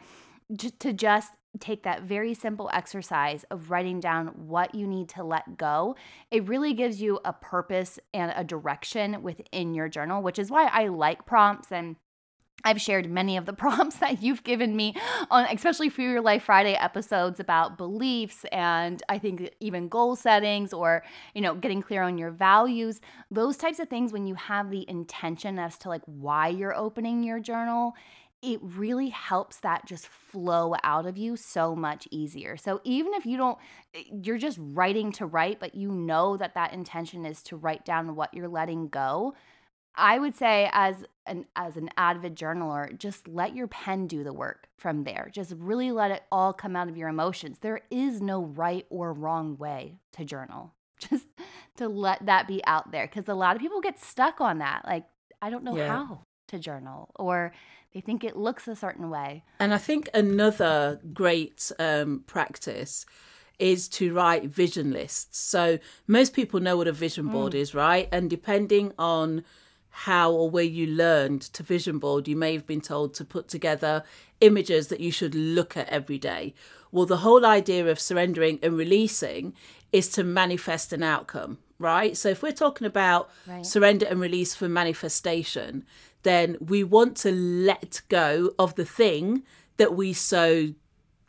to 0.79 0.93
just 0.93 1.33
take 1.57 1.83
that 1.83 2.03
very 2.03 2.33
simple 2.33 2.69
exercise 2.73 3.45
of 3.51 3.71
writing 3.71 3.99
down 3.99 4.27
what 4.27 4.75
you 4.75 4.87
need 4.87 5.09
to 5.09 5.23
let 5.23 5.57
go, 5.57 5.95
it 6.31 6.47
really 6.47 6.73
gives 6.73 7.01
you 7.01 7.19
a 7.25 7.33
purpose 7.33 7.99
and 8.13 8.33
a 8.35 8.43
direction 8.43 9.21
within 9.23 9.73
your 9.73 9.89
journal, 9.89 10.21
which 10.21 10.39
is 10.39 10.51
why 10.51 10.67
I 10.67 10.87
like 10.87 11.25
prompts 11.25 11.71
and 11.71 11.95
I've 12.63 12.81
shared 12.81 13.09
many 13.09 13.37
of 13.37 13.45
the 13.45 13.53
prompts 13.63 13.97
that 13.97 14.21
you've 14.21 14.43
given 14.43 14.75
me 14.75 14.95
on 15.29 15.45
especially 15.45 15.89
for 15.89 16.01
your 16.01 16.21
Life 16.21 16.43
Friday 16.43 16.73
episodes 16.73 17.39
about 17.39 17.77
beliefs 17.77 18.45
and 18.51 19.01
I 19.09 19.19
think 19.19 19.51
even 19.59 19.87
goal 19.87 20.15
settings 20.15 20.73
or 20.73 21.03
you 21.33 21.41
know 21.41 21.55
getting 21.55 21.81
clear 21.81 22.03
on 22.03 22.17
your 22.17 22.31
values. 22.31 22.99
Those 23.31 23.57
types 23.57 23.79
of 23.79 23.89
things 23.89 24.11
when 24.11 24.27
you 24.27 24.35
have 24.35 24.69
the 24.69 24.89
intention 24.89 25.59
as 25.59 25.77
to 25.79 25.89
like 25.89 26.03
why 26.05 26.49
you're 26.49 26.75
opening 26.75 27.23
your 27.23 27.39
journal 27.39 27.93
it 28.41 28.59
really 28.61 29.09
helps 29.09 29.59
that 29.61 29.85
just 29.85 30.07
flow 30.07 30.75
out 30.83 31.05
of 31.05 31.17
you 31.17 31.35
so 31.35 31.75
much 31.75 32.07
easier. 32.11 32.57
So 32.57 32.81
even 32.83 33.13
if 33.13 33.25
you 33.25 33.37
don't 33.37 33.57
eh, 33.93 34.03
you're 34.23 34.37
just 34.37 34.59
writing 34.61 35.11
to 35.13 35.25
write 35.25 35.59
but 35.59 35.75
you 35.75 35.91
know 35.91 36.37
that 36.37 36.53
that 36.55 36.73
intention 36.73 37.25
is 37.25 37.41
to 37.43 37.57
write 37.57 37.85
down 37.85 38.15
what 38.15 38.33
you're 38.33 38.47
letting 38.47 38.87
go, 38.89 39.33
I 39.95 40.19
would 40.19 40.35
say 40.35 40.69
as 40.73 41.03
an 41.25 41.45
as 41.55 41.77
an 41.77 41.89
avid 41.97 42.35
journaler, 42.35 42.97
just 42.97 43.27
let 43.27 43.55
your 43.55 43.67
pen 43.67 44.07
do 44.07 44.23
the 44.23 44.33
work 44.33 44.67
from 44.77 45.03
there. 45.03 45.29
Just 45.33 45.53
really 45.57 45.91
let 45.91 46.11
it 46.11 46.23
all 46.31 46.53
come 46.53 46.75
out 46.75 46.89
of 46.89 46.97
your 46.97 47.09
emotions. 47.09 47.57
There 47.59 47.81
is 47.89 48.21
no 48.21 48.43
right 48.43 48.85
or 48.89 49.13
wrong 49.13 49.57
way 49.57 49.99
to 50.13 50.23
journal. 50.25 50.73
Just 50.99 51.27
to 51.77 51.87
let 51.87 52.25
that 52.25 52.47
be 52.47 52.63
out 52.65 52.91
there 52.91 53.07
cuz 53.07 53.27
a 53.27 53.35
lot 53.35 53.55
of 53.55 53.61
people 53.61 53.81
get 53.81 53.99
stuck 53.99 54.41
on 54.41 54.59
that. 54.59 54.83
Like 54.85 55.05
I 55.41 55.49
don't 55.49 55.63
know 55.63 55.75
Yeah. 55.75 55.87
how 55.87 56.26
to 56.47 56.59
journal 56.59 57.09
or 57.15 57.53
they 57.93 58.01
think 58.01 58.23
it 58.23 58.35
looks 58.35 58.67
a 58.67 58.75
certain 58.75 59.09
way. 59.09 59.43
And 59.59 59.73
I 59.73 59.77
think 59.77 60.09
another 60.13 60.99
great 61.13 61.71
um, 61.79 62.23
practice 62.27 63.05
is 63.59 63.87
to 63.89 64.13
write 64.13 64.45
vision 64.45 64.91
lists. 64.91 65.39
So 65.39 65.79
most 66.05 66.33
people 66.33 66.59
know 66.59 66.77
what 66.77 66.87
a 66.87 66.91
vision 66.91 67.27
board 67.27 67.55
is, 67.55 67.73
right? 67.73 68.07
And 68.11 68.29
depending 68.29 68.93
on 68.99 69.43
how 69.89 70.31
or 70.31 70.47
where 70.47 70.63
you 70.63 70.85
learned 70.85 71.41
to 71.41 71.63
vision 71.63 71.97
board, 71.97 72.27
you 72.27 72.35
may 72.35 72.53
have 72.53 72.67
been 72.67 72.81
told 72.81 73.15
to 73.15 73.25
put 73.25 73.47
together 73.47 74.03
images 74.41 74.89
that 74.89 74.99
you 74.99 75.11
should 75.11 75.33
look 75.33 75.75
at 75.75 75.89
every 75.89 76.19
day. 76.19 76.53
Well, 76.91 77.07
the 77.07 77.17
whole 77.17 77.45
idea 77.47 77.87
of 77.87 77.99
surrendering 77.99 78.59
and 78.61 78.77
releasing 78.77 79.55
is 79.91 80.07
to 80.09 80.23
manifest 80.23 80.93
an 80.93 81.01
outcome, 81.01 81.57
right? 81.79 82.15
So 82.15 82.29
if 82.29 82.43
we're 82.43 82.51
talking 82.51 82.85
about 82.85 83.31
Right. 83.47 83.65
surrender 83.65 84.05
and 84.05 84.19
release 84.21 84.53
for 84.53 84.69
manifestation, 84.69 85.83
then 86.27 86.57
we 86.59 86.83
want 86.83 87.15
to 87.17 87.31
let 87.31 88.01
go 88.09 88.51
of 88.59 88.75
the 88.75 88.85
thing 88.85 89.43
that 89.77 89.95
we 89.95 90.13
so 90.13 90.73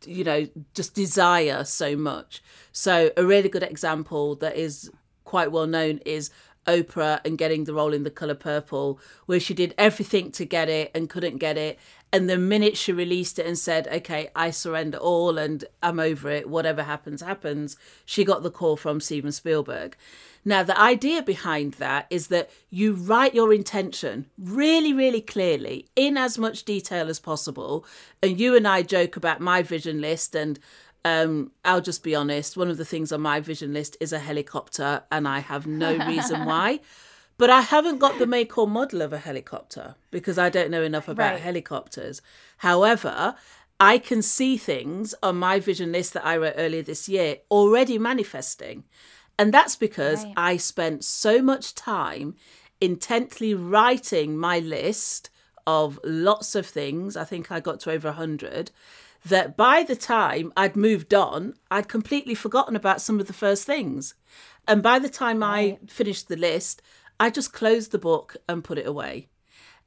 you 0.05 0.25
know 0.25 0.47
just 0.75 0.95
desire 0.95 1.65
so 1.65 1.97
much 1.97 2.43
so 2.73 3.11
a 3.17 3.25
really 3.25 3.49
good 3.49 3.63
example 3.63 4.35
that 4.37 4.57
is 4.57 4.91
quite 5.25 5.53
well 5.53 5.67
known 5.67 5.99
is 6.07 6.31
Oprah 6.69 7.21
and 7.25 7.39
getting 7.39 7.65
the 7.65 7.73
role 7.73 7.95
in 7.95 8.05
The 8.05 8.11
Color 8.11 8.35
Purple, 8.35 9.01
where 9.27 9.41
she 9.41 9.55
did 9.55 9.75
everything 9.79 10.31
to 10.33 10.45
get 10.45 10.69
it 10.69 10.91
and 10.95 11.09
couldn't 11.09 11.39
get 11.39 11.57
it. 11.57 11.79
And 12.13 12.29
the 12.29 12.39
minute 12.39 12.77
she 12.77 12.93
released 12.93 13.39
it 13.39 13.47
and 13.47 13.59
said, 13.59 13.87
okay, 13.89 14.31
I 14.35 14.51
surrender 14.51 14.97
all 14.99 15.37
and 15.37 15.65
I'm 15.83 16.01
over 16.01 16.31
it, 16.31 16.49
whatever 16.49 16.83
happens, 16.83 17.21
happens, 17.21 17.77
she 18.07 18.25
got 18.25 18.43
the 18.43 18.51
call 18.51 18.77
from 18.77 19.01
Steven 19.01 19.33
Spielberg. 19.33 19.97
Now, 20.45 20.63
the 20.63 20.81
idea 20.81 21.23
behind 21.23 21.75
that 21.75 22.07
is 22.09 22.29
that 22.29 22.49
you 22.71 22.95
write 22.95 23.35
your 23.35 23.53
intention 23.53 24.27
really, 24.39 24.95
really 24.95 25.21
clearly 25.21 25.87
in 25.95 26.17
as 26.17 26.39
much 26.39 26.65
detail 26.65 27.09
as 27.11 27.21
possible. 27.21 27.85
And 28.23 28.41
you 28.41 28.57
and 28.57 28.67
I 28.67 28.83
joke 28.83 29.17
about 29.17 29.41
my 29.41 29.63
vision 29.63 30.01
list 30.01 30.35
and 30.35 30.59
um, 31.05 31.53
I'll 31.65 31.81
just 31.81 32.03
be 32.03 32.15
honest. 32.15 32.57
One 32.57 32.69
of 32.69 32.77
the 32.77 32.85
things 32.85 33.13
on 33.13 33.21
my 33.21 33.41
vision 33.41 33.73
list 33.73 33.97
is 34.01 34.13
a 34.13 34.19
helicopter, 34.19 35.03
and 35.11 35.27
I 35.29 35.39
have 35.39 35.67
no 35.67 35.97
reason 36.07 36.45
why. 36.45 36.81
But 37.39 37.51
I 37.51 37.61
haven't 37.61 37.99
got 37.99 38.18
the 38.18 38.26
make 38.26 38.59
or 38.59 38.66
model 38.66 39.01
of 39.01 39.12
a 39.12 39.18
helicopter 39.18 39.95
because 40.11 40.39
I 40.39 40.51
don't 40.51 40.70
know 40.70 40.82
enough 40.82 41.09
about 41.09 41.34
Right. 41.34 41.41
helicopters. 41.41 42.20
However, 42.59 43.36
I 43.80 43.99
can 43.99 44.22
see 44.22 44.57
things 44.57 45.14
on 45.22 45.36
my 45.36 45.61
vision 45.61 45.93
list 45.93 46.14
that 46.14 46.26
I 46.26 46.36
wrote 46.36 46.55
earlier 46.57 46.82
this 46.82 47.09
year 47.09 47.36
already 47.49 47.97
manifesting. 47.97 48.84
And 49.39 49.55
that's 49.55 49.76
because 49.76 50.24
Right. 50.24 50.34
I 50.36 50.57
spent 50.57 51.05
so 51.05 51.41
much 51.41 51.76
time 51.76 52.34
intently 52.80 53.55
writing 53.55 54.36
my 54.36 54.59
list 54.59 55.30
of 55.64 56.01
lots 56.03 56.57
of 56.57 56.66
things. 56.66 57.16
I 57.16 57.22
think 57.22 57.53
I 57.53 57.61
got 57.61 57.78
to 57.80 57.93
over 57.93 58.09
100 58.09 58.72
that 59.24 59.57
by 59.57 59.84
the 59.84 59.97
time 59.97 60.53
I'd 60.57 60.74
moved 60.76 61.14
on, 61.14 61.55
I'd 61.70 61.89
completely 61.89 62.34
forgotten 62.34 62.74
about 62.74 63.01
some 63.01 63.20
of 63.20 63.26
the 63.28 63.32
first 63.32 63.64
things. 63.64 64.14
And 64.66 64.82
by 64.82 64.99
the 64.99 65.09
time 65.09 65.43
I 65.43 65.78
finished 65.89 66.28
the 66.28 66.36
list, 66.36 66.82
I 67.21 67.31
just 67.31 67.53
closed 67.53 67.93
the 67.93 67.99
book 67.99 68.37
and 68.49 68.64
put 68.64 68.79
it 68.79 68.87
away 68.87 69.29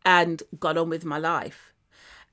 and 0.04 0.44
got 0.60 0.78
on 0.78 0.90
with 0.90 1.06
my 1.06 1.18
life. 1.18 1.74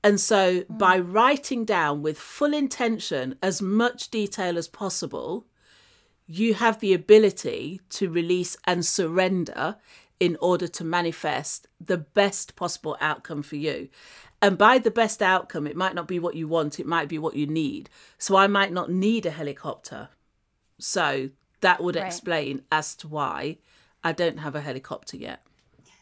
And 0.03 0.19
so 0.19 0.61
mm. 0.61 0.77
by 0.77 0.97
writing 0.99 1.65
down 1.65 2.01
with 2.01 2.17
full 2.19 2.53
intention 2.53 3.35
as 3.41 3.61
much 3.61 4.09
detail 4.09 4.57
as 4.57 4.67
possible, 4.67 5.45
you 6.25 6.53
have 6.53 6.79
the 6.79 6.93
ability 6.93 7.81
to 7.89 8.09
release 8.09 8.55
and 8.65 8.85
surrender 8.85 9.77
in 10.19 10.37
order 10.41 10.67
to 10.67 10.83
manifest 10.83 11.67
the 11.79 11.97
best 11.97 12.55
possible 12.55 12.97
outcome 12.99 13.41
for 13.41 13.55
you. 13.55 13.89
And 14.41 14.57
by 14.57 14.77
the 14.77 14.91
best 14.91 15.21
outcome, 15.21 15.67
it 15.67 15.75
might 15.75 15.95
not 15.95 16.07
be 16.07 16.19
what 16.19 16.35
you 16.35 16.47
want, 16.47 16.79
it 16.79 16.85
might 16.85 17.09
be 17.09 17.17
what 17.17 17.35
you 17.35 17.47
need. 17.47 17.89
So 18.17 18.35
I 18.35 18.47
might 18.47 18.71
not 18.71 18.91
need 18.91 19.25
a 19.25 19.31
helicopter. 19.31 20.09
So 20.77 21.29
that 21.61 21.81
would 21.81 21.95
Right. 21.95 22.05
explain 22.05 22.63
as 22.71 22.95
to 22.95 23.07
why 23.07 23.57
I 24.03 24.11
don't 24.13 24.37
have 24.39 24.55
a 24.55 24.61
helicopter 24.61 25.17
yet. 25.17 25.45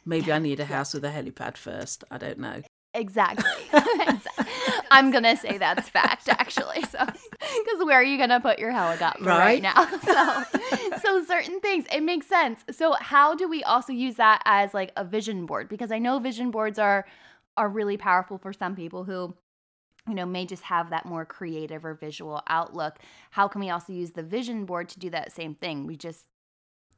Maybe 0.05 0.31
I 0.31 0.39
need 0.39 0.59
a 0.59 0.65
house 0.65 0.93
with 0.93 1.03
a 1.03 1.09
helipad 1.09 1.57
first. 1.57 2.03
I 2.09 2.17
don't 2.17 2.39
know. 2.39 2.61
Exactly. 2.93 3.45
I'm 4.91 5.11
gonna 5.11 5.35
say 5.37 5.57
that's 5.57 5.89
fact, 5.89 6.29
actually. 6.29 6.81
So, 6.83 6.99
because 7.05 7.83
where 7.85 7.99
are 7.99 8.03
you 8.03 8.17
gonna 8.17 8.39
put 8.39 8.57
your 8.59 8.71
helicopter 8.71 9.23
right, 9.23 9.37
Right. 9.37 9.61
now? 9.61 9.85
So, 10.03 10.43
so 11.01 11.23
certain 11.25 11.59
things 11.59 11.85
it 11.91 12.01
makes 12.01 12.27
sense. 12.27 12.59
So, 12.71 12.93
how 12.93 13.35
do 13.35 13.47
we 13.49 13.63
also 13.63 13.93
use 13.93 14.15
that 14.15 14.41
as 14.45 14.73
like 14.73 14.91
a 14.95 15.03
vision 15.03 15.45
board? 15.45 15.69
Because 15.69 15.91
I 15.91 15.99
know 15.99 16.19
vision 16.19 16.49
boards 16.51 16.79
are 16.79 17.05
are 17.57 17.69
really 17.69 17.97
powerful 17.97 18.37
for 18.37 18.53
some 18.53 18.75
people 18.75 19.03
who 19.03 19.35
you 20.07 20.15
know 20.15 20.25
may 20.25 20.45
just 20.45 20.63
have 20.63 20.89
that 20.91 21.05
more 21.05 21.25
creative 21.25 21.83
or 21.83 21.93
visual 21.95 22.41
outlook 22.47 22.97
how 23.31 23.47
can 23.47 23.59
we 23.59 23.69
also 23.69 23.91
use 23.91 24.11
the 24.11 24.23
vision 24.23 24.63
board 24.65 24.87
to 24.87 24.99
do 24.99 25.09
that 25.09 25.31
same 25.33 25.53
thing 25.55 25.85
we 25.87 25.97
just 25.97 26.27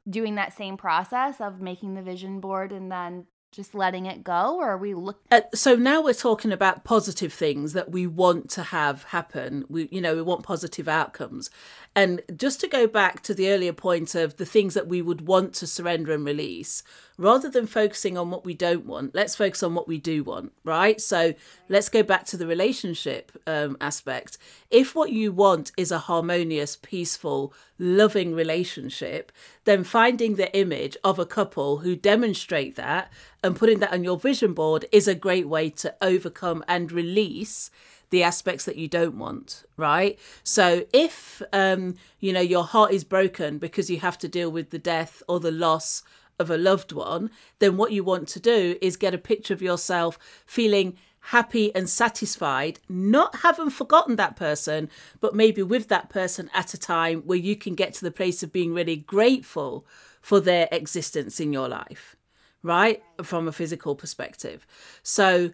doing 0.08 0.36
that 0.36 0.52
same 0.52 0.76
process 0.76 1.40
of 1.40 1.60
making 1.60 1.94
the 1.94 2.02
vision 2.02 2.40
board 2.40 2.72
and 2.72 2.90
then 2.90 3.26
just 3.52 3.74
letting 3.74 4.06
it 4.06 4.22
go 4.22 4.56
or 4.58 4.70
are 4.70 4.78
we 4.78 4.94
look 4.94 5.20
Uh, 5.32 5.40
so 5.52 5.74
now 5.74 6.00
we're 6.00 6.14
talking 6.14 6.52
about 6.52 6.84
positive 6.84 7.32
things 7.32 7.72
that 7.72 7.90
we 7.90 8.06
want 8.06 8.48
to 8.50 8.62
have 8.62 9.02
happen. 9.04 9.64
We, 9.68 9.88
you 9.90 10.00
know, 10.00 10.14
we 10.14 10.22
want 10.22 10.44
positive 10.44 10.86
outcomes. 10.86 11.50
And 11.96 12.22
just 12.36 12.60
to 12.60 12.68
go 12.68 12.86
back 12.86 13.22
to 13.22 13.34
the 13.34 13.50
earlier 13.50 13.72
point 13.72 14.14
of 14.14 14.36
the 14.36 14.46
things 14.46 14.74
that 14.74 14.86
we 14.86 15.02
would 15.02 15.26
want 15.26 15.54
to 15.54 15.66
surrender 15.66 16.12
and 16.12 16.24
release, 16.24 16.84
rather 17.18 17.50
than 17.50 17.66
focusing 17.66 18.16
on 18.16 18.30
what 18.30 18.44
we 18.44 18.54
don't 18.54 18.86
want, 18.86 19.14
let's 19.16 19.34
focus 19.34 19.64
on 19.64 19.74
what 19.74 19.88
we 19.88 19.98
do 19.98 20.22
want, 20.22 20.52
right? 20.62 21.00
So 21.00 21.34
let's 21.68 21.88
go 21.88 22.04
back 22.04 22.24
to 22.26 22.36
the 22.36 22.46
relationship 22.46 23.32
um, 23.48 23.76
aspect. 23.80 24.38
If 24.70 24.94
what 24.94 25.10
you 25.10 25.32
want 25.32 25.72
is 25.76 25.90
a 25.90 25.98
harmonious, 25.98 26.76
peaceful, 26.76 27.52
loving 27.80 28.34
relationship, 28.34 29.32
then 29.64 29.82
finding 29.82 30.36
the 30.36 30.54
image 30.56 30.96
of 31.02 31.18
a 31.18 31.26
couple 31.26 31.78
who 31.78 31.96
demonstrate 31.96 32.76
that 32.76 33.10
and 33.42 33.56
putting 33.56 33.78
that 33.80 33.92
on 33.92 34.04
your 34.04 34.18
vision 34.18 34.52
board 34.52 34.84
is 34.92 35.08
a 35.08 35.14
great 35.14 35.48
way 35.48 35.70
to 35.70 35.94
overcome 36.02 36.62
and 36.68 36.92
release 36.92 37.70
the 38.10 38.22
aspects 38.22 38.64
that 38.64 38.76
you 38.76 38.88
don't 38.88 39.16
want 39.16 39.64
right? 39.76 40.18
So 40.42 40.84
if 40.92 41.42
um 41.52 41.96
you 42.18 42.32
know 42.32 42.40
your 42.40 42.64
heart 42.64 42.92
is 42.92 43.04
broken 43.04 43.58
because 43.58 43.88
you 43.88 44.00
have 44.00 44.18
to 44.18 44.28
deal 44.28 44.50
with 44.50 44.70
the 44.70 44.78
death 44.78 45.22
or 45.28 45.40
the 45.40 45.50
loss 45.50 46.02
of 46.38 46.50
a 46.50 46.56
loved 46.56 46.92
one 46.92 47.30
then 47.58 47.76
what 47.76 47.92
you 47.92 48.02
want 48.02 48.26
to 48.28 48.40
do 48.40 48.76
is 48.80 48.96
get 48.96 49.14
a 49.14 49.18
picture 49.18 49.54
of 49.54 49.62
yourself 49.62 50.18
feeling 50.46 50.96
happy 51.20 51.74
and 51.74 51.88
satisfied 51.88 52.80
not 52.88 53.36
having 53.36 53.70
forgotten 53.70 54.16
that 54.16 54.36
person 54.36 54.88
but 55.20 55.34
maybe 55.34 55.62
with 55.62 55.88
that 55.88 56.08
person 56.08 56.50
at 56.54 56.74
a 56.74 56.78
time 56.78 57.20
where 57.22 57.38
you 57.38 57.54
can 57.54 57.74
get 57.74 57.92
to 57.92 58.02
the 58.02 58.10
place 58.10 58.42
of 58.42 58.52
being 58.52 58.72
really 58.72 58.96
grateful 58.96 59.86
for 60.20 60.40
their 60.40 60.68
existence 60.72 61.38
in 61.38 61.52
your 61.52 61.68
life 61.68 62.16
right? 62.62 63.02
From 63.22 63.48
a 63.48 63.52
physical 63.52 63.94
perspective. 63.94 64.66
So 65.02 65.50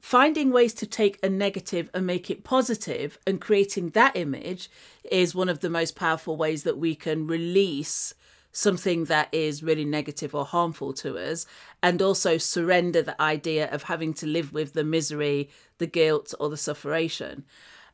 finding 0.00 0.52
ways 0.52 0.74
to 0.74 0.86
take 0.86 1.18
a 1.22 1.28
negative 1.28 1.90
and 1.92 2.06
make 2.06 2.30
it 2.30 2.44
positive 2.44 3.18
and 3.26 3.40
creating 3.40 3.90
that 3.90 4.16
image 4.16 4.70
is 5.10 5.34
one 5.34 5.48
of 5.48 5.60
the 5.60 5.70
most 5.70 5.96
powerful 5.96 6.36
ways 6.36 6.62
that 6.62 6.78
we 6.78 6.94
can 6.94 7.26
release 7.26 8.14
something 8.56 9.04
that 9.04 9.28
is 9.32 9.62
really 9.62 9.84
negative 9.84 10.34
or 10.34 10.46
harmful 10.46 10.90
to 10.90 11.18
us 11.18 11.44
and 11.82 12.00
also 12.00 12.38
surrender 12.38 13.02
the 13.02 13.20
idea 13.20 13.70
of 13.70 13.82
having 13.82 14.14
to 14.14 14.26
live 14.26 14.50
with 14.50 14.72
the 14.72 14.82
misery 14.82 15.50
the 15.76 15.86
guilt 15.86 16.32
or 16.40 16.48
the 16.48 16.56
sufferation 16.56 17.44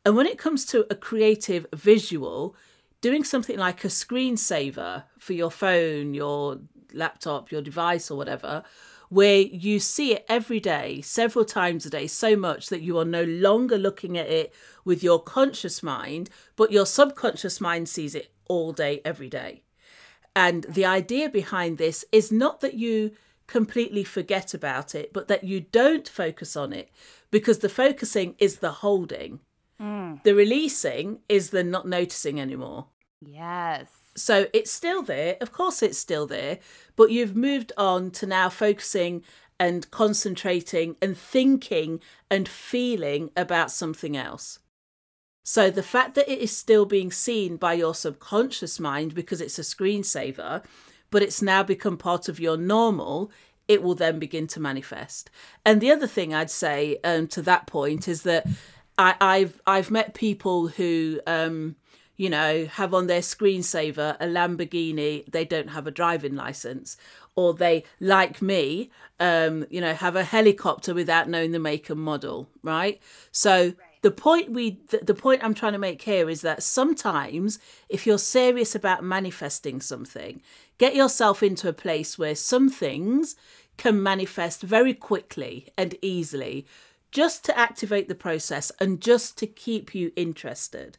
and 0.04 0.14
when 0.14 0.24
it 0.24 0.38
comes 0.38 0.64
to 0.64 0.86
a 0.88 0.94
creative 0.94 1.66
visual 1.74 2.54
doing 3.00 3.24
something 3.24 3.58
like 3.58 3.82
a 3.82 3.88
screensaver 3.88 5.02
for 5.18 5.32
your 5.32 5.50
phone 5.50 6.14
your 6.14 6.60
laptop 6.92 7.50
your 7.50 7.60
device 7.60 8.08
or 8.08 8.16
whatever 8.16 8.62
where 9.08 9.40
you 9.40 9.78
see 9.78 10.14
it 10.14 10.24
every 10.26 10.58
day, 10.58 11.02
several 11.02 11.44
times 11.44 11.84
a 11.84 11.90
day, 11.90 12.06
so 12.06 12.34
much 12.34 12.68
that 12.70 12.80
you 12.80 12.96
are 12.96 13.04
no 13.04 13.24
longer 13.24 13.76
looking 13.76 14.16
at 14.16 14.26
it 14.26 14.54
with 14.86 15.02
your 15.02 15.22
conscious 15.22 15.82
mind, 15.82 16.30
but 16.56 16.72
your 16.72 16.86
subconscious 16.86 17.60
mind 17.60 17.90
sees 17.90 18.14
it 18.14 18.32
all 18.48 18.72
day, 18.72 19.02
every 19.04 19.28
day. 19.28 19.64
And 20.34 20.64
the 20.68 20.84
idea 20.84 21.28
behind 21.28 21.78
this 21.78 22.04
is 22.10 22.32
not 22.32 22.60
that 22.60 22.74
you 22.74 23.12
completely 23.46 24.04
forget 24.04 24.54
about 24.54 24.94
it, 24.94 25.12
but 25.12 25.28
that 25.28 25.44
you 25.44 25.60
don't 25.60 26.08
focus 26.08 26.56
on 26.56 26.72
it 26.72 26.90
because 27.30 27.58
the 27.58 27.68
focusing 27.68 28.34
is 28.38 28.56
the 28.56 28.72
holding. 28.72 29.40
Mm. 29.80 30.22
The 30.22 30.34
releasing 30.34 31.18
is 31.28 31.50
the 31.50 31.62
not 31.64 31.86
noticing 31.86 32.40
anymore. 32.40 32.86
Yes. 33.20 33.88
So 34.16 34.46
it's 34.52 34.70
still 34.70 35.02
there. 35.02 35.36
Of 35.40 35.52
course, 35.52 35.82
it's 35.82 35.98
still 35.98 36.26
there. 36.26 36.58
But 36.96 37.10
you've 37.10 37.36
moved 37.36 37.72
on 37.76 38.10
to 38.12 38.26
now 38.26 38.48
focusing 38.48 39.22
and 39.58 39.90
concentrating 39.90 40.96
and 41.00 41.16
thinking 41.16 42.00
and 42.30 42.48
feeling 42.48 43.30
about 43.36 43.70
something 43.70 44.16
else. 44.16 44.58
So 45.42 45.70
the 45.70 45.82
fact 45.82 46.14
that 46.14 46.30
it 46.30 46.38
is 46.38 46.56
still 46.56 46.86
being 46.86 47.10
seen 47.10 47.56
by 47.56 47.74
your 47.74 47.94
subconscious 47.94 48.78
mind 48.78 49.14
because 49.14 49.40
it's 49.40 49.58
a 49.58 49.62
screensaver, 49.62 50.64
but 51.10 51.22
it's 51.22 51.42
now 51.42 51.62
become 51.62 51.96
part 51.96 52.28
of 52.28 52.38
your 52.38 52.56
normal, 52.56 53.30
it 53.68 53.82
will 53.82 53.94
then 53.94 54.18
begin 54.18 54.46
to 54.48 54.60
manifest. 54.60 55.30
And 55.64 55.80
the 55.80 55.90
other 55.90 56.06
thing 56.06 56.34
I'd 56.34 56.50
say 56.50 56.98
um, 57.04 57.26
to 57.28 57.42
that 57.42 57.66
point 57.66 58.08
is 58.08 58.22
that 58.22 58.46
I, 58.98 59.38
have 59.38 59.60
I've 59.66 59.90
met 59.90 60.14
people 60.14 60.68
who 60.68 61.20
um, 61.26 61.76
you 62.16 62.28
know 62.30 62.66
have 62.66 62.94
on 62.94 63.06
their 63.06 63.20
screensaver 63.20 64.16
a 64.20 64.26
Lamborghini. 64.26 65.30
They 65.30 65.44
don't 65.44 65.70
have 65.70 65.86
a 65.86 65.90
driving 65.90 66.36
license, 66.36 66.96
or 67.34 67.54
they 67.54 67.84
like 68.00 68.42
me, 68.42 68.90
um, 69.18 69.66
you 69.70 69.80
know, 69.80 69.94
have 69.94 70.14
a 70.14 70.24
helicopter 70.24 70.94
without 70.94 71.28
knowing 71.28 71.52
the 71.52 71.58
make 71.58 71.90
and 71.90 72.00
model. 72.00 72.48
Right. 72.62 73.00
So. 73.32 73.64
Right. 73.64 73.76
The 74.02 74.10
point 74.10 74.50
we 74.50 74.80
the, 74.88 75.14
point 75.14 75.44
I'm 75.44 75.54
trying 75.54 75.72
to 75.72 75.78
make 75.78 76.02
here 76.02 76.28
is 76.28 76.42
that 76.42 76.62
sometimes 76.62 77.60
if 77.88 78.06
you're 78.06 78.18
serious 78.18 78.74
about 78.74 79.04
manifesting 79.04 79.80
something, 79.80 80.42
get 80.78 80.96
yourself 80.96 81.42
into 81.42 81.68
a 81.68 81.72
place 81.72 82.18
where 82.18 82.34
some 82.34 82.68
things 82.68 83.36
can 83.76 84.02
manifest 84.02 84.62
very 84.62 84.92
quickly 84.92 85.68
and 85.78 85.94
easily 86.02 86.66
just 87.12 87.44
to 87.44 87.56
activate 87.56 88.08
the 88.08 88.14
process 88.14 88.72
and 88.80 89.00
just 89.00 89.38
to 89.38 89.46
keep 89.46 89.94
you 89.94 90.10
interested. 90.16 90.98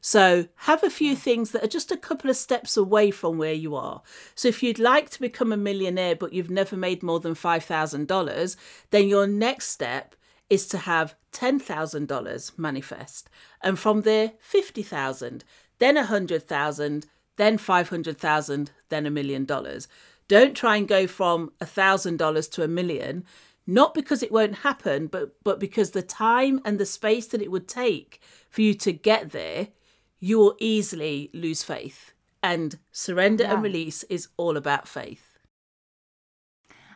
So, 0.00 0.48
have 0.56 0.82
a 0.82 0.90
few 0.90 1.14
things 1.14 1.50
that 1.50 1.62
are 1.62 1.68
just 1.68 1.92
a 1.92 1.96
couple 1.96 2.30
of 2.30 2.36
steps 2.36 2.76
away 2.76 3.10
from 3.10 3.36
where 3.36 3.52
you 3.52 3.76
are. 3.76 4.00
So, 4.34 4.48
if 4.48 4.62
you'd 4.62 4.78
like 4.78 5.10
to 5.10 5.20
become 5.20 5.52
a 5.52 5.58
millionaire 5.58 6.16
but 6.16 6.32
you've 6.32 6.50
never 6.50 6.74
made 6.74 7.02
more 7.02 7.20
than 7.20 7.34
$5,000, 7.34 8.56
then 8.90 9.08
your 9.08 9.26
next 9.26 9.68
step 9.68 10.16
is 10.50 10.66
to 10.66 10.78
have 10.78 11.14
$10,000 11.32 12.58
manifest. 12.58 13.30
And 13.62 13.78
from 13.78 14.02
there, 14.02 14.32
50,000, 14.40 15.44
then 15.78 15.94
100,000, 15.94 17.06
then 17.36 17.56
500,000, 17.56 18.70
then 18.88 19.06
a 19.06 19.10
million 19.10 19.44
dollars. 19.44 19.88
Don't 20.28 20.56
try 20.56 20.76
and 20.76 20.86
go 20.86 21.06
from 21.06 21.52
$1,000 21.60 22.50
to 22.52 22.62
a 22.62 22.68
million 22.68 23.24
not 23.70 23.94
because 23.94 24.22
it 24.22 24.32
won't 24.32 24.56
happen, 24.56 25.06
but 25.06 25.36
but 25.44 25.60
because 25.60 25.92
the 25.92 26.02
time 26.02 26.60
and 26.64 26.78
the 26.78 26.86
space 26.86 27.26
that 27.28 27.40
it 27.40 27.52
would 27.52 27.68
take 27.68 28.20
for 28.48 28.62
you 28.62 28.74
to 28.74 28.92
get 28.92 29.30
there, 29.30 29.68
you 30.18 30.38
will 30.38 30.56
easily 30.58 31.30
lose 31.32 31.62
faith. 31.62 32.12
And 32.42 32.78
surrender 32.90 33.44
yeah. 33.44 33.54
and 33.54 33.62
release 33.62 34.02
is 34.04 34.28
all 34.36 34.56
about 34.56 34.88
faith. 34.88 35.29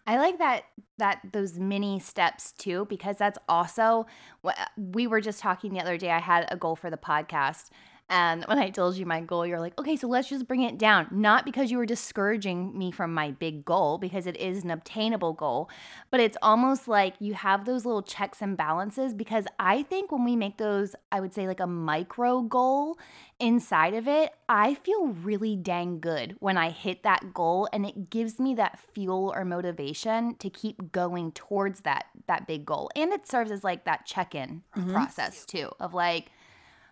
I 0.06 0.18
like 0.18 0.38
that 0.38 0.64
that 0.98 1.20
those 1.32 1.58
mini 1.58 1.98
steps 1.98 2.52
too 2.52 2.86
because 2.88 3.16
that's 3.16 3.38
also 3.48 4.06
what 4.42 4.56
we 4.76 5.06
were 5.06 5.20
just 5.20 5.40
talking 5.40 5.72
the 5.72 5.80
other 5.80 5.96
day 5.96 6.10
I 6.10 6.20
had 6.20 6.46
a 6.50 6.56
goal 6.56 6.76
for 6.76 6.90
the 6.90 6.96
podcast 6.96 7.70
and 8.10 8.44
when 8.44 8.58
I 8.58 8.68
told 8.68 8.96
you 8.96 9.06
my 9.06 9.22
goal, 9.22 9.46
you're 9.46 9.60
like, 9.60 9.78
okay, 9.78 9.96
so 9.96 10.06
let's 10.08 10.28
just 10.28 10.46
bring 10.46 10.62
it 10.62 10.76
down. 10.76 11.06
Not 11.10 11.46
because 11.46 11.70
you 11.70 11.78
were 11.78 11.86
discouraging 11.86 12.76
me 12.76 12.90
from 12.90 13.14
my 13.14 13.30
big 13.30 13.64
goal, 13.64 13.96
because 13.96 14.26
it 14.26 14.36
is 14.36 14.62
an 14.62 14.70
obtainable 14.70 15.32
goal, 15.32 15.70
but 16.10 16.20
it's 16.20 16.36
almost 16.42 16.86
like 16.86 17.14
you 17.18 17.32
have 17.32 17.64
those 17.64 17.86
little 17.86 18.02
checks 18.02 18.42
and 18.42 18.58
balances. 18.58 19.14
Because 19.14 19.46
I 19.58 19.82
think 19.84 20.12
when 20.12 20.22
we 20.22 20.36
make 20.36 20.58
those, 20.58 20.94
I 21.10 21.20
would 21.20 21.32
say 21.32 21.46
like 21.46 21.60
a 21.60 21.66
micro 21.66 22.42
goal 22.42 22.98
inside 23.40 23.94
of 23.94 24.06
it, 24.06 24.34
I 24.50 24.74
feel 24.74 25.06
really 25.06 25.56
dang 25.56 25.98
good 25.98 26.36
when 26.40 26.58
I 26.58 26.70
hit 26.70 27.04
that 27.04 27.32
goal 27.32 27.68
and 27.72 27.86
it 27.86 28.10
gives 28.10 28.38
me 28.38 28.54
that 28.56 28.78
fuel 28.92 29.32
or 29.34 29.46
motivation 29.46 30.36
to 30.36 30.50
keep 30.50 30.92
going 30.92 31.32
towards 31.32 31.80
that 31.80 32.06
that 32.26 32.46
big 32.46 32.66
goal. 32.66 32.90
And 32.94 33.12
it 33.12 33.26
serves 33.26 33.50
as 33.50 33.64
like 33.64 33.84
that 33.84 34.04
check-in 34.04 34.62
mm-hmm. 34.76 34.92
process 34.92 35.46
too 35.46 35.70
of 35.80 35.94
like 35.94 36.30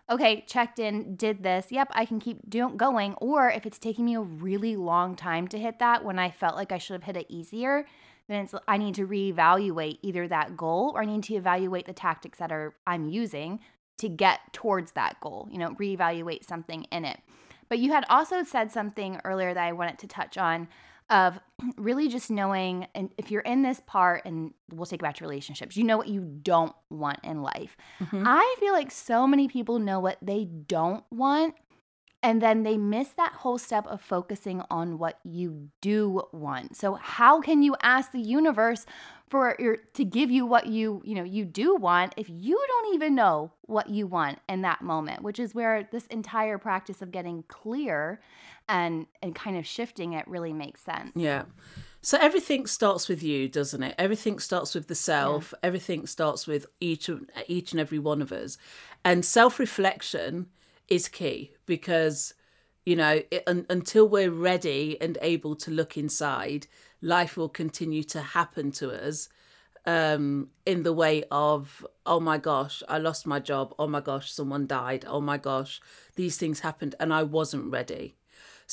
okay, 0.09 0.43
checked 0.47 0.79
in, 0.79 1.15
did 1.15 1.43
this. 1.43 1.67
Yep, 1.71 1.89
I 1.91 2.05
can 2.05 2.19
keep 2.19 2.49
doing 2.49 2.77
going. 2.77 3.13
Or 3.15 3.49
if 3.49 3.65
it's 3.65 3.79
taking 3.79 4.05
me 4.05 4.15
a 4.15 4.21
really 4.21 4.75
long 4.75 5.15
time 5.15 5.47
to 5.49 5.59
hit 5.59 5.79
that 5.79 6.03
when 6.03 6.19
I 6.19 6.29
felt 6.29 6.55
like 6.55 6.71
I 6.71 6.77
should 6.77 6.93
have 6.93 7.03
hit 7.03 7.17
it 7.17 7.25
easier, 7.29 7.85
then 8.27 8.45
it's 8.45 8.53
I 8.67 8.77
need 8.77 8.95
to 8.95 9.07
reevaluate 9.07 9.99
either 10.01 10.27
that 10.27 10.55
goal 10.55 10.91
or 10.95 11.01
I 11.01 11.05
need 11.05 11.23
to 11.23 11.35
evaluate 11.35 11.85
the 11.85 11.93
tactics 11.93 12.39
that 12.39 12.51
are 12.51 12.75
I'm 12.87 13.07
using 13.07 13.59
to 13.97 14.09
get 14.09 14.39
towards 14.53 14.93
that 14.93 15.19
goal. 15.21 15.47
You 15.51 15.59
know, 15.59 15.71
reevaluate 15.71 16.45
something 16.45 16.83
in 16.91 17.05
it. 17.05 17.19
But 17.69 17.79
you 17.79 17.91
had 17.91 18.05
also 18.09 18.43
said 18.43 18.71
something 18.71 19.19
earlier 19.23 19.53
that 19.53 19.63
I 19.63 19.71
wanted 19.71 19.99
to 19.99 20.07
touch 20.07 20.37
on 20.37 20.67
of 21.13 21.39
really 21.77 22.07
just 22.07 22.31
knowing 22.31 22.87
and 22.95 23.13
if 23.17 23.29
you're 23.29 23.41
in 23.41 23.61
this 23.61 23.79
part 23.85 24.23
and 24.25 24.51
we'll 24.71 24.87
take 24.87 25.01
back 25.01 25.15
to 25.15 25.23
relationships 25.23 25.77
you 25.77 25.83
know 25.83 25.95
what 25.95 26.07
you 26.07 26.21
don't 26.41 26.73
want 26.89 27.19
in 27.23 27.43
life 27.43 27.77
mm-hmm. 27.99 28.23
i 28.25 28.55
feel 28.59 28.73
like 28.73 28.89
so 28.89 29.27
many 29.27 29.47
people 29.47 29.77
know 29.77 29.99
what 29.99 30.17
they 30.21 30.43
don't 30.43 31.03
want 31.11 31.53
and 32.23 32.41
then 32.41 32.63
they 32.63 32.77
miss 32.77 33.09
that 33.09 33.33
whole 33.33 33.57
step 33.57 33.85
of 33.87 34.01
focusing 34.01 34.63
on 34.71 34.97
what 34.97 35.19
you 35.23 35.69
do 35.81 36.23
want 36.33 36.75
so 36.75 36.95
how 36.95 37.39
can 37.39 37.61
you 37.61 37.75
ask 37.83 38.11
the 38.11 38.19
universe 38.19 38.87
for 39.27 39.55
your 39.59 39.77
to 39.93 40.03
give 40.03 40.31
you 40.31 40.45
what 40.47 40.65
you 40.65 41.01
you 41.05 41.13
know 41.13 41.23
you 41.23 41.45
do 41.45 41.75
want 41.75 42.13
if 42.17 42.27
you 42.27 42.59
don't 42.67 42.95
even 42.95 43.13
know 43.13 43.51
what 43.63 43.89
you 43.89 44.07
want 44.07 44.39
in 44.49 44.61
that 44.61 44.81
moment 44.81 45.21
which 45.21 45.39
is 45.39 45.53
where 45.53 45.87
this 45.91 46.07
entire 46.07 46.57
practice 46.57 47.01
of 47.03 47.11
getting 47.11 47.43
clear 47.47 48.19
and 48.69 49.07
and 49.21 49.35
kind 49.35 49.57
of 49.57 49.65
shifting 49.65 50.13
it 50.13 50.27
really 50.27 50.53
makes 50.53 50.81
sense. 50.81 51.11
Yeah. 51.15 51.43
So 52.01 52.17
everything 52.19 52.65
starts 52.65 53.07
with 53.07 53.23
you 53.23 53.47
doesn't 53.47 53.83
it? 53.83 53.95
Everything 53.97 54.39
starts 54.39 54.75
with 54.75 54.87
the 54.87 54.95
self. 54.95 55.53
Yeah. 55.53 55.67
everything 55.67 56.05
starts 56.07 56.47
with 56.47 56.65
each 56.79 57.09
each 57.47 57.71
and 57.71 57.79
every 57.79 57.99
one 57.99 58.21
of 58.21 58.31
us. 58.31 58.57
And 59.05 59.25
self-reflection 59.25 60.47
is 60.87 61.07
key 61.07 61.51
because 61.65 62.33
you 62.85 62.95
know 62.95 63.21
it, 63.31 63.43
un, 63.47 63.65
until 63.69 64.07
we're 64.07 64.31
ready 64.31 64.99
and 65.01 65.17
able 65.21 65.55
to 65.55 65.71
look 65.71 65.97
inside 65.97 66.67
life 67.01 67.37
will 67.37 67.49
continue 67.49 68.03
to 68.03 68.21
happen 68.21 68.71
to 68.71 68.91
us 68.91 69.29
um, 69.85 70.49
in 70.65 70.83
the 70.83 70.93
way 70.93 71.23
of 71.31 71.85
oh 72.05 72.19
my 72.19 72.37
gosh 72.37 72.81
i 72.87 72.97
lost 72.97 73.27
my 73.27 73.39
job. 73.39 73.73
Oh 73.77 73.87
my 73.87 73.99
gosh 74.01 74.31
someone 74.31 74.67
died. 74.67 75.05
Oh 75.07 75.21
my 75.21 75.37
gosh 75.37 75.81
these 76.15 76.37
things 76.37 76.61
happened 76.61 76.95
and 76.99 77.13
i 77.13 77.23
wasn't 77.23 77.71
ready 77.71 78.15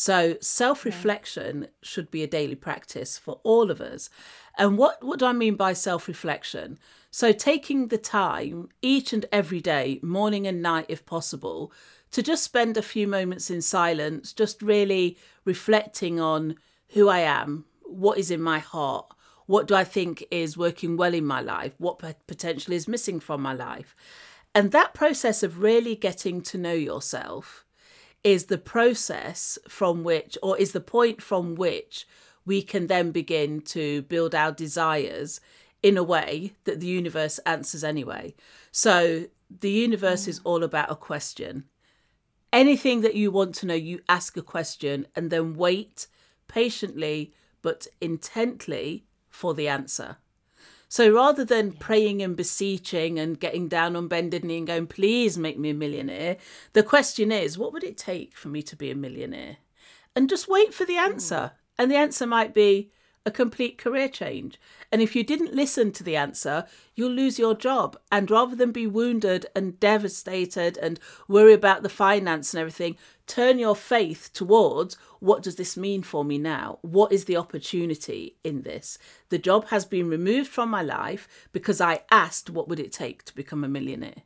so 0.01 0.39
self 0.41 0.87
reflection 0.87 1.69
should 1.83 2.11
be 2.11 2.23
a 2.23 2.27
daily 2.27 2.55
practice 2.55 3.19
for 3.19 3.39
all 3.43 3.71
of 3.71 3.83
us. 3.83 4.09
And 4.57 4.79
what, 4.79 5.05
what 5.05 5.19
do 5.19 5.27
I 5.27 5.33
mean 5.33 5.57
by 5.57 5.75
self 5.75 6.09
reflection? 6.09 6.79
So 7.11 7.33
taking 7.33 7.89
the 7.89 7.99
time 7.99 8.71
each 8.81 9.13
and 9.13 9.27
every 9.31 9.61
day, 9.61 10.01
morning 10.03 10.47
and 10.47 10.63
night 10.63 10.87
if 10.89 11.05
possible, 11.05 11.71
to 12.13 12.23
just 12.23 12.43
spend 12.43 12.79
a 12.79 12.83
few 12.83 13.07
moments 13.07 13.51
in 13.51 13.61
silence, 13.61 14.33
just 14.33 14.63
really 14.63 15.19
reflecting 15.45 16.19
on 16.19 16.55
who 16.95 17.11
I 17.11 17.19
am, 17.19 17.67
what 17.83 18.17
is 18.17 18.31
in 18.31 18.41
my 18.41 18.59
heart, 18.59 19.05
what 19.45 19.69
do 19.69 19.75
I 19.75 19.85
think 19.85 20.25
is 20.31 20.57
working 20.57 20.97
well 20.97 21.13
in 21.13 21.27
my 21.27 21.43
life, 21.43 21.75
what 21.77 21.99
potentially 22.27 22.77
is 22.77 22.89
missing 22.89 23.21
from 23.21 23.43
my 23.43 23.53
life. 23.53 23.95
And 24.55 24.73
that 24.73 24.95
process 24.95 25.43
of 25.43 25.59
really 25.59 25.95
getting 25.95 26.41
to 26.41 26.57
know 26.57 26.73
yourself 26.73 27.67
is 28.23 28.47
the 28.47 28.59
process 28.59 29.59
from 29.69 30.05
which, 30.05 30.37
or 30.43 30.59
is 30.59 30.73
the 30.73 30.81
point 30.81 31.23
from 31.23 31.55
which 31.55 32.07
we 32.45 32.63
can 32.63 32.87
then 32.87 33.11
begin 33.11 33.61
to 33.61 34.03
build 34.03 34.35
our 34.35 34.53
desires 34.53 35.41
in 35.83 35.97
a 35.97 36.03
way 36.03 36.53
that 36.65 36.81
the 36.81 36.87
universe 36.87 37.39
answers 37.41 37.83
anyway. 37.83 38.35
So 38.71 39.27
the 39.61 39.71
universe 39.71 40.29
is 40.29 40.41
all 40.45 40.63
about 40.63 40.91
a 40.91 40.97
question. 40.97 41.65
Anything 42.53 43.01
that 43.03 43.15
you 43.15 43.31
want 43.31 43.55
to 43.57 43.67
know, 43.67 43.75
you 43.75 44.01
ask 44.09 44.37
a 44.37 44.43
question 44.43 45.07
and 45.15 45.31
then 45.31 45.55
wait 45.55 46.07
patiently 46.49 47.33
but 47.63 47.87
intently 48.01 49.05
for 49.29 49.55
the 49.55 49.69
answer. 49.69 50.17
So 50.91 51.09
rather 51.09 51.45
than 51.45 51.71
praying 51.71 52.21
and 52.21 52.37
beseeching 52.37 53.21
and 53.21 53.39
getting 53.39 53.69
down 53.69 53.95
on 53.95 54.09
bended 54.09 54.45
knee 54.45 54.59
and 54.59 54.67
going, 54.67 54.89
please 54.89 55.39
make 55.39 55.57
me 55.57 55.71
a 55.71 55.75
millionaire, 55.75 56.37
the 56.73 56.83
question 56.83 57.31
is, 57.31 57.57
what 57.57 57.73
would 57.73 57.85
it 57.85 57.97
take 57.97 58.37
for 58.37 58.49
me 58.49 58.61
to 58.65 58.75
be 58.75 58.91
a 58.91 58.97
millionaire? 58.97 59.59
And 60.17 60.29
just 60.29 60.49
wait 60.49 60.75
for 60.75 60.85
the 60.85 60.97
hmm. 60.97 61.13
answer. 61.13 61.53
And 61.79 61.93
the 61.93 61.97
answer 61.97 62.27
might 62.27 62.53
be, 62.53 62.91
a 63.25 63.31
complete 63.31 63.79
career 63.79 64.09
change. 64.09 64.59
And 64.91 65.01
if 65.01 65.15
you 65.15 65.23
didn't 65.23 65.55
listen 65.55 65.93
to 65.93 66.03
the 66.03 66.17
answer, 66.17 66.67
you'll 66.97 67.13
lose 67.13 67.39
your 67.39 67.55
job. 67.55 67.97
And 68.11 68.29
rather 68.29 68.57
than 68.57 68.73
be 68.73 68.89
wounded 68.89 69.47
and 69.55 69.79
devastated 69.79 70.77
and 70.79 70.99
worry 71.29 71.53
about 71.53 71.83
the 71.83 71.89
finance 71.89 72.53
and 72.53 72.61
everything, 72.61 72.97
turn 73.31 73.59
your 73.59 73.77
faith 73.77 74.31
towards 74.33 74.97
what 75.21 75.43
does 75.43 75.57
this 75.57 75.77
mean 75.77 76.03
for 76.03 76.25
me 76.25 76.37
now? 76.39 76.79
What 76.83 77.13
is 77.13 77.25
the 77.27 77.37
opportunity 77.37 78.37
in 78.43 78.63
this? 78.63 78.99
The 79.29 79.39
job 79.39 79.69
has 79.69 79.85
been 79.85 80.09
removed 80.09 80.51
from 80.51 80.69
my 80.71 80.83
life 80.83 81.29
because 81.53 81.81
I 81.81 82.03
asked 82.11 82.51
what 82.51 82.69
would 82.69 82.81
it 82.81 82.93
take 82.93 83.25
to 83.25 83.35
become 83.35 83.63
a 83.65 83.69
millionaire. 83.69 84.23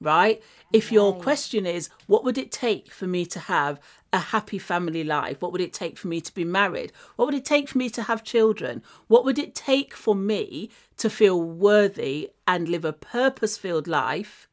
right? 0.00 0.42
If 0.72 0.92
your 0.92 1.14
question 1.14 1.66
is, 1.66 1.88
what 2.06 2.24
would 2.24 2.38
it 2.38 2.52
take 2.52 2.90
for 2.90 3.06
me 3.06 3.24
to 3.26 3.38
have 3.38 3.80
a 4.12 4.18
happy 4.18 4.58
family 4.58 5.04
life? 5.04 5.40
What 5.40 5.52
would 5.52 5.60
it 5.60 5.72
take 5.72 5.98
for 5.98 6.08
me 6.08 6.20
to 6.20 6.34
be 6.34 6.44
married? 6.44 6.92
What 7.16 7.26
would 7.26 7.34
it 7.34 7.44
take 7.44 7.68
for 7.68 7.78
me 7.78 7.88
to 7.90 8.02
have 8.02 8.22
children? 8.22 8.82
What 9.08 9.24
would 9.24 9.38
it 9.38 9.54
take 9.54 9.94
for 9.94 10.14
me 10.14 10.70
to 10.98 11.08
feel 11.10 11.42
worthy 11.42 12.30
and 12.46 12.68
live 12.68 12.84
a 12.84 12.92
purpose 12.92 13.56
filled 13.56 13.88
life 13.88 14.48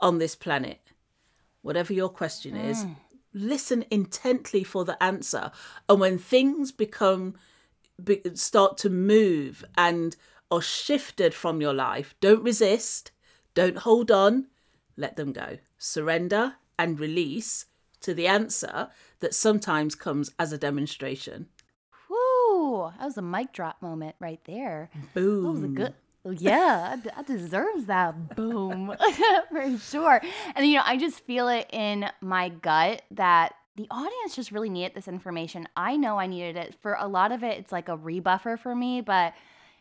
on 0.00 0.18
this 0.18 0.34
planet? 0.34 0.81
Whatever 1.62 1.92
your 1.92 2.08
question 2.08 2.56
is, 2.56 2.84
mm. 2.84 2.96
listen 3.32 3.84
intently 3.90 4.64
for 4.64 4.84
the 4.84 5.00
answer. 5.02 5.50
And 5.88 6.00
when 6.00 6.18
things 6.18 6.72
become, 6.72 7.34
be, 8.02 8.20
start 8.34 8.76
to 8.78 8.90
move 8.90 9.64
and 9.76 10.16
are 10.50 10.62
shifted 10.62 11.32
from 11.32 11.60
your 11.60 11.72
life, 11.72 12.14
don't 12.20 12.42
resist, 12.42 13.12
don't 13.54 13.78
hold 13.78 14.10
on, 14.10 14.48
let 14.96 15.16
them 15.16 15.32
go. 15.32 15.58
Surrender 15.78 16.54
and 16.78 17.00
release 17.00 17.66
to 18.00 18.12
the 18.12 18.26
answer 18.26 18.88
that 19.20 19.34
sometimes 19.34 19.94
comes 19.94 20.30
as 20.38 20.52
a 20.52 20.58
demonstration. 20.58 21.46
Whoo, 22.10 22.92
that 22.98 23.04
was 23.04 23.16
a 23.16 23.22
mic 23.22 23.52
drop 23.52 23.80
moment 23.80 24.16
right 24.18 24.40
there. 24.44 24.90
Boom. 25.14 25.42
That 25.44 25.50
was 25.50 25.62
a 25.62 25.68
good. 25.68 25.94
Yeah, 26.24 26.96
that 27.04 27.26
deserves 27.26 27.86
that 27.86 28.36
boom 28.36 28.94
for 29.50 29.78
sure. 29.78 30.20
And 30.54 30.66
you 30.66 30.76
know, 30.76 30.82
I 30.84 30.96
just 30.96 31.20
feel 31.20 31.48
it 31.48 31.68
in 31.72 32.06
my 32.20 32.48
gut 32.48 33.02
that 33.12 33.54
the 33.76 33.86
audience 33.90 34.36
just 34.36 34.52
really 34.52 34.70
needed 34.70 34.94
this 34.94 35.08
information. 35.08 35.66
I 35.76 35.96
know 35.96 36.18
I 36.18 36.26
needed 36.26 36.56
it. 36.56 36.76
For 36.80 36.96
a 36.98 37.08
lot 37.08 37.32
of 37.32 37.42
it, 37.42 37.58
it's 37.58 37.72
like 37.72 37.88
a 37.88 37.96
rebuffer 37.96 38.58
for 38.58 38.74
me, 38.74 39.00
but 39.00 39.34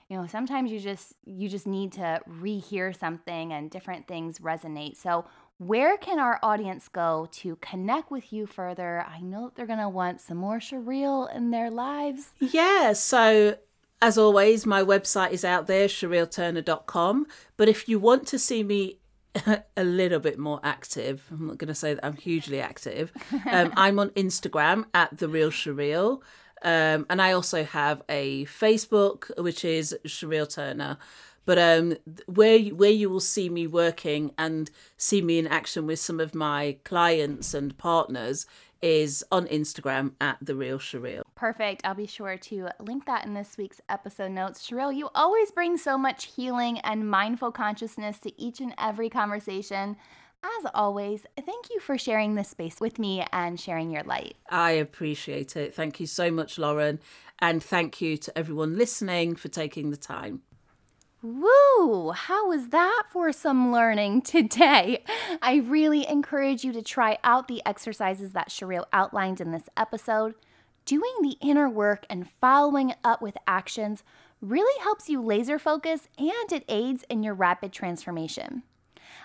you 0.09 0.17
know, 0.17 0.27
sometimes 0.27 0.71
you 0.71 0.79
just 0.79 1.13
you 1.25 1.47
just 1.47 1.67
need 1.67 1.93
to 1.93 2.21
rehear 2.27 2.97
something 2.97 3.53
and 3.53 3.69
different 3.69 4.07
things 4.07 4.39
resonate. 4.39 4.97
So 4.97 5.25
where 5.57 5.95
can 5.97 6.19
our 6.19 6.39
audience 6.41 6.87
go 6.87 7.27
to 7.31 7.55
connect 7.57 8.09
with 8.09 8.33
you 8.33 8.47
further? 8.47 9.05
I 9.07 9.21
know 9.21 9.45
that 9.45 9.55
they're 9.55 9.67
going 9.67 9.79
to 9.79 9.89
want 9.89 10.19
some 10.19 10.37
more 10.37 10.57
Shereel 10.57 11.33
in 11.35 11.51
their 11.51 11.69
lives. 11.69 12.29
Yeah, 12.39 12.93
so 12.93 13.57
as 14.02 14.18
always, 14.18 14.66
my 14.66 14.82
website 14.82 15.32
is 15.32 15.45
out 15.45 15.68
there, 15.68 15.88
ShereelTurner.com. 15.88 17.28
But 17.56 17.70
if 17.70 17.88
you 17.88 17.99
want 17.99 18.28
to 18.28 18.39
see 18.39 18.64
me 18.64 18.97
a 19.78 19.84
little 19.84 20.20
bit 20.20 20.39
more 20.39 20.60
active, 20.64 21.24
I'm 21.32 21.47
not 21.47 21.58
going 21.58 21.68
to 21.68 21.76
say 21.76 21.93
that 21.93 22.06
I'm 22.06 22.18
hugely 22.18 22.60
active. 22.60 23.12
Um, 23.49 23.72
I'm 23.78 23.99
on 23.99 24.10
Instagram 24.12 24.86
at 24.93 25.18
The 25.18 25.30
Real 25.30 25.52
Shereel. 25.52 26.22
Um, 26.64 27.06
and 27.10 27.22
I 27.22 27.32
also 27.32 27.64
have 27.64 28.04
a 28.10 28.45
Facebook, 28.45 29.36
which 29.41 29.66
is 29.66 29.97
Shereel 30.06 30.54
Turner. 30.54 30.97
But 31.43 31.58
um, 31.58 31.97
where 32.28 32.60
where 32.60 32.91
you 32.91 33.10
will 33.10 33.20
see 33.20 33.49
me 33.49 33.66
working 33.66 34.32
and 34.38 34.70
see 34.95 35.24
me 35.24 35.39
in 35.39 35.47
action 35.47 35.88
with 35.88 35.99
some 35.99 36.20
of 36.20 36.36
my 36.36 36.78
clients 36.84 37.56
and 37.56 37.76
partners 37.80 38.45
is 38.82 39.23
on 39.32 39.47
Instagram 39.47 40.13
at 40.19 40.38
the 40.41 40.55
real 40.55 40.79
Shereel. 40.79 41.21
Perfect. 41.36 41.82
I'll 41.86 41.95
be 41.95 42.07
sure 42.07 42.38
to 42.38 42.69
link 42.79 43.05
that 43.05 43.25
in 43.25 43.34
this 43.34 43.57
week's 43.57 43.82
episode 43.89 44.32
notes. 44.32 44.67
Shereel, 44.67 44.95
you 44.95 45.09
always 45.13 45.51
bring 45.51 45.77
so 45.77 45.97
much 45.97 46.25
healing 46.36 46.79
and 46.79 47.09
mindful 47.09 47.51
consciousness 47.51 48.19
to 48.19 48.41
each 48.41 48.59
and 48.59 48.73
every 48.77 49.09
conversation. 49.09 49.97
As 50.43 50.71
always, 50.73 51.25
thank 51.45 51.69
you 51.69 51.79
for 51.79 51.97
sharing 51.97 52.34
this 52.34 52.49
space 52.49 52.82
with 52.82 52.97
me 52.97 53.23
and 53.32 53.59
sharing 53.59 53.91
your 53.91 54.03
light. 54.03 54.36
I 54.49 54.71
appreciate 54.71 55.55
it. 55.55 55.75
Thank 55.75 55.99
you 55.99 56.07
so 56.07 56.32
much, 56.32 56.57
Lauren. 56.57 56.99
And 57.39 57.63
thank 57.63 58.01
you 58.01 58.17
to 58.17 58.38
everyone 58.38 58.77
listening 58.77 59.36
for 59.36 59.49
taking 59.49 59.91
the 59.91 59.97
time. 59.97 60.41
Woo! 61.24 62.11
How 62.11 62.47
was 62.47 62.69
that 62.69 63.03
for 63.11 63.32
some 63.32 63.72
learning 63.72 64.22
today? 64.24 65.03
I 65.41 65.57
really 65.57 66.07
encourage 66.07 66.63
you 66.63 66.74
to 66.74 66.82
try 66.82 67.19
out 67.24 67.47
the 67.47 67.61
exercises 67.65 68.32
that 68.32 68.49
Shereel 68.49 68.86
outlined 68.91 69.39
in 69.39 69.51
this 69.51 69.69
episode. 69.78 70.34
Doing 70.86 71.13
the 71.22 71.38
inner 71.39 71.69
work 71.69 72.07
and 72.09 72.28
following 72.39 72.95
up 73.03 73.22
with 73.22 73.38
actions 73.45 74.03
really 74.41 74.82
helps 74.82 75.09
you 75.09 75.22
laser 75.22 75.59
focus 75.59 76.07
and 76.17 76.51
it 76.51 76.65
aids 76.67 77.05
in 77.07 77.22
your 77.22 77.36
rapid 77.36 77.72
transformation. 77.72 78.63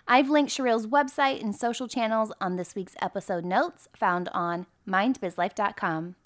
I've 0.07 0.29
linked 0.29 0.53
Shereel's 0.53 0.87
website 0.87 1.41
and 1.41 1.57
social 1.57 1.89
channels 1.89 2.31
on 2.43 2.57
this 2.57 2.75
week's 2.75 2.95
episode 3.01 3.45
notes 3.45 3.89
found 3.97 4.29
on 4.35 4.67
mindbizlife.com. 4.87 6.17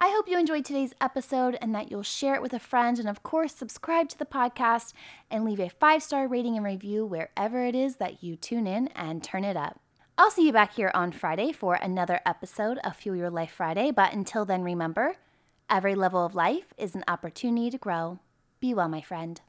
I 0.00 0.10
hope 0.10 0.28
you 0.28 0.38
enjoyed 0.38 0.64
today's 0.64 0.94
episode 1.00 1.58
and 1.60 1.74
that 1.74 1.90
you'll 1.90 2.04
share 2.04 2.36
it 2.36 2.42
with 2.42 2.52
a 2.52 2.60
friend. 2.60 3.00
And 3.00 3.08
of 3.08 3.24
course, 3.24 3.52
subscribe 3.52 4.08
to 4.10 4.18
the 4.18 4.24
podcast 4.24 4.92
and 5.28 5.44
leave 5.44 5.58
a 5.58 5.68
five 5.68 6.04
star 6.04 6.28
rating 6.28 6.54
and 6.54 6.64
review 6.64 7.04
wherever 7.04 7.64
it 7.64 7.74
is 7.74 7.96
that 7.96 8.22
you 8.22 8.36
tune 8.36 8.68
in 8.68 8.88
and 8.88 9.24
turn 9.24 9.42
it 9.42 9.56
up. 9.56 9.80
I'll 10.16 10.30
see 10.30 10.46
you 10.46 10.52
back 10.52 10.74
here 10.74 10.92
on 10.94 11.10
Friday 11.10 11.50
for 11.50 11.74
another 11.74 12.20
episode 12.24 12.78
of 12.84 12.94
Fuel 12.94 13.16
Your 13.16 13.30
Life 13.30 13.50
Friday. 13.50 13.90
But 13.90 14.12
until 14.12 14.44
then, 14.44 14.62
remember 14.62 15.16
every 15.68 15.96
level 15.96 16.24
of 16.24 16.36
life 16.36 16.72
is 16.78 16.94
an 16.94 17.04
opportunity 17.08 17.68
to 17.70 17.78
grow. 17.78 18.20
Be 18.60 18.74
well, 18.74 18.88
my 18.88 19.00
friend. 19.00 19.40